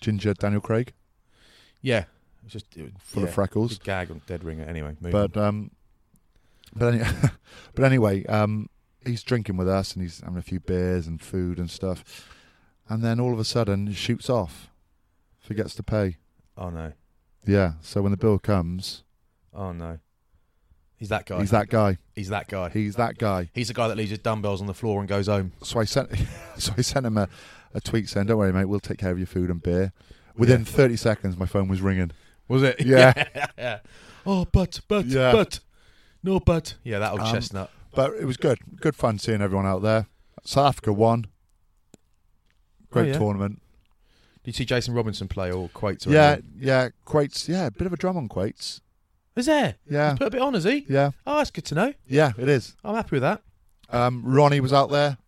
Ginger 0.00 0.34
Daniel 0.34 0.60
Craig, 0.60 0.92
Yeah. 1.82 2.04
It's 2.44 2.52
just 2.52 2.76
it, 2.76 2.92
full 3.00 3.22
yeah, 3.24 3.28
of 3.28 3.34
freckles. 3.34 3.78
Gag 3.78 4.10
on 4.12 4.20
dead 4.28 4.44
ringer. 4.44 4.62
Anyway, 4.64 4.94
But 5.00 5.36
um, 5.36 5.72
but 6.76 6.94
any, 6.94 7.04
but 7.74 7.84
anyway, 7.84 8.24
um, 8.26 8.68
he's 9.06 9.22
drinking 9.22 9.56
with 9.56 9.68
us 9.68 9.94
and 9.94 10.02
he's 10.02 10.20
having 10.20 10.38
a 10.38 10.42
few 10.42 10.60
beers 10.60 11.06
and 11.06 11.20
food 11.20 11.58
and 11.58 11.70
stuff, 11.70 12.28
and 12.88 13.02
then 13.02 13.20
all 13.20 13.32
of 13.32 13.38
a 13.38 13.44
sudden 13.44 13.86
he 13.86 13.94
shoots 13.94 14.28
off, 14.28 14.68
forgets 15.40 15.74
to 15.76 15.82
pay. 15.82 16.16
Oh 16.56 16.70
no. 16.70 16.92
Yeah, 17.46 17.74
so 17.80 18.02
when 18.02 18.10
the 18.10 18.16
bill 18.16 18.38
comes, 18.38 19.02
Oh 19.54 19.72
no. 19.72 19.98
He's 20.98 21.10
that 21.10 21.26
guy. 21.26 21.40
he's 21.40 21.50
that 21.50 21.68
guy. 21.68 21.98
He's 22.14 22.28
that 22.30 22.48
guy. 22.48 22.68
He's 22.70 22.96
that 22.96 23.18
guy. 23.18 23.50
He's 23.54 23.68
the 23.68 23.74
guy 23.74 23.86
that 23.88 23.96
leaves 23.98 24.10
his 24.10 24.18
dumbbells 24.18 24.60
on 24.62 24.66
the 24.66 24.72
floor 24.74 24.98
and 25.00 25.06
goes 25.08 25.26
home. 25.26 25.52
So 25.62 25.78
I 25.78 25.84
sent, 25.84 26.10
so 26.56 26.72
I 26.76 26.80
sent 26.80 27.04
him 27.04 27.18
a, 27.18 27.28
a 27.74 27.80
tweet 27.82 28.08
saying, 28.08 28.26
"Don't 28.28 28.38
worry, 28.38 28.52
mate, 28.52 28.64
we'll 28.64 28.80
take 28.80 28.96
care 28.98 29.10
of 29.10 29.18
your 29.18 29.26
food 29.26 29.50
and 29.50 29.62
beer." 29.62 29.92
Within 30.38 30.64
30 30.64 30.96
seconds, 30.96 31.36
my 31.36 31.44
phone 31.46 31.68
was 31.68 31.80
ringing. 31.82 32.12
Was 32.48 32.62
it? 32.62 32.80
Yeah. 32.84 33.24
yeah. 33.58 33.78
Oh, 34.24 34.46
but, 34.50 34.80
but, 34.88 35.04
Yeah. 35.06 35.32
but. 35.32 35.60
No, 36.22 36.40
but. 36.40 36.74
Yeah, 36.82 36.98
that 36.98 37.12
old 37.12 37.20
Um, 37.20 37.32
chestnut. 37.34 37.70
But 37.96 38.14
it 38.14 38.24
was 38.24 38.36
good. 38.36 38.58
Good 38.80 38.94
fun 38.94 39.18
seeing 39.18 39.40
everyone 39.42 39.66
out 39.66 39.82
there. 39.82 40.06
South 40.44 40.68
Africa 40.68 40.92
won. 40.92 41.26
Great 42.90 43.02
Oh, 43.08 43.12
yeah. 43.12 43.18
tournament. 43.18 43.62
Did 44.44 44.54
you 44.54 44.58
see 44.58 44.64
Jason 44.64 44.94
Robinson 44.94 45.26
play 45.26 45.50
or 45.50 45.68
Quates? 45.70 46.06
Or 46.06 46.10
Yeah, 46.12 46.32
anything? 46.34 46.52
yeah. 46.60 46.88
Quates, 47.04 47.48
yeah, 47.48 47.66
a 47.66 47.70
bit 47.72 47.86
of 47.86 47.92
a 47.92 47.96
drum 47.96 48.16
on 48.16 48.28
Quates. 48.28 48.80
Is 49.34 49.46
there? 49.46 49.74
Yeah. 49.90 50.10
He's 50.10 50.18
put 50.18 50.28
a 50.28 50.30
bit 50.30 50.40
on, 50.40 50.54
has 50.54 50.64
he? 50.64 50.86
Yeah, 50.88 51.10
Oh, 51.26 51.38
that's 51.38 51.50
good 51.50 51.64
to 51.66 51.74
know. 51.74 51.92
yeah, 52.06 52.32
it 52.38 52.48
is. 52.48 52.76
I'm 52.84 52.94
happy 52.94 53.16
with 53.16 53.22
that. 53.22 53.42
Um, 53.90 54.22
Ronnie 54.24 54.60
was 54.60 54.72
out 54.72 54.90
there. 54.90 55.18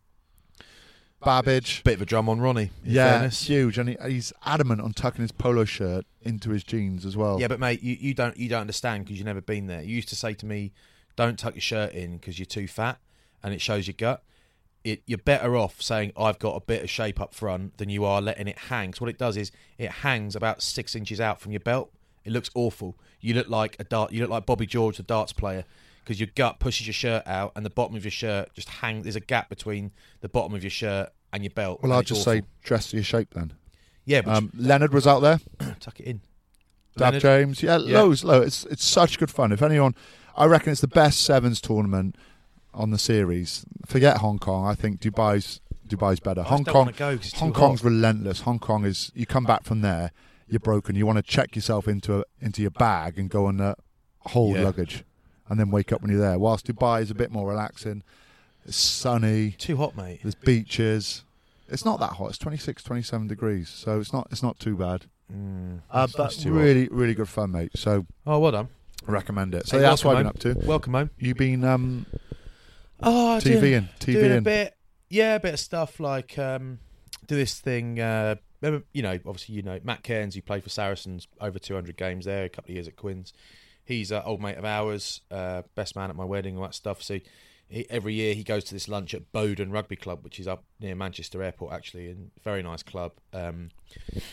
Babbage. 1.25 1.83
Bit 1.83 1.95
of 1.95 2.03
a 2.03 2.07
drum 2.07 2.29
on 2.29 2.41
Ronnie. 2.41 2.71
In 2.85 2.93
yeah, 2.93 3.11
fairness. 3.19 3.43
huge, 3.49 3.77
and 3.77 3.89
he, 3.89 3.97
he's 4.07 4.33
adamant 4.47 4.81
on 4.81 4.93
tucking 4.93 5.23
his 5.23 5.33
polo 5.33 5.65
shirt 5.65 6.07
into 6.23 6.51
his 6.51 6.63
jeans 6.63 7.05
as 7.05 7.17
well. 7.17 7.41
Yeah, 7.41 7.49
but 7.49 7.59
mate, 7.59 7.83
you, 7.83 7.97
you 7.99 8.15
don't 8.15 8.37
you 8.37 8.49
don't 8.49 8.61
understand 8.61 9.05
because 9.05 9.19
you've 9.19 9.27
never 9.27 9.41
been 9.41 9.67
there. 9.67 9.83
You 9.83 9.97
used 9.97 10.09
to 10.11 10.17
say 10.17 10.35
to 10.35 10.47
me, 10.47 10.73
"Don't 11.19 11.39
tuck 11.39 11.55
your 11.55 11.61
shirt 11.61 11.93
in 11.93 12.17
because 12.17 12.39
you're 12.39 12.47
too 12.47 12.67
fat 12.69 12.99
and 13.43 13.53
it 13.53 13.61
shows 13.61 13.87
your 13.87 13.95
gut." 13.99 14.23
It, 14.85 15.03
you're 15.07 15.19
better 15.19 15.57
off 15.57 15.83
saying 15.83 16.13
I've 16.17 16.39
got 16.39 16.55
a 16.55 16.61
bit 16.61 16.83
of 16.85 16.89
shape 16.89 17.21
up 17.21 17.35
front 17.35 17.77
than 17.79 17.89
you 17.91 18.05
are 18.05 18.23
letting 18.23 18.47
it 18.47 18.57
hang. 18.71 18.93
'Cause 18.93 19.01
what 19.01 19.11
it 19.11 19.19
does 19.19 19.37
is 19.37 19.51
it 19.77 19.91
hangs 19.91 20.37
about 20.37 20.63
six 20.63 20.95
inches 20.95 21.21
out 21.21 21.41
from 21.41 21.51
your 21.53 21.61
belt. 21.61 21.91
It 22.25 22.33
looks 22.33 22.49
awful. 22.55 22.97
You 23.21 23.35
look 23.35 23.49
like 23.49 23.77
a 23.81 23.85
dart. 23.85 24.13
You 24.13 24.21
look 24.23 24.31
like 24.31 24.47
Bobby 24.47 24.67
George, 24.67 24.97
the 24.97 25.03
darts 25.03 25.33
player, 25.33 25.65
because 26.05 26.21
your 26.21 26.29
gut 26.37 26.61
pushes 26.61 26.87
your 26.87 26.95
shirt 26.95 27.27
out 27.27 27.53
and 27.57 27.67
the 27.67 27.71
bottom 27.71 27.97
of 27.97 28.05
your 28.05 28.11
shirt 28.13 28.55
just 28.55 28.69
hang. 28.69 29.03
There's 29.03 29.17
a 29.17 29.21
gap 29.21 29.49
between 29.49 29.91
the 30.21 30.29
bottom 30.29 30.55
of 30.55 30.63
your 30.63 30.71
shirt 30.71 31.11
and 31.33 31.43
your 31.43 31.51
belt. 31.51 31.81
well, 31.83 31.93
I'll 31.93 32.03
just 32.03 32.23
awful. 32.23 32.35
say 32.41 32.43
dress 32.63 32.91
to 32.91 32.97
your 32.97 33.05
shape 33.05 33.35
then. 33.35 33.53
yeah, 34.07 34.23
but 34.23 34.35
Um, 34.37 34.51
Leonard 34.57 34.95
was 34.95 35.07
out 35.07 35.21
there. 35.21 35.41
tuck 35.81 35.99
it 36.01 36.07
in. 36.07 36.21
Dab 36.97 37.15
Leonard- 37.15 37.23
James, 37.23 37.63
yeah, 37.63 37.77
Yeah. 37.79 38.01
loads, 38.01 38.25
loads. 38.25 38.47
It's 38.47 38.65
it's 38.73 38.85
such 38.87 39.19
good 39.19 39.31
fun. 39.31 39.53
If 39.53 39.61
anyone, 39.61 39.95
I 40.39 40.47
reckon 40.47 40.73
it's 40.73 40.81
the 40.81 40.89
best 40.89 41.21
sevens 41.23 41.61
tournament 41.61 42.17
on 42.73 42.91
the 42.91 42.99
series. 42.99 43.67
Forget 43.87 44.19
Hong 44.19 44.39
Kong. 44.39 44.67
I 44.67 44.75
think 44.75 45.01
Dubai's 45.01 45.61
Dubai's 45.89 46.21
better. 46.21 46.43
Hong 46.43 46.65
Kong, 46.65 46.75
wanna 46.75 46.93
go 46.93 47.17
'cause 47.17 47.27
it's 47.33 47.41
Hong 47.41 47.53
Kong's 47.53 47.81
hot. 47.81 47.89
relentless. 47.91 48.41
Hong 48.43 48.59
Kong 48.59 48.85
is 48.85 49.11
you 49.15 49.27
come 49.27 49.45
back 49.45 49.65
from 49.65 49.81
there, 49.81 50.13
you're 50.47 50.61
broken. 50.61 50.95
You 50.97 51.07
want 51.07 51.17
to 51.17 51.23
check 51.23 51.57
yourself 51.57 51.89
into 51.89 52.21
a, 52.21 52.25
into 52.41 52.63
your 52.63 52.71
bag 52.71 53.19
and 53.19 53.29
go 53.31 53.47
on 53.47 53.57
the 53.57 53.75
hold 54.27 54.57
Yeah. 54.57 54.65
luggage, 54.65 55.05
and 55.49 55.59
then 55.59 55.71
wake 55.71 55.93
up 55.93 56.03
when 56.03 56.11
you're 56.11 56.21
there. 56.21 56.39
Whilst 56.39 56.67
Dubai 56.67 57.01
is 57.03 57.11
a 57.11 57.15
bit 57.15 57.31
more 57.33 57.49
relaxing. 57.49 58.03
It's 58.67 58.77
sunny. 58.77 59.53
Too 59.53 59.79
hot, 59.79 59.97
mate. 59.97 60.21
There's 60.23 60.35
beaches. 60.35 61.25
It's 61.71 61.85
not 61.87 62.01
that 62.01 62.13
hot. 62.13 62.29
It's 62.29 62.39
26, 62.39 62.83
27 62.83 63.27
degrees, 63.27 63.69
so 63.71 63.99
it's 63.99 64.13
not 64.13 64.29
it's 64.31 64.43
not 64.43 64.59
too 64.61 64.77
bad. 64.77 65.07
Mm, 65.33 65.81
Uh, 65.91 66.07
that's- 66.07 66.17
but 66.17 66.43
too 66.43 66.53
hot. 66.53 66.61
really, 66.61 66.89
really 66.91 67.15
good 67.15 67.29
fun, 67.29 67.51
mate. 67.53 67.73
So 67.77 68.07
Oh, 68.27 68.39
well 68.39 68.53
done. 68.53 68.69
Recommend 69.13 69.55
it. 69.55 69.67
So 69.67 69.77
Hey, 69.77 69.83
yeah, 69.83 69.91
that's 69.91 70.05
what 70.05 70.17
I've 70.17 70.21
been 70.21 70.27
up 70.29 70.39
to. 70.41 70.55
Welcome 70.67 70.95
home. 70.95 71.11
You've 71.19 71.37
been 71.37 71.65
um, 71.65 72.07
Oh, 73.01 73.39
TV 73.41 73.73
in 73.73 73.89
TV 74.01 74.15
doing 74.15 74.39
a 74.39 74.41
bit, 74.41 74.77
yeah, 75.09 75.37
a 75.37 75.41
bit 75.41 75.55
of 75.55 75.61
stuff 75.61 76.01
like 76.01 76.39
um, 76.39 76.79
do 77.27 77.37
this 77.37 77.61
thing. 77.61 78.01
Uh, 78.01 78.37
remember, 78.61 78.85
you 78.93 79.03
know, 79.03 79.19
obviously, 79.27 79.55
you 79.55 79.63
know 79.63 79.79
Matt 79.85 80.03
Cairns, 80.03 80.35
who 80.35 80.43
played 80.43 80.63
for 80.65 80.69
Saracens, 80.71 81.29
over 81.41 81.59
200 81.59 81.97
games 81.97 82.25
there, 82.25 82.45
a 82.45 82.49
couple 82.49 82.71
of 82.71 82.75
years 82.75 82.89
at 82.89 82.97
Quins. 82.97 83.33
He's 83.85 84.11
an 84.11 84.23
old 84.25 84.43
mate 84.43 84.59
of 84.59 84.65
ours, 84.65 85.21
uh, 85.31 85.63
best 85.75 85.97
man 85.97 86.11
at 86.11 86.17
my 86.17 86.25
wedding, 86.25 86.57
all 86.57 86.65
that 86.65 86.75
stuff. 86.75 87.03
So 87.03 87.19
every 87.91 88.15
year 88.15 88.35
he 88.35 88.43
goes 88.43 88.65
to 88.65 88.75
this 88.75 88.89
lunch 88.89 89.15
at 89.15 89.31
Bowdon 89.33 89.71
Rugby 89.71 89.97
Club, 89.97 90.25
which 90.25 90.41
is 90.41 90.49
up 90.49 90.65
near 90.81 90.95
Manchester 90.95 91.43
Airport, 91.43 91.73
actually, 91.73 92.09
and 92.09 92.31
very 92.43 92.63
nice 92.63 92.83
club. 92.83 93.13
Um, 93.33 93.71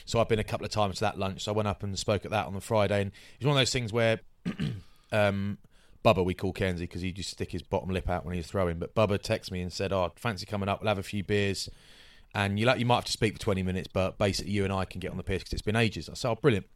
so 0.05 0.19
I've 0.19 0.29
been 0.29 0.39
a 0.39 0.43
couple 0.43 0.65
of 0.65 0.71
times 0.71 0.95
to 0.95 1.01
that 1.01 1.17
lunch. 1.17 1.43
So 1.43 1.51
I 1.51 1.55
went 1.55 1.67
up 1.67 1.83
and 1.83 1.97
spoke 1.97 2.25
at 2.25 2.31
that 2.31 2.47
on 2.47 2.53
the 2.53 2.61
Friday, 2.61 3.01
and 3.01 3.11
it's 3.35 3.45
one 3.45 3.55
of 3.55 3.59
those 3.59 3.73
things 3.73 3.91
where. 3.91 4.19
um, 5.11 5.57
Bubba, 6.05 6.23
we 6.23 6.35
call 6.35 6.53
Kenzie 6.53 6.83
because 6.85 7.01
he 7.01 7.11
just 7.11 7.31
stick 7.31 7.51
his 7.51 7.63
bottom 7.63 7.89
lip 7.89 8.07
out 8.07 8.25
when 8.25 8.35
he's 8.35 8.45
throwing. 8.45 8.77
But 8.77 8.93
Bubba 8.93 9.17
texted 9.17 9.49
me 9.49 9.61
and 9.61 9.73
said, 9.73 9.91
"Oh, 9.91 10.11
fancy 10.15 10.45
coming 10.45 10.69
up? 10.69 10.79
We'll 10.79 10.89
have 10.89 10.99
a 10.99 11.03
few 11.03 11.23
beers, 11.23 11.67
and 12.35 12.59
you 12.59 12.67
like 12.67 12.77
you 12.77 12.85
might 12.85 12.97
have 12.97 13.05
to 13.05 13.11
speak 13.11 13.33
for 13.33 13.39
twenty 13.39 13.63
minutes, 13.63 13.87
but 13.91 14.19
basically 14.19 14.51
you 14.51 14.63
and 14.63 14.71
I 14.71 14.85
can 14.85 14.99
get 14.99 15.09
on 15.09 15.17
the 15.17 15.23
piss 15.23 15.41
because 15.41 15.53
it's 15.53 15.61
been 15.63 15.75
ages." 15.75 16.07
I 16.07 16.13
said, 16.13 16.29
"Oh, 16.29 16.35
brilliant, 16.35 16.67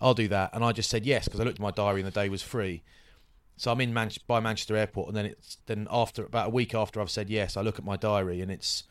I'll 0.00 0.14
do 0.14 0.28
that." 0.28 0.48
And 0.54 0.64
I 0.64 0.72
just 0.72 0.88
said 0.88 1.04
yes 1.04 1.26
because 1.26 1.40
I 1.40 1.44
looked 1.44 1.58
at 1.58 1.62
my 1.62 1.72
diary 1.72 2.00
and 2.00 2.06
the 2.06 2.18
day 2.18 2.30
was 2.30 2.40
free. 2.40 2.82
So 3.56 3.70
I'm 3.70 3.80
in 3.80 3.94
Man- 3.94 4.10
by 4.26 4.40
Manchester 4.40 4.76
Airport, 4.76 5.08
and 5.08 5.16
then 5.16 5.26
it's 5.26 5.58
then 5.66 5.86
after 5.90 6.24
about 6.24 6.48
a 6.48 6.50
week 6.50 6.74
after 6.74 7.00
I've 7.00 7.10
said 7.10 7.30
yes, 7.30 7.56
I 7.56 7.60
look 7.62 7.78
at 7.78 7.84
my 7.84 7.96
diary 7.96 8.40
and 8.40 8.50
it's 8.50 8.84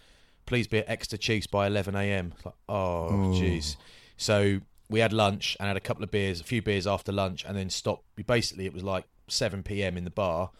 please 0.45 0.67
be 0.67 0.79
at 0.79 0.89
Exeter 0.89 1.17
Chiefs 1.17 1.47
by 1.47 1.67
11 1.67 1.95
a.m. 1.95 2.33
Like, 2.45 2.53
oh, 2.69 3.09
jeez. 3.35 3.75
So 4.17 4.59
we 4.89 4.99
had 4.99 5.11
lunch 5.13 5.55
and 5.59 5.67
had 5.67 5.77
a 5.77 5.81
couple 5.81 6.03
of 6.03 6.11
beers, 6.11 6.39
a 6.41 6.43
few 6.43 6.61
beers 6.61 6.85
after 6.87 7.11
lunch, 7.11 7.43
and 7.45 7.57
then 7.57 7.69
stopped. 7.69 8.03
Basically, 8.25 8.65
it 8.65 8.73
was 8.73 8.83
like 8.83 9.05
7 9.27 9.63
p.m. 9.63 9.97
in 9.97 10.03
the 10.05 10.09
bar, 10.09 10.51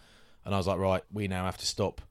and 0.46 0.54
I 0.54 0.58
was 0.58 0.68
like, 0.68 0.80
right, 0.80 1.04
we 1.12 1.28
now 1.28 1.46
have 1.46 1.58
to 1.58 1.66
stop 1.66 2.02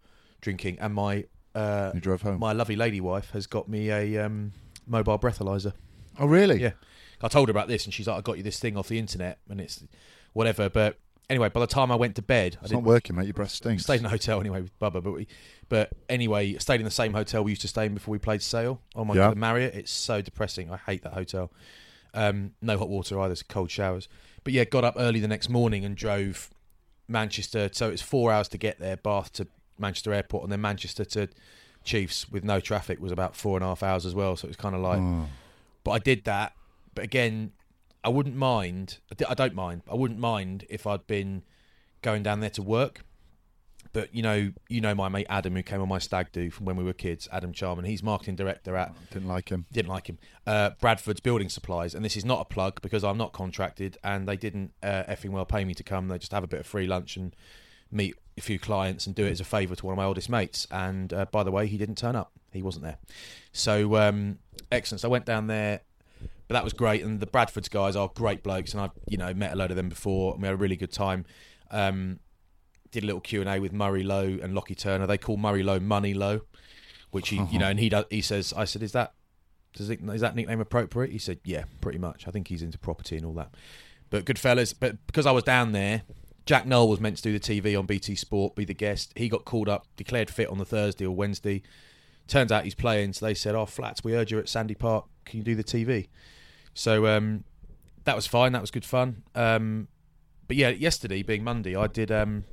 drinking. 0.40 0.78
And 0.80 0.95
my 0.95 1.24
uh, 1.55 1.90
You 1.95 2.01
drove 2.01 2.22
home. 2.22 2.38
my 2.38 2.53
lovely 2.53 2.76
lady 2.76 3.01
wife 3.01 3.30
has 3.32 3.47
got 3.47 3.68
me 3.68 3.90
a 3.90 4.24
um, 4.24 4.53
mobile 4.86 5.18
breathalyzer. 5.18 5.72
oh 6.18 6.26
really? 6.26 6.61
Yeah. 6.61 6.72
I 7.22 7.28
told 7.28 7.49
her 7.49 7.53
about 7.53 7.68
this, 7.68 7.84
and 7.84 7.93
she's 7.95 8.07
like, 8.09 8.16
I 8.18 8.20
got 8.22 8.36
you 8.38 8.43
this 8.43 8.59
thing 8.59 8.76
off 8.76 8.88
the 8.88 8.99
internet, 8.99 9.38
and 9.49 9.61
it's 9.61 9.84
whatever. 10.32 10.68
But 10.68 10.99
anyway, 11.33 11.49
by 11.49 11.61
the 11.61 11.66
time 11.66 11.91
I 11.91 11.97
went 11.97 12.14
to 12.16 12.22
bed, 12.22 12.57
I 12.57 12.61
It's 12.62 12.70
didn't 12.70 12.85
not 12.85 12.89
working, 12.89 13.16
mate. 13.16 13.24
Your 13.24 13.35
breath 13.35 13.51
stinks. 13.51 13.83
stayed 13.83 14.01
in 14.01 14.07
a 14.07 14.09
hotel 14.09 14.39
anyway 14.41 14.61
with 14.62 14.78
Bubba, 14.78 15.03
but 15.03 15.12
we, 15.12 15.26
but 15.68 15.91
anyway, 16.09 16.57
stayed 16.59 16.80
in 16.80 16.85
the 16.85 16.91
same 16.91 17.12
hotel 17.12 17.43
we 17.43 17.51
used 17.53 17.62
to 17.62 17.68
stay 17.68 17.87
in 17.87 17.95
before 17.95 18.12
we 18.12 18.18
played 18.18 18.43
Sale. 18.43 18.80
Oh 18.95 19.05
my 19.05 19.14
Yeah. 19.14 19.20
god, 19.28 19.30
the 19.33 19.37
Marriott, 19.41 19.74
it's 19.74 19.91
so 19.91 20.20
depressing. 20.22 20.70
I 20.70 20.76
hate 20.76 21.03
that 21.03 21.14
hotel. 21.14 21.51
Um, 22.14 22.53
no 22.61 22.76
hot 22.78 22.89
water 22.89 23.18
either, 23.20 23.33
it's 23.33 23.43
cold 23.43 23.70
showers. 23.70 24.09
But 24.45 24.53
yeah, 24.53 24.64
got 24.64 24.85
up 24.85 24.95
early 24.99 25.18
the 25.20 25.28
next 25.28 25.49
morning 25.49 25.85
and 25.85 25.97
drove 25.97 26.51
Manchester. 27.09 27.68
So 27.72 27.91
it's 27.91 28.03
four 28.03 28.33
hours 28.33 28.49
to 28.49 28.59
get 28.59 28.78
there, 28.78 28.97
Bath 28.97 29.33
to 29.35 29.47
Manchester 29.78 30.12
Airport, 30.12 30.45
and 30.45 30.53
then 30.53 30.61
Manchester 30.61 31.05
to 31.05 31.28
Chiefs 31.85 32.28
with 32.30 32.45
no 32.45 32.61
traffic 32.61 33.01
was 33.01 33.11
about 33.12 33.35
four 33.35 33.57
and 33.57 33.64
a 33.64 33.68
half 33.68 33.83
hours 33.83 34.07
as 34.07 34.14
well. 34.14 34.37
So 34.37 34.47
it 34.47 34.51
was 34.51 34.57
kind 34.57 34.74
of 34.74 34.80
like, 34.83 35.01
Oh. 35.01 35.28
but 35.85 35.91
I 35.93 35.99
did 35.99 36.24
that. 36.24 36.53
But 36.95 37.05
again, 37.05 37.53
I 38.05 38.09
wouldn't 38.09 38.37
mind. 38.37 38.99
I 39.29 39.35
don't 39.35 39.55
mind. 39.55 39.83
I 39.91 39.95
wouldn't 39.95 40.19
mind 40.21 40.65
if 40.69 40.87
I'd 40.87 41.07
been 41.07 41.43
going 42.03 42.23
down 42.23 42.41
there 42.41 42.51
to 42.51 42.63
work. 42.63 43.05
But 43.93 44.15
you 44.15 44.23
know, 44.23 44.53
you 44.69 44.81
know 44.81 44.95
my 44.95 45.09
mate 45.09 45.27
Adam, 45.29 45.55
who 45.55 45.63
came 45.63 45.83
on 45.83 45.89
my 45.89 45.99
stag 45.99 46.33
do 46.33 46.51
from 46.51 46.65
when 46.65 46.77
we 46.77 46.85
were 46.85 46.95
kids, 46.95 47.29
Adam 47.31 47.53
Charman. 47.53 47.85
He's 47.85 48.03
marketing 48.03 48.37
director 48.37 48.75
at 48.77 48.95
Didn't 49.11 49.29
like 49.29 49.51
him. 49.51 49.67
didn't 49.71 49.91
like 49.91 50.07
him. 50.07 50.19
Uh, 50.47 50.71
Bradford's 50.81 51.21
Building 51.21 51.51
Supplies, 51.51 51.95
and 51.95 52.03
this 52.05 52.17
is 52.17 52.25
not 52.25 52.41
a 52.41 52.45
plug 52.47 52.81
because 52.81 53.05
I'm 53.05 53.19
not 53.19 53.33
contracted, 53.33 53.99
and 54.03 54.27
they 54.27 54.37
didn't 54.37 54.73
uh, 54.83 55.05
effing 55.09 55.31
well 55.31 55.45
pay 55.45 55.65
me 55.65 55.75
to 55.75 55.83
come. 55.83 56.09
They 56.09 56.19
just 56.19 56.33
have 56.33 56.45
a 56.45 56.47
bit 56.47 56.61
of 56.61 56.67
free 56.67 56.87
lunch 56.87 57.17
and 57.17 57.37
meet 57.91 58.15
a 58.39 58.41
few 58.41 58.59
clients 58.59 59.07
and 59.07 59.15
do 59.15 59.27
it 59.27 59.31
as 59.31 59.41
a 59.41 59.45
favour 59.45 59.77
to 59.77 59.85
one 59.85 59.93
of 59.93 59.99
my 59.99 60.05
oldest 60.05 60.31
mates. 60.31 60.67
And 60.71 61.13
uh, 61.13 61.27
by 61.31 61.43
the 61.43 61.51
way, 61.51 61.67
he 61.67 61.77
didn't 61.77 61.99
turn 61.99 62.17
up; 62.17 62.33
he 62.51 62.63
wasn't 62.63 62.85
there. 62.85 62.97
So 63.53 63.97
um, 63.97 64.39
excellent. 64.71 65.03
So 65.03 65.09
I 65.09 65.11
went 65.11 65.27
down 65.27 65.49
there, 65.49 65.81
but 66.53 66.59
that 66.59 66.65
was 66.65 66.75
great. 66.75 67.03
And 67.03 67.19
the 67.19 67.27
Bradford's 67.27 67.71
guys 67.71 67.97
are 67.97 68.11
great 68.15 68.43
blokes, 68.43 68.75
and 68.75 68.83
I, 68.83 68.91
you 69.09 69.17
know, 69.17 69.33
met 69.33 69.55
a 69.55 69.57
load 69.57 69.71
of 69.71 69.77
them 69.77 69.89
before, 69.89 70.35
and 70.35 70.43
we 70.43 70.47
had 70.47 70.53
a 70.53 70.59
really 70.59 70.77
good 70.77 70.93
time. 70.93 71.25
Um, 71.71 72.21
did 72.91 73.05
a 73.05 73.07
little 73.07 73.23
Q 73.23 73.41
and 73.41 73.49
A 73.49 73.59
with 73.59 73.73
Murray 73.73 74.03
Lowe 74.03 74.39
and 74.43 74.55
Lockie 74.55 74.75
Turner. 74.75 75.07
They 75.07 75.17
call 75.17 75.39
Murray 75.39 75.63
Lowe 75.63 75.81
Money 75.81 76.13
Lowe, 76.13 76.43
which 77.11 77.31
he, 77.31 77.43
you 77.51 77.59
know, 77.59 77.71
and 77.71 77.81
he 77.81 77.89
does. 77.89 78.05
He 78.11 78.21
says, 78.21 78.53
I 78.55 78.67
said, 78.67 78.83
is 78.83 78.93
that 78.93 79.15
does 79.73 79.89
it, 79.89 80.01
is 80.03 80.21
that 80.21 80.37
nickname 80.37 80.61
appropriate? 80.61 81.11
He 81.11 81.19
said, 81.19 81.41
yeah, 81.43 81.65
pretty 81.81 81.99
much. 81.99 82.29
I 82.29 82.31
think 82.31 82.49
he's 82.49 82.61
into 82.61 82.79
property 82.79 83.17
and 83.17 83.25
all 83.25 83.33
that. 83.33 83.55
But 84.11 84.27
good 84.27 84.39
fellas. 84.39 84.75
But 84.75 85.07
because 85.07 85.25
I 85.25 85.33
was 85.33 85.45
down 85.45 85.73
there, 85.73 86.03
Jack 86.45 86.67
Nowell 86.67 86.91
was 86.91 87.01
meant 87.01 87.17
to 87.17 87.23
do 87.23 87.33
the 87.33 87.41
TV 87.41 87.79
on 87.79 87.87
BT 87.87 88.15
Sport, 88.15 88.57
be 88.57 88.67
the 88.67 88.75
guest. 88.75 89.15
He 89.17 89.31
got 89.31 89.47
called 89.47 89.71
up, 89.71 89.87
declared 89.97 90.29
fit 90.29 90.51
on 90.51 90.59
the 90.59 90.67
Thursday 90.67 91.07
or 91.07 91.17
Wednesday. 91.17 91.63
Turns 92.29 92.53
out 92.53 92.65
he's 92.65 92.75
playing, 92.75 93.15
so 93.15 93.25
they 93.25 93.35
said, 93.35 93.55
"Oh, 93.55 93.67
flats, 93.67 94.05
we 94.05 94.13
heard 94.13 94.31
you 94.31 94.39
at 94.39 94.49
Sandy 94.49 94.75
Park. 94.75 95.07
Can 95.25 95.39
you 95.39 95.45
do 95.45 95.55
the 95.55 95.65
TV?" 95.65 96.09
So 96.75 97.07
um, 97.07 97.45
that 98.05 98.16
was 98.16 98.27
fine. 98.27 98.53
That 98.53 98.61
was 98.61 98.70
good 98.70 98.85
fun. 98.85 99.23
Um, 99.35 99.89
but 100.49 100.57
yeah, 100.57 100.70
yesterday 100.70 101.23
being 101.23 101.45
Monday, 101.45 101.77
I 101.77 101.87
did 101.87 102.11
um, 102.11 102.45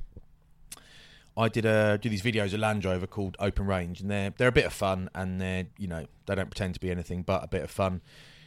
I 1.36 1.48
did 1.48 1.64
uh, 1.66 1.96
do 1.96 2.08
these 2.08 2.22
videos 2.22 2.52
of 2.52 2.60
Land 2.60 2.84
Rover 2.84 3.06
called 3.06 3.36
Open 3.38 3.66
Range, 3.66 4.00
and 4.00 4.10
they're 4.10 4.30
they're 4.36 4.48
a 4.48 4.52
bit 4.52 4.66
of 4.66 4.72
fun, 4.72 5.08
and 5.14 5.40
they're 5.40 5.66
you 5.78 5.86
know 5.88 6.06
they 6.26 6.34
don't 6.34 6.50
pretend 6.50 6.74
to 6.74 6.80
be 6.80 6.90
anything 6.90 7.22
but 7.22 7.42
a 7.44 7.48
bit 7.48 7.62
of 7.62 7.70
fun. 7.70 8.00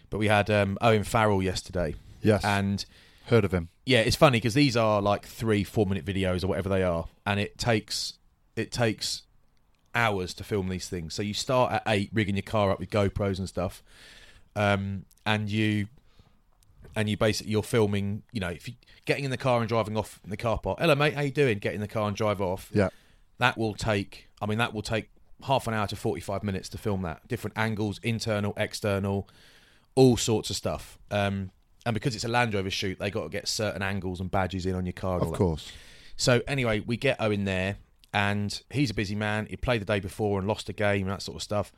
But 0.09 0.19
we 0.19 0.27
had 0.27 0.49
um, 0.49 0.77
Owen 0.81 1.03
Farrell 1.03 1.41
yesterday, 1.41 1.95
Yes. 2.21 2.43
and 2.45 2.85
Heard 3.27 3.45
of 3.45 3.53
him. 3.53 3.69
yeah, 3.85 3.99
it's 4.01 4.15
funny 4.17 4.37
because 4.37 4.53
these 4.53 4.75
are 4.77 5.01
like 5.01 5.25
three, 5.25 5.63
four 5.63 5.85
minute 5.87 6.05
videos 6.05 6.43
or 6.43 6.47
whatever 6.47 6.69
they 6.69 6.83
are, 6.83 7.05
and 7.25 7.39
it 7.39 7.57
takes 7.57 8.13
it 8.55 8.71
takes 8.71 9.23
hours 9.95 10.33
to 10.35 10.43
film 10.43 10.69
these 10.69 10.87
things. 10.89 11.13
So 11.13 11.21
you 11.23 11.33
start 11.33 11.71
at 11.71 11.83
eight, 11.87 12.09
rigging 12.13 12.35
your 12.35 12.43
car 12.43 12.69
up 12.69 12.79
with 12.79 12.89
GoPros 12.91 13.39
and 13.39 13.47
stuff, 13.47 13.81
um, 14.55 15.05
and 15.25 15.49
you 15.49 15.87
and 16.95 17.09
you 17.09 17.17
basically 17.17 17.51
you're 17.51 17.63
filming. 17.63 18.23
You 18.31 18.39
know, 18.41 18.49
if 18.49 18.67
you 18.67 18.75
getting 19.05 19.23
in 19.25 19.31
the 19.31 19.37
car 19.37 19.59
and 19.59 19.67
driving 19.67 19.97
off 19.97 20.19
in 20.23 20.29
the 20.29 20.37
car 20.37 20.57
park. 20.59 20.79
Hello, 20.79 20.95
mate, 20.95 21.13
how 21.13 21.21
you 21.21 21.31
doing? 21.31 21.59
Get 21.59 21.73
in 21.73 21.81
the 21.81 21.87
car 21.87 22.07
and 22.07 22.15
drive 22.15 22.41
off. 22.41 22.69
Yeah. 22.73 22.89
That 23.39 23.57
will 23.57 23.73
take. 23.73 24.27
I 24.41 24.45
mean, 24.45 24.57
that 24.57 24.73
will 24.73 24.81
take 24.81 25.09
half 25.43 25.67
an 25.67 25.73
hour 25.73 25.87
to 25.87 25.95
forty 25.95 26.21
five 26.21 26.43
minutes 26.43 26.69
to 26.69 26.77
film 26.77 27.01
that. 27.03 27.27
Different 27.27 27.57
angles, 27.57 27.99
internal, 28.03 28.53
external, 28.57 29.27
all 29.95 30.17
sorts 30.17 30.49
of 30.49 30.55
stuff. 30.55 30.97
Um, 31.11 31.51
and 31.85 31.93
because 31.93 32.15
it's 32.15 32.23
a 32.23 32.29
Land 32.29 32.53
Rover 32.53 32.69
shoot, 32.69 32.97
they 32.99 33.11
got 33.11 33.23
to 33.23 33.29
get 33.29 33.47
certain 33.47 33.81
angles 33.81 34.21
and 34.21 34.31
badges 34.31 34.65
in 34.65 34.75
on 34.75 34.85
your 34.85 34.93
car. 34.93 35.19
Of 35.19 35.31
that. 35.31 35.37
course. 35.37 35.71
So 36.15 36.41
anyway, 36.47 36.79
we 36.79 36.95
get 36.95 37.17
Owen 37.19 37.43
there, 37.43 37.77
and 38.13 38.61
he's 38.69 38.91
a 38.91 38.93
busy 38.93 39.15
man. 39.15 39.47
He 39.49 39.57
played 39.57 39.81
the 39.81 39.85
day 39.85 39.99
before 39.99 40.39
and 40.39 40.47
lost 40.47 40.69
a 40.69 40.73
game 40.73 41.07
and 41.07 41.11
that 41.11 41.21
sort 41.21 41.35
of 41.35 41.43
stuff. 41.43 41.73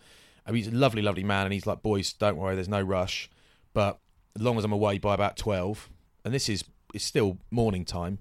I 0.45 0.51
mean, 0.51 0.63
he's 0.63 0.71
a 0.71 0.75
lovely, 0.75 1.01
lovely 1.01 1.23
man, 1.23 1.45
and 1.45 1.53
he's 1.53 1.65
like, 1.65 1.81
"Boys, 1.81 2.13
don't 2.13 2.37
worry, 2.37 2.55
there's 2.55 2.69
no 2.69 2.81
rush, 2.81 3.29
but 3.73 3.99
as 4.35 4.41
long 4.41 4.57
as 4.57 4.63
I'm 4.63 4.71
away 4.71 4.97
by 4.97 5.13
about 5.13 5.37
twelve, 5.37 5.89
and 6.23 6.33
this 6.33 6.49
is 6.49 6.63
it's 6.93 7.03
still 7.03 7.37
morning 7.51 7.85
time, 7.85 8.19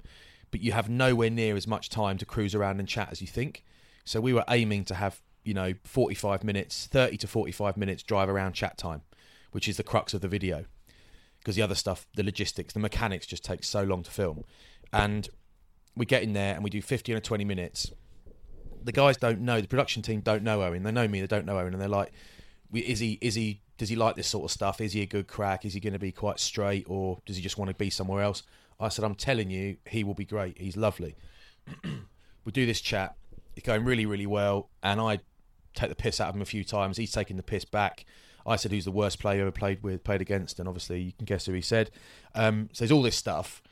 but 0.51 0.61
you 0.61 0.73
have 0.73 0.89
nowhere 0.89 1.31
near 1.31 1.57
as 1.57 1.67
much 1.67 1.91
time 1.91 2.19
to 2.19 2.27
cruise 2.27 2.55
around 2.55 2.81
and 2.81 2.89
chat 2.89 3.09
as 3.11 3.21
you 3.21 3.27
think. 3.27 3.65
So 4.05 4.21
we 4.21 4.33
were 4.33 4.45
aiming 4.49 4.85
to 4.87 4.95
have 4.95 5.21
you 5.45 5.55
know 5.55 5.75
45 5.85 6.45
minutes, 6.45 6.87
30 6.87 7.19
to 7.19 7.27
45 7.27 7.77
minutes 7.77 8.03
drive 8.03 8.29
around 8.29 8.55
chat 8.55 8.79
time, 8.79 9.03
which 9.53 9.69
is 9.69 9.77
the 9.77 9.83
crux 9.83 10.15
of 10.15 10.21
the 10.21 10.29
video, 10.29 10.65
because 11.39 11.57
the 11.57 11.63
other 11.63 11.75
stuff, 11.75 12.07
the 12.15 12.23
logistics, 12.23 12.73
the 12.73 12.81
mechanics, 12.81 13.27
just 13.27 13.45
takes 13.45 13.69
so 13.69 13.83
long 13.83 14.03
to 14.03 14.11
film, 14.11 14.45
and 14.93 15.29
we 15.97 16.07
get 16.07 16.23
in 16.23 16.33
there 16.33 16.55
and 16.55 16.65
we 16.65 16.71
do 16.71 16.83
15 16.83 17.17
or 17.17 17.21
20 17.21 17.45
minutes. 17.45 17.93
The 18.85 18.93
guys 18.93 19.17
don't 19.17 19.41
know, 19.41 19.61
the 19.61 19.67
production 19.67 20.03
team 20.03 20.21
don't 20.21 20.43
know 20.43 20.63
Owen. 20.63 20.83
They 20.83 20.93
know 20.93 21.09
me, 21.09 21.21
they 21.21 21.27
don't 21.27 21.47
know 21.47 21.59
Owen, 21.59 21.73
and 21.73 21.81
they're 21.81 21.89
like, 21.89 22.13
"Is 22.73 23.01
he? 23.01 23.19
Is 23.21 23.35
he? 23.35 23.61
Does 23.79 23.89
he 23.89 23.97
like 23.97 24.15
this 24.15 24.29
sort 24.29 24.45
of 24.45 24.51
stuff? 24.53 24.81
Is 24.81 24.93
he 24.93 25.03
a 25.03 25.07
good 25.07 25.27
crack? 25.27 25.65
Is 25.65 25.75
he 25.75 25.81
going 25.81 25.95
to 25.95 25.99
be 25.99 26.13
quite 26.13 26.39
straight, 26.39 26.85
or 26.89 27.21
does 27.27 27.37
he 27.37 27.43
just 27.43 27.59
want 27.59 27.71
to 27.71 27.75
be 27.75 27.91
somewhere 27.91 28.23
else?" 28.23 28.43
I 28.79 28.89
said, 28.89 29.05
"I'm 29.05 29.15
telling 29.15 29.51
you, 29.51 29.79
he 29.89 30.05
will 30.05 30.15
be 30.15 30.25
great. 30.25 30.59
He's 30.59 30.77
lovely." 30.77 31.17
we 32.45 32.53
do 32.53 32.67
this 32.67 32.81
chat. 32.81 33.17
It's 33.57 33.67
going 33.67 33.85
really, 33.85 34.07
really 34.07 34.27
well, 34.27 34.69
and 34.83 35.01
I 35.01 35.21
take 35.75 35.89
the 35.89 35.97
piss 35.97 36.21
out 36.21 36.29
of 36.29 36.37
him 36.37 36.43
a 36.43 36.47
few 36.47 36.65
times. 36.65 36.97
He's 36.97 37.13
taking 37.13 37.37
the 37.37 37.43
piss 37.43 37.65
back. 37.65 38.05
I 38.47 38.57
said, 38.57 38.73
"Who's 38.73 38.85
the 38.85 38.91
worst 38.91 39.19
player 39.19 39.43
ever 39.43 39.51
played 39.51 39.83
with, 39.83 40.05
played 40.05 40.21
against?" 40.21 40.59
And 40.59 40.69
obviously, 40.69 41.01
you 41.01 41.13
can 41.13 41.25
guess 41.25 41.47
who 41.47 41.53
he 41.53 41.63
said. 41.63 41.91
Um, 42.35 42.69
so 42.73 42.85
there's 42.85 42.93
all 42.93 43.03
this 43.03 43.17
stuff, 43.17 43.63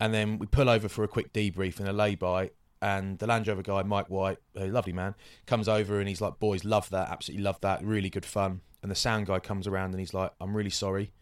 and 0.00 0.12
then 0.12 0.38
we 0.38 0.46
pull 0.46 0.68
over 0.68 0.88
for 0.88 1.04
a 1.04 1.08
quick 1.08 1.32
debrief 1.32 1.78
and 1.78 1.88
a 1.88 1.92
lay-by. 1.92 2.50
And 2.80 3.18
the 3.18 3.26
Land 3.26 3.48
Rover 3.48 3.62
guy, 3.62 3.82
Mike 3.82 4.08
White, 4.08 4.38
a 4.56 4.68
lovely 4.68 4.92
man, 4.92 5.14
comes 5.46 5.68
over 5.68 5.98
and 5.98 6.08
he's 6.08 6.20
like, 6.20 6.38
"Boys, 6.38 6.64
love 6.64 6.90
that, 6.90 7.10
absolutely 7.10 7.44
love 7.44 7.60
that, 7.60 7.84
really 7.84 8.10
good 8.10 8.24
fun." 8.24 8.60
And 8.82 8.90
the 8.90 8.96
sound 8.96 9.26
guy 9.26 9.40
comes 9.40 9.66
around 9.66 9.90
and 9.90 9.98
he's 9.98 10.14
like, 10.14 10.32
"I'm 10.40 10.56
really 10.56 10.70
sorry, 10.70 11.12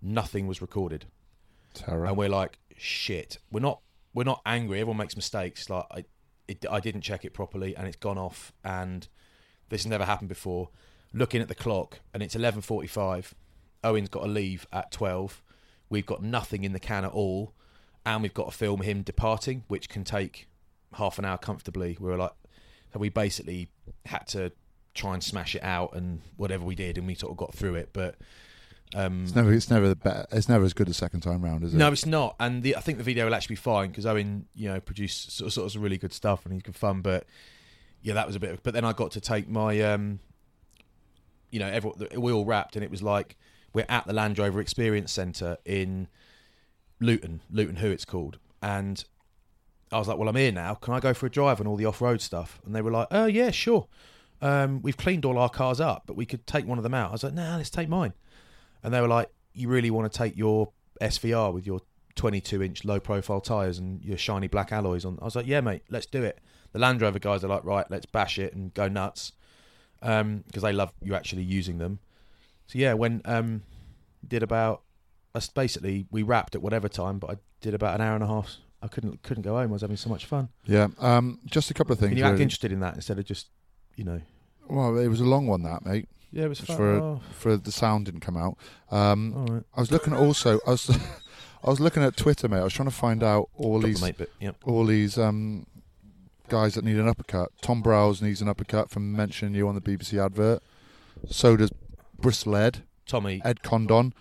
nothing 0.00 0.46
was 0.46 0.62
recorded." 0.62 1.06
Terror. 1.74 2.04
and 2.04 2.16
we're 2.16 2.28
like, 2.28 2.58
shit. 2.76 3.38
We're 3.50 3.60
not 3.60 3.80
we're 4.14 4.24
not 4.24 4.42
angry. 4.44 4.80
Everyone 4.80 4.98
makes 4.98 5.16
mistakes. 5.16 5.70
Like 5.70 5.84
I, 5.90 6.04
it, 6.48 6.64
I 6.70 6.80
didn't 6.80 7.02
check 7.02 7.24
it 7.24 7.32
properly, 7.32 7.74
and 7.76 7.86
it's 7.86 7.96
gone 7.96 8.18
off. 8.18 8.52
And 8.64 9.08
this 9.68 9.82
has 9.82 9.90
never 9.90 10.04
happened 10.04 10.28
before. 10.28 10.70
Looking 11.14 11.40
at 11.40 11.48
the 11.48 11.54
clock, 11.54 12.00
and 12.12 12.22
it's 12.22 12.36
eleven 12.36 12.60
forty-five. 12.60 13.34
Owen's 13.84 14.08
got 14.08 14.22
to 14.22 14.28
leave 14.28 14.66
at 14.72 14.92
twelve. 14.92 15.42
We've 15.88 16.06
got 16.06 16.22
nothing 16.22 16.64
in 16.64 16.72
the 16.72 16.80
can 16.80 17.04
at 17.04 17.12
all, 17.12 17.54
and 18.04 18.22
we've 18.22 18.34
got 18.34 18.50
to 18.50 18.56
film 18.56 18.82
him 18.82 19.02
departing, 19.02 19.64
which 19.68 19.88
can 19.88 20.04
take 20.04 20.48
half 20.94 21.18
an 21.18 21.24
hour 21.24 21.38
comfortably. 21.38 21.96
We 22.00 22.10
were 22.10 22.16
like, 22.16 22.32
so 22.92 22.98
we 22.98 23.08
basically 23.08 23.68
had 24.06 24.26
to 24.28 24.52
try 24.94 25.14
and 25.14 25.24
smash 25.24 25.54
it 25.54 25.62
out, 25.62 25.94
and 25.94 26.20
whatever 26.36 26.64
we 26.64 26.74
did, 26.74 26.98
and 26.98 27.06
we 27.06 27.14
sort 27.14 27.30
of 27.30 27.36
got 27.36 27.54
through 27.54 27.76
it. 27.76 27.90
But 27.92 28.16
um, 28.94 29.24
It's 29.24 29.34
never. 29.34 29.52
It's 29.52 29.70
never 29.70 29.88
the 29.88 29.96
better. 29.96 30.26
It's 30.32 30.48
never 30.48 30.64
as 30.64 30.74
good 30.74 30.88
as 30.88 30.96
second 30.96 31.20
time 31.20 31.42
round, 31.42 31.64
is 31.64 31.74
it? 31.74 31.78
no, 31.78 31.90
it's 31.90 32.06
not. 32.06 32.36
And 32.38 32.62
the, 32.62 32.76
I 32.76 32.80
think 32.80 32.98
the 32.98 33.04
video 33.04 33.24
will 33.24 33.34
actually 33.34 33.54
be 33.54 33.60
fine 33.60 33.88
because 33.88 34.06
Owen, 34.06 34.46
you 34.54 34.68
know, 34.68 34.80
produced 34.80 35.32
sort 35.32 35.46
of, 35.46 35.52
sort 35.52 35.66
of 35.66 35.72
some 35.72 35.82
really 35.82 35.98
good 35.98 36.12
stuff 36.12 36.44
and 36.44 36.52
he's 36.52 36.62
good 36.62 36.76
fun. 36.76 37.00
But 37.00 37.26
yeah, 38.02 38.14
that 38.14 38.26
was 38.26 38.36
a 38.36 38.40
bit. 38.40 38.50
Of, 38.50 38.62
but 38.62 38.74
then 38.74 38.84
I 38.84 38.92
got 38.92 39.12
to 39.12 39.20
take 39.20 39.48
my, 39.48 39.80
um, 39.80 40.20
you 41.50 41.58
know, 41.58 41.68
everyone, 41.68 42.06
we 42.16 42.32
all 42.32 42.44
wrapped 42.44 42.76
and 42.76 42.84
it 42.84 42.90
was 42.90 43.02
like 43.02 43.36
we're 43.72 43.86
at 43.88 44.06
the 44.06 44.12
Land 44.12 44.38
Rover 44.38 44.60
Experience 44.60 45.12
Centre 45.12 45.56
in 45.64 46.08
Luton, 47.00 47.40
Luton, 47.50 47.76
Hoo 47.76 47.90
it's 47.90 48.04
called, 48.04 48.38
and 48.62 49.04
I 49.92 49.98
was 49.98 50.08
like, 50.08 50.18
well, 50.18 50.28
I'm 50.28 50.36
here 50.36 50.52
now. 50.52 50.74
Can 50.74 50.94
I 50.94 51.00
go 51.00 51.12
for 51.14 51.26
a 51.26 51.30
drive 51.30 51.60
and 51.60 51.68
all 51.68 51.76
the 51.76 51.84
off-road 51.84 52.20
stuff? 52.20 52.60
And 52.64 52.74
they 52.74 52.82
were 52.82 52.90
like, 52.90 53.08
oh 53.10 53.26
yeah, 53.26 53.50
sure. 53.50 53.86
Um, 54.40 54.82
we've 54.82 54.96
cleaned 54.96 55.24
all 55.24 55.38
our 55.38 55.48
cars 55.48 55.80
up, 55.80 56.04
but 56.06 56.16
we 56.16 56.26
could 56.26 56.46
take 56.46 56.66
one 56.66 56.78
of 56.78 56.82
them 56.82 56.94
out. 56.94 57.10
I 57.10 57.12
was 57.12 57.22
like, 57.22 57.34
nah, 57.34 57.56
let's 57.56 57.70
take 57.70 57.88
mine. 57.88 58.12
And 58.82 58.92
they 58.92 59.00
were 59.00 59.08
like, 59.08 59.28
you 59.54 59.68
really 59.68 59.90
want 59.90 60.10
to 60.10 60.18
take 60.18 60.36
your 60.36 60.72
SVR 61.00 61.52
with 61.52 61.66
your 61.66 61.80
22 62.16 62.62
inch 62.62 62.84
low 62.84 62.98
profile 62.98 63.40
tyres 63.40 63.78
and 63.78 64.04
your 64.04 64.18
shiny 64.18 64.48
black 64.48 64.72
alloys 64.72 65.04
on? 65.04 65.18
I 65.20 65.24
was 65.24 65.36
like, 65.36 65.46
yeah, 65.46 65.60
mate, 65.60 65.82
let's 65.90 66.06
do 66.06 66.24
it. 66.24 66.40
The 66.72 66.78
Land 66.78 67.02
Rover 67.02 67.18
guys 67.18 67.44
are 67.44 67.48
like, 67.48 67.64
right, 67.64 67.86
let's 67.90 68.06
bash 68.06 68.38
it 68.38 68.54
and 68.54 68.72
go 68.74 68.88
nuts 68.88 69.32
because 70.00 70.62
they 70.62 70.72
love 70.72 70.92
you 71.02 71.14
actually 71.14 71.44
using 71.44 71.78
them. 71.78 72.00
So 72.66 72.78
yeah, 72.78 72.94
when 72.94 73.22
um, 73.24 73.62
did 74.26 74.42
about 74.42 74.82
us 75.34 75.48
basically 75.48 76.06
we 76.10 76.22
wrapped 76.22 76.54
at 76.54 76.62
whatever 76.62 76.88
time, 76.88 77.18
but 77.18 77.30
I 77.30 77.36
did 77.60 77.74
about 77.74 77.94
an 77.94 78.00
hour 78.00 78.14
and 78.14 78.24
a 78.24 78.26
half. 78.26 78.56
I 78.82 78.88
couldn't 78.88 79.22
couldn't 79.22 79.42
go 79.42 79.54
home. 79.54 79.70
I 79.70 79.72
was 79.72 79.82
having 79.82 79.96
so 79.96 80.10
much 80.10 80.26
fun. 80.26 80.48
Yeah. 80.64 80.88
Um, 80.98 81.38
just 81.46 81.70
a 81.70 81.74
couple 81.74 81.92
of 81.92 81.98
things. 81.98 82.10
Can 82.10 82.18
you 82.18 82.24
act 82.24 82.32
really. 82.32 82.42
interested 82.42 82.72
in 82.72 82.80
that 82.80 82.94
instead 82.94 83.18
of 83.18 83.24
just 83.24 83.48
you 83.96 84.04
know? 84.04 84.20
Well, 84.68 84.98
it 84.98 85.08
was 85.08 85.20
a 85.20 85.24
long 85.24 85.46
one, 85.46 85.62
that 85.62 85.84
mate. 85.84 86.08
Yeah, 86.30 86.44
it 86.44 86.48
was 86.48 86.60
fun. 86.60 86.76
for 86.76 86.90
Oh, 86.94 87.20
for 87.32 87.56
the 87.56 87.72
sound 87.72 88.06
didn't 88.06 88.20
come 88.20 88.36
out. 88.36 88.56
Um, 88.90 89.34
all 89.36 89.54
right. 89.54 89.64
I 89.76 89.80
was 89.80 89.92
looking 89.92 90.12
at 90.14 90.18
also. 90.18 90.58
I 90.66 90.70
was 90.70 90.90
I 91.64 91.70
was 91.70 91.78
looking 91.78 92.02
at 92.02 92.16
Twitter, 92.16 92.48
mate. 92.48 92.58
I 92.58 92.64
was 92.64 92.72
trying 92.72 92.88
to 92.88 92.94
find 92.94 93.22
out 93.22 93.48
all 93.54 93.80
these 93.80 94.02
mate 94.02 94.18
bit, 94.18 94.32
yep. 94.40 94.56
all 94.64 94.84
these 94.84 95.16
um, 95.16 95.66
guys 96.48 96.74
that 96.74 96.84
need 96.84 96.96
an 96.96 97.06
uppercut. 97.06 97.50
Tom 97.60 97.82
Browse 97.82 98.20
needs 98.20 98.40
an 98.42 98.48
uppercut 98.48 98.90
from 98.90 99.12
mentioning 99.14 99.54
you 99.54 99.68
on 99.68 99.74
the 99.74 99.80
BBC 99.80 100.24
advert. 100.24 100.62
So 101.30 101.56
does 101.56 101.70
Bristol 102.18 102.56
Ed, 102.56 102.82
Tommy. 103.06 103.40
Ed 103.44 103.62
Condon, 103.62 104.14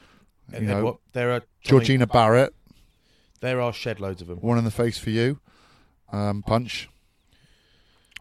you 0.51 0.57
and 0.57 0.67
know, 0.67 0.75
then 0.75 0.83
what? 0.83 0.97
There 1.13 1.31
are 1.31 1.39
Tommy, 1.39 1.49
Georgina 1.63 2.05
Barrett, 2.05 2.53
There 3.41 3.59
are 3.59 3.73
shed 3.73 3.99
loads 3.99 4.21
of 4.21 4.27
them. 4.27 4.37
one 4.39 4.57
in 4.57 4.63
the 4.63 4.71
face 4.71 4.97
for 4.97 5.09
you, 5.09 5.39
um, 6.11 6.41
punch. 6.43 6.89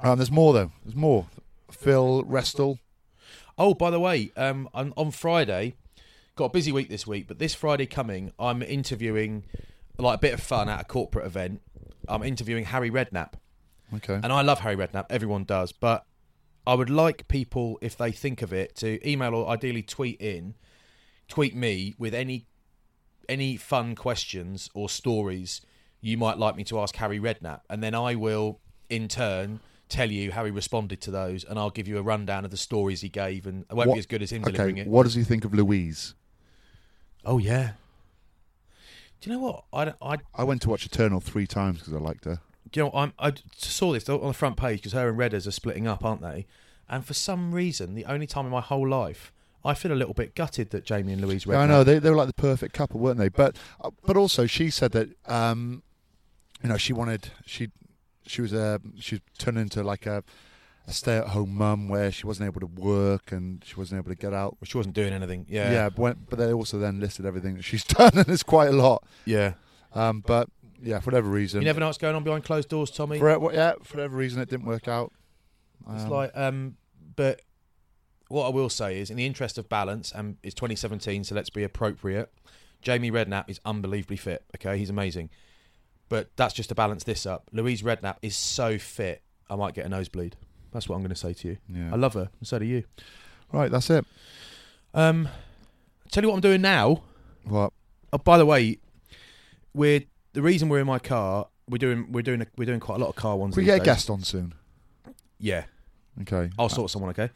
Um, 0.00 0.18
there's 0.18 0.30
more 0.30 0.52
though. 0.52 0.72
There's 0.84 0.96
more. 0.96 1.26
Phil 1.70 2.24
Restle. 2.24 2.78
Oh, 3.58 3.74
by 3.74 3.90
the 3.90 4.00
way, 4.00 4.32
um, 4.36 4.68
on, 4.72 4.92
on 4.96 5.10
Friday, 5.10 5.74
got 6.36 6.46
a 6.46 6.48
busy 6.48 6.72
week 6.72 6.88
this 6.88 7.06
week, 7.06 7.28
but 7.28 7.38
this 7.38 7.54
Friday 7.54 7.84
coming, 7.86 8.32
I'm 8.38 8.62
interviewing 8.62 9.44
like 9.98 10.16
a 10.16 10.20
bit 10.20 10.32
of 10.34 10.40
fun 10.40 10.68
at 10.70 10.80
a 10.80 10.84
corporate 10.84 11.26
event. 11.26 11.60
I'm 12.08 12.22
interviewing 12.22 12.64
Harry 12.64 12.90
Redknapp, 12.90 13.34
Okay. 13.96 14.14
and 14.14 14.32
I 14.32 14.40
love 14.40 14.60
Harry 14.60 14.76
Redknapp. 14.76 15.06
Everyone 15.10 15.44
does, 15.44 15.72
but 15.72 16.06
I 16.66 16.72
would 16.74 16.88
like 16.88 17.28
people, 17.28 17.78
if 17.82 17.96
they 17.98 18.10
think 18.10 18.40
of 18.40 18.52
it, 18.54 18.74
to 18.76 19.06
email 19.08 19.34
or 19.34 19.48
ideally 19.48 19.82
tweet 19.82 20.18
in, 20.20 20.54
tweet 21.28 21.54
me 21.54 21.94
with 21.98 22.14
any 22.14 22.46
any 23.30 23.56
fun 23.56 23.94
questions 23.94 24.68
or 24.74 24.88
stories 24.88 25.60
you 26.02 26.16
might 26.18 26.36
like 26.38 26.56
me 26.56 26.64
to 26.64 26.80
ask 26.80 26.96
Harry 26.96 27.20
Redknapp, 27.20 27.60
and 27.70 27.82
then 27.82 27.94
I 27.94 28.14
will, 28.14 28.58
in 28.88 29.06
turn, 29.08 29.60
tell 29.88 30.10
you 30.10 30.32
how 30.32 30.44
he 30.44 30.50
responded 30.50 31.00
to 31.02 31.10
those, 31.10 31.44
and 31.44 31.58
I'll 31.58 31.70
give 31.70 31.86
you 31.88 31.98
a 31.98 32.02
rundown 32.02 32.44
of 32.44 32.50
the 32.50 32.56
stories 32.56 33.00
he 33.02 33.08
gave, 33.08 33.46
and 33.46 33.64
it 33.70 33.74
won't 33.74 33.88
What- 33.88 33.94
be 33.94 33.98
as 34.00 34.06
good 34.06 34.22
as 34.22 34.32
him 34.32 34.42
delivering 34.42 34.78
it. 34.78 34.86
What 34.86 35.02
does 35.04 35.14
he 35.14 35.22
think 35.24 35.44
of 35.44 35.54
Louise? 35.54 36.14
Oh 37.24 37.38
yeah. 37.38 37.72
Do 39.20 39.28
you 39.30 39.36
know 39.36 39.42
what? 39.42 39.64
I 39.72 39.92
I 40.14 40.16
I 40.34 40.44
went 40.44 40.62
to 40.62 40.70
watch 40.70 40.86
Eternal 40.86 41.20
three 41.20 41.46
times 41.46 41.78
because 41.78 41.92
I 41.92 41.98
liked 41.98 42.24
her. 42.24 42.40
do 42.72 42.80
you 42.80 42.84
know 42.86 42.90
I'm, 42.94 43.12
I 43.18 43.34
saw 43.56 43.92
this 43.92 44.08
on 44.08 44.26
the 44.26 44.32
front 44.32 44.56
page 44.56 44.78
because 44.80 44.92
her 44.94 45.08
and 45.10 45.18
Redders 45.18 45.46
are 45.46 45.50
splitting 45.50 45.86
up, 45.86 46.04
aren't 46.04 46.22
they? 46.22 46.46
And 46.88 47.04
for 47.04 47.14
some 47.14 47.52
reason, 47.52 47.94
the 47.94 48.06
only 48.06 48.26
time 48.26 48.46
in 48.46 48.50
my 48.50 48.60
whole 48.62 48.88
life, 48.88 49.32
I 49.64 49.74
feel 49.74 49.92
a 49.92 49.94
little 49.94 50.14
bit 50.14 50.34
gutted 50.34 50.70
that 50.70 50.84
Jamie 50.84 51.12
and 51.12 51.20
Louise. 51.22 51.44
Yeah, 51.46 51.58
I 51.60 51.66
know 51.66 51.84
they 51.84 51.98
they 51.98 52.10
were 52.10 52.16
like 52.16 52.28
the 52.28 52.32
perfect 52.34 52.72
couple, 52.74 52.98
weren't 53.00 53.18
they? 53.18 53.28
But 53.28 53.56
uh, 53.80 53.90
but 54.06 54.16
also 54.16 54.46
she 54.46 54.70
said 54.70 54.92
that 54.92 55.10
um, 55.26 55.82
you 56.62 56.68
know 56.68 56.76
she 56.78 56.92
wanted 56.92 57.30
she 57.44 57.70
she 58.26 58.40
was 58.42 58.52
a 58.52 58.80
she 58.98 59.16
was 59.16 59.22
turned 59.38 59.58
into 59.58 59.82
like 59.82 60.06
a, 60.06 60.22
a 60.86 60.92
stay 60.92 61.18
at 61.18 61.28
home 61.28 61.54
mum 61.54 61.88
where 61.88 62.10
she 62.10 62.26
wasn't 62.26 62.46
able 62.46 62.60
to 62.60 62.66
work 62.66 63.32
and 63.32 63.62
she 63.66 63.74
wasn't 63.76 63.98
able 63.98 64.08
to 64.10 64.14
get 64.16 64.32
out. 64.32 64.56
Well, 64.60 64.66
she 64.66 64.76
wasn't 64.78 64.94
doing 64.94 65.12
anything. 65.12 65.46
Yeah, 65.48 65.70
Yeah, 65.72 65.88
but, 65.90 65.98
when, 65.98 66.16
but 66.28 66.38
they 66.38 66.52
also 66.52 66.78
then 66.78 67.00
listed 67.00 67.26
everything 67.26 67.56
that 67.56 67.62
she's 67.64 67.84
done, 67.98 68.12
and 68.14 68.28
it's 68.28 68.42
quite 68.42 68.68
a 68.68 68.72
lot. 68.72 69.04
yeah. 69.26 69.54
Um, 69.92 70.22
but 70.24 70.48
yeah, 70.80 71.00
for 71.00 71.06
whatever 71.10 71.28
reason, 71.28 71.60
You 71.60 71.66
never 71.66 71.80
know 71.80 71.86
what's 71.86 71.98
going 71.98 72.14
on 72.14 72.22
behind 72.24 72.44
closed 72.44 72.68
doors, 72.68 72.90
Tommy. 72.92 73.18
for 73.18 73.52
yeah, 73.52 73.72
for 73.82 73.96
whatever 73.98 74.16
reason 74.16 74.40
it 74.40 74.48
didn't 74.48 74.66
work 74.66 74.86
out. 74.88 75.12
It's 75.92 76.04
Um, 76.04 76.10
like, 76.10 76.30
um, 76.36 76.76
but 77.16 77.42
what 78.30 78.46
I 78.46 78.50
will 78.50 78.68
say 78.68 78.98
is, 79.00 79.10
in 79.10 79.16
the 79.16 79.26
interest 79.26 79.58
of 79.58 79.68
balance, 79.68 80.12
and 80.12 80.36
it's 80.42 80.54
2017, 80.54 81.24
so 81.24 81.34
let's 81.34 81.50
be 81.50 81.64
appropriate. 81.64 82.32
Jamie 82.80 83.10
Redknapp 83.10 83.50
is 83.50 83.60
unbelievably 83.64 84.16
fit. 84.16 84.44
Okay, 84.56 84.78
he's 84.78 84.88
amazing, 84.88 85.30
but 86.08 86.30
that's 86.36 86.54
just 86.54 86.68
to 86.70 86.74
balance 86.74 87.04
this 87.04 87.26
up. 87.26 87.48
Louise 87.52 87.82
Redknapp 87.82 88.16
is 88.22 88.36
so 88.36 88.78
fit, 88.78 89.22
I 89.50 89.56
might 89.56 89.74
get 89.74 89.84
a 89.84 89.88
nosebleed. 89.88 90.36
That's 90.72 90.88
what 90.88 90.94
I'm 90.94 91.02
going 91.02 91.10
to 91.10 91.16
say 91.16 91.32
to 91.34 91.48
you. 91.48 91.56
yeah. 91.68 91.90
I 91.92 91.96
love 91.96 92.14
her, 92.14 92.30
and 92.38 92.46
so 92.46 92.58
do 92.60 92.64
you. 92.64 92.84
right, 93.52 93.70
that's 93.70 93.90
it. 93.90 94.04
Um, 94.94 95.28
tell 96.12 96.22
you 96.22 96.28
what 96.28 96.36
I'm 96.36 96.40
doing 96.40 96.62
now. 96.62 97.02
What? 97.44 97.72
Oh, 98.12 98.18
by 98.18 98.38
the 98.38 98.46
way, 98.46 98.78
we're 99.74 100.02
the 100.32 100.42
reason 100.42 100.68
we're 100.68 100.80
in 100.80 100.86
my 100.86 100.98
car. 101.00 101.48
We're 101.68 101.78
doing 101.78 102.12
we're 102.12 102.22
doing 102.22 102.42
a, 102.42 102.46
we're 102.56 102.64
doing 102.64 102.80
quite 102.80 102.96
a 102.96 102.98
lot 102.98 103.08
of 103.08 103.16
car 103.16 103.36
ones. 103.36 103.56
We 103.56 103.64
get 103.64 103.80
a 103.80 103.84
guest 103.84 104.08
on 104.10 104.22
soon? 104.22 104.54
Yeah, 105.38 105.64
Okay. 106.22 106.50
I'll 106.58 106.68
sort 106.68 106.90
someone. 106.90 107.10
Okay, 107.10 107.30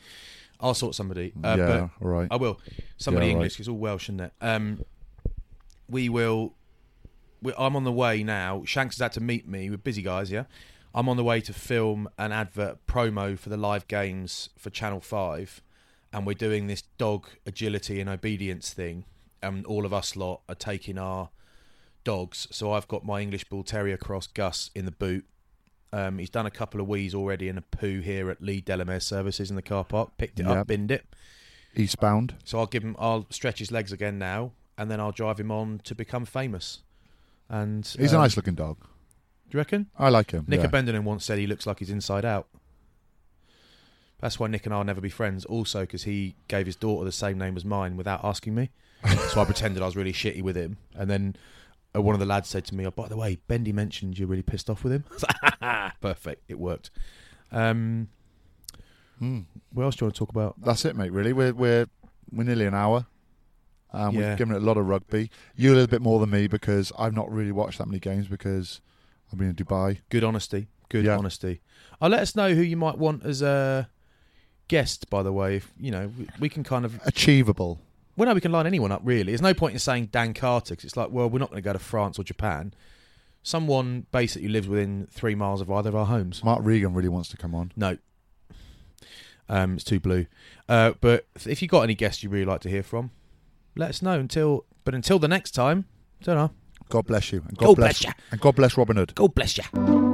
I'll 0.61 0.75
sort 0.75 0.95
somebody. 0.95 1.33
Uh, 1.43 1.57
yeah, 1.59 1.89
all 2.01 2.09
right. 2.09 2.29
I 2.31 2.37
will. 2.37 2.61
Somebody 2.97 3.29
Yeah, 3.29 3.37
right. 3.37 3.59
It's 3.59 3.69
all 3.69 3.77
Welsh, 3.77 4.05
isn't 4.05 4.21
it? 4.21 4.33
Um, 4.41 4.85
we 5.89 6.09
will. 6.09 6.55
We, 7.43 7.53
I'm 7.59 7.77
on 7.77 7.85
the 7.85 7.93
way 7.93 8.23
now. 8.23 8.63
Shanks 8.65 8.97
has 8.97 9.03
had 9.03 9.13
to 9.13 9.21
meet 9.21 9.47
me. 9.47 9.69
We're 9.71 9.77
busy 9.77 10.03
guys, 10.03 10.31
yeah. 10.31 10.45
I'm 10.95 11.09
on 11.09 11.17
the 11.17 11.25
way 11.25 11.41
to 11.41 11.53
film 11.53 12.09
an 12.19 12.31
advert 12.31 12.87
promo 12.87 13.39
for 13.39 13.49
the 13.49 13.57
live 13.57 13.89
games 13.89 14.49
for 14.57 14.71
Channel 14.71 15.01
Five, 15.01 15.61
and 16.13 16.27
we're 16.27 16.35
doing 16.35 16.69
this 16.69 16.83
dog 16.99 17.27
agility 17.47 18.01
and 18.01 18.09
obedience 18.09 18.73
thing. 18.73 19.05
And 19.43 19.67
all 19.67 19.85
of 19.85 19.93
us 19.93 20.17
lot 20.17 20.41
are 20.49 20.55
taking 20.55 20.97
our 20.97 21.29
dogs. 22.05 22.47
So 22.51 22.73
I've 22.73 22.89
got 22.89 23.05
my 23.05 23.21
English 23.21 23.45
Bull 23.45 23.63
Terrier 23.65 23.97
cross 23.97 24.27
Gus 24.27 24.71
in 24.75 24.85
the 24.85 24.93
boot. 24.93 25.27
Um, 25.95 26.19
he's 26.19 26.31
done 26.31 26.45
a 26.45 26.51
couple 26.51 26.81
of 26.81 26.89
wheeze 26.89 27.15
already 27.15 27.49
and 27.49 27.57
a 27.57 27.63
poo 27.63 28.01
here 28.01 28.29
at 28.29 28.43
Leigh 28.43 28.61
Delamere 28.61 28.99
Services 28.99 29.49
in 29.49 29.55
the 29.55 29.63
car 29.63 29.85
park. 29.85 30.11
Picked 30.19 30.41
it 30.41 30.47
Yep. 30.47 30.57
up, 30.57 30.67
binned 30.67 30.91
it. 30.91 31.07
Eastbound. 31.77 32.35
So 32.45 32.59
I'll 32.59 32.67
give 32.67 32.83
him. 32.83 32.97
I'll 32.99 33.27
stretch 33.31 33.61
his 33.61 33.71
legs 33.71 33.93
again 33.93 34.19
now, 34.19 34.51
and 34.77 34.91
then 34.91 34.99
I'll 34.99 35.13
drive 35.13 35.39
him 35.39 35.53
on 35.53 35.81
to 35.85 35.95
become 35.95 36.25
famous. 36.25 36.83
And 37.49 37.87
He's 37.87 38.13
a 38.13 38.17
um, 38.17 38.23
nice 38.23 38.37
looking 38.37 38.57
dog. 38.57 38.79
Do 38.81 38.87
you 39.53 39.59
reckon? 39.59 39.87
I 39.97 40.09
like 40.09 40.33
him. 40.33 40.47
Nick 40.49 40.61
yeah. 40.61 40.99
Once 40.99 41.25
said 41.25 41.39
he 41.39 41.47
looks 41.47 41.65
like 41.65 41.79
he's 41.79 41.91
inside 41.91 42.25
out. 42.25 42.49
That's 44.21 44.41
why 44.41 44.49
Nick 44.49 44.65
and 44.65 44.75
I 44.75 44.79
will 44.79 44.85
never 44.85 45.01
be 45.01 45.11
friends. 45.11 45.45
Also, 45.45 45.83
because 45.83 46.05
he 46.05 46.35
gave 46.49 46.67
his 46.67 46.77
daughter 46.77 47.05
the 47.05 47.13
same 47.13 47.39
name 47.39 47.57
as 47.57 47.65
mine 47.65 47.97
without 47.97 48.25
asking 48.25 48.57
me, 48.57 48.71
so 49.29 49.41
I 49.41 49.45
pretended 49.45 49.81
I 49.83 49.87
was 49.87 49.97
really 49.97 50.13
shitty 50.13 50.43
with 50.43 50.57
him. 50.57 50.79
And 50.97 51.09
then 51.09 51.37
one 52.03 52.15
of 52.15 52.19
the 52.21 52.27
lads 52.27 52.49
said 52.49 52.65
to 52.67 52.75
me, 52.75 52.87
"Oh, 52.87 52.91
by 52.91 53.09
the 53.09 53.17
way, 53.17 53.39
Bendy 53.49 53.73
mentioned 53.73 54.19
you're 54.19 54.29
really 54.29 54.43
pissed 54.43 54.69
off 54.71 54.83
with 54.85 54.93
him." 54.93 55.05
I 55.11 55.15
was 55.15 55.23
like, 55.23 55.37
"Ha, 55.43 55.57
ha, 55.61 55.93
Perfect, 56.01 56.43
it 56.49 56.59
worked. 56.59 56.91
Um, 57.53 58.09
Hmm. 59.19 59.41
what 59.73 59.85
else 59.85 59.95
do 59.97 60.05
you 60.05 60.07
want 60.07 60.15
to 60.17 60.19
talk 60.19 60.31
about? 60.31 60.57
That's 60.61 60.85
it, 60.85 60.97
mate. 60.97 61.13
Really, 61.13 61.33
we're 61.33 61.53
we're 61.55 61.87
we're 62.33 62.45
nearly 62.45 62.67
an 62.67 62.75
hour. 62.75 63.07
Um, 63.93 64.15
Yeah. 64.17 64.31
We've 64.31 64.39
given 64.39 64.57
it 64.57 64.63
a 64.63 64.65
lot 64.65 64.77
of 64.77 64.87
rugby. 64.89 65.31
You 65.55 65.71
a 65.71 65.75
little 65.75 65.87
bit 65.87 66.03
more 66.03 66.19
than 66.19 66.31
me 66.31 66.49
because 66.49 66.91
I've 66.99 67.15
not 67.15 67.31
really 67.31 67.53
watched 67.53 67.79
that 67.79 67.87
many 67.87 68.01
games 68.01 68.27
because 68.27 68.81
I've 69.33 69.39
been 69.39 69.49
in 69.51 69.55
Dubai. 69.55 70.01
Good 70.11 70.25
honesty. 70.25 70.67
Good 70.89 71.05
Yeah. 71.05 71.17
honesty. 71.17 71.61
Uh, 72.03 72.09
let 72.09 72.21
us 72.21 72.35
know 72.35 72.55
who 72.55 72.61
you 72.63 72.77
might 72.77 72.99
want 72.99 73.25
as 73.25 73.41
a 73.41 73.89
guest. 74.67 75.09
By 75.11 75.23
the 75.23 75.33
way, 75.33 75.57
if 75.57 75.73
you 75.79 75.93
know, 75.93 76.11
we, 76.19 76.27
we 76.41 76.49
can 76.49 76.65
kind 76.65 76.85
of 76.85 77.01
Achievable. 77.07 77.81
Well, 78.17 78.29
no, 78.29 78.35
we 78.35 78.41
can 78.41 78.53
line 78.53 78.67
anyone 78.67 78.93
up, 78.93 79.01
really. 79.05 79.33
There's 79.33 79.43
no 79.43 79.55
point 79.55 79.73
in 79.73 79.79
saying 79.79 80.07
Dan 80.13 80.35
Carter 80.35 80.77
'cause 80.77 80.85
it's 80.85 80.97
like, 80.97 81.11
well, 81.11 81.29
we're 81.29 81.39
not 81.41 81.51
going 81.51 81.63
to 81.63 81.67
go 81.67 81.73
to 81.73 81.79
France 81.79 82.19
or 82.19 82.23
Japan. 82.25 82.73
Someone 83.43 84.07
basically 84.13 84.49
lives 84.49 84.69
within 84.69 85.07
three 85.11 85.35
miles 85.35 85.61
of 85.61 85.71
either 85.71 85.89
of 85.91 85.97
our 85.97 86.07
homes. 86.07 86.43
Mark 86.45 86.61
Regan 86.63 86.95
really 86.95 87.09
wants 87.09 87.29
to 87.31 87.37
come 87.37 87.55
on. 87.55 87.73
No. 87.77 87.99
Um, 89.49 89.75
it's 89.75 89.85
too 89.85 90.01
blue. 90.01 90.27
Uh, 90.69 90.93
but 91.01 91.27
if 91.45 91.61
you've 91.61 91.71
got 91.71 91.83
any 91.83 91.95
guests 91.95 92.23
you 92.23 92.31
really 92.31 92.47
like 92.47 92.61
to 92.63 92.71
hear 92.71 92.83
from, 92.83 93.11
let 93.77 93.91
us 93.91 94.01
know. 94.01 94.19
Until, 94.19 94.65
But 94.85 94.95
until 94.95 95.19
the 95.19 95.29
next 95.29 95.51
time, 95.51 95.85
don't 96.23 96.37
know. 96.37 96.51
God 96.89 97.07
bless 97.07 97.33
you. 97.33 97.43
And 97.49 97.57
God, 97.59 97.67
God 97.67 97.77
bless, 97.77 98.03
bless 98.03 98.05
ya. 98.05 98.13
And 98.31 98.41
God 98.41 98.55
bless 98.57 98.77
Robin 98.79 98.97
Hood. 98.97 99.15
God 99.15 99.35
bless 99.35 99.59
you. 99.59 100.14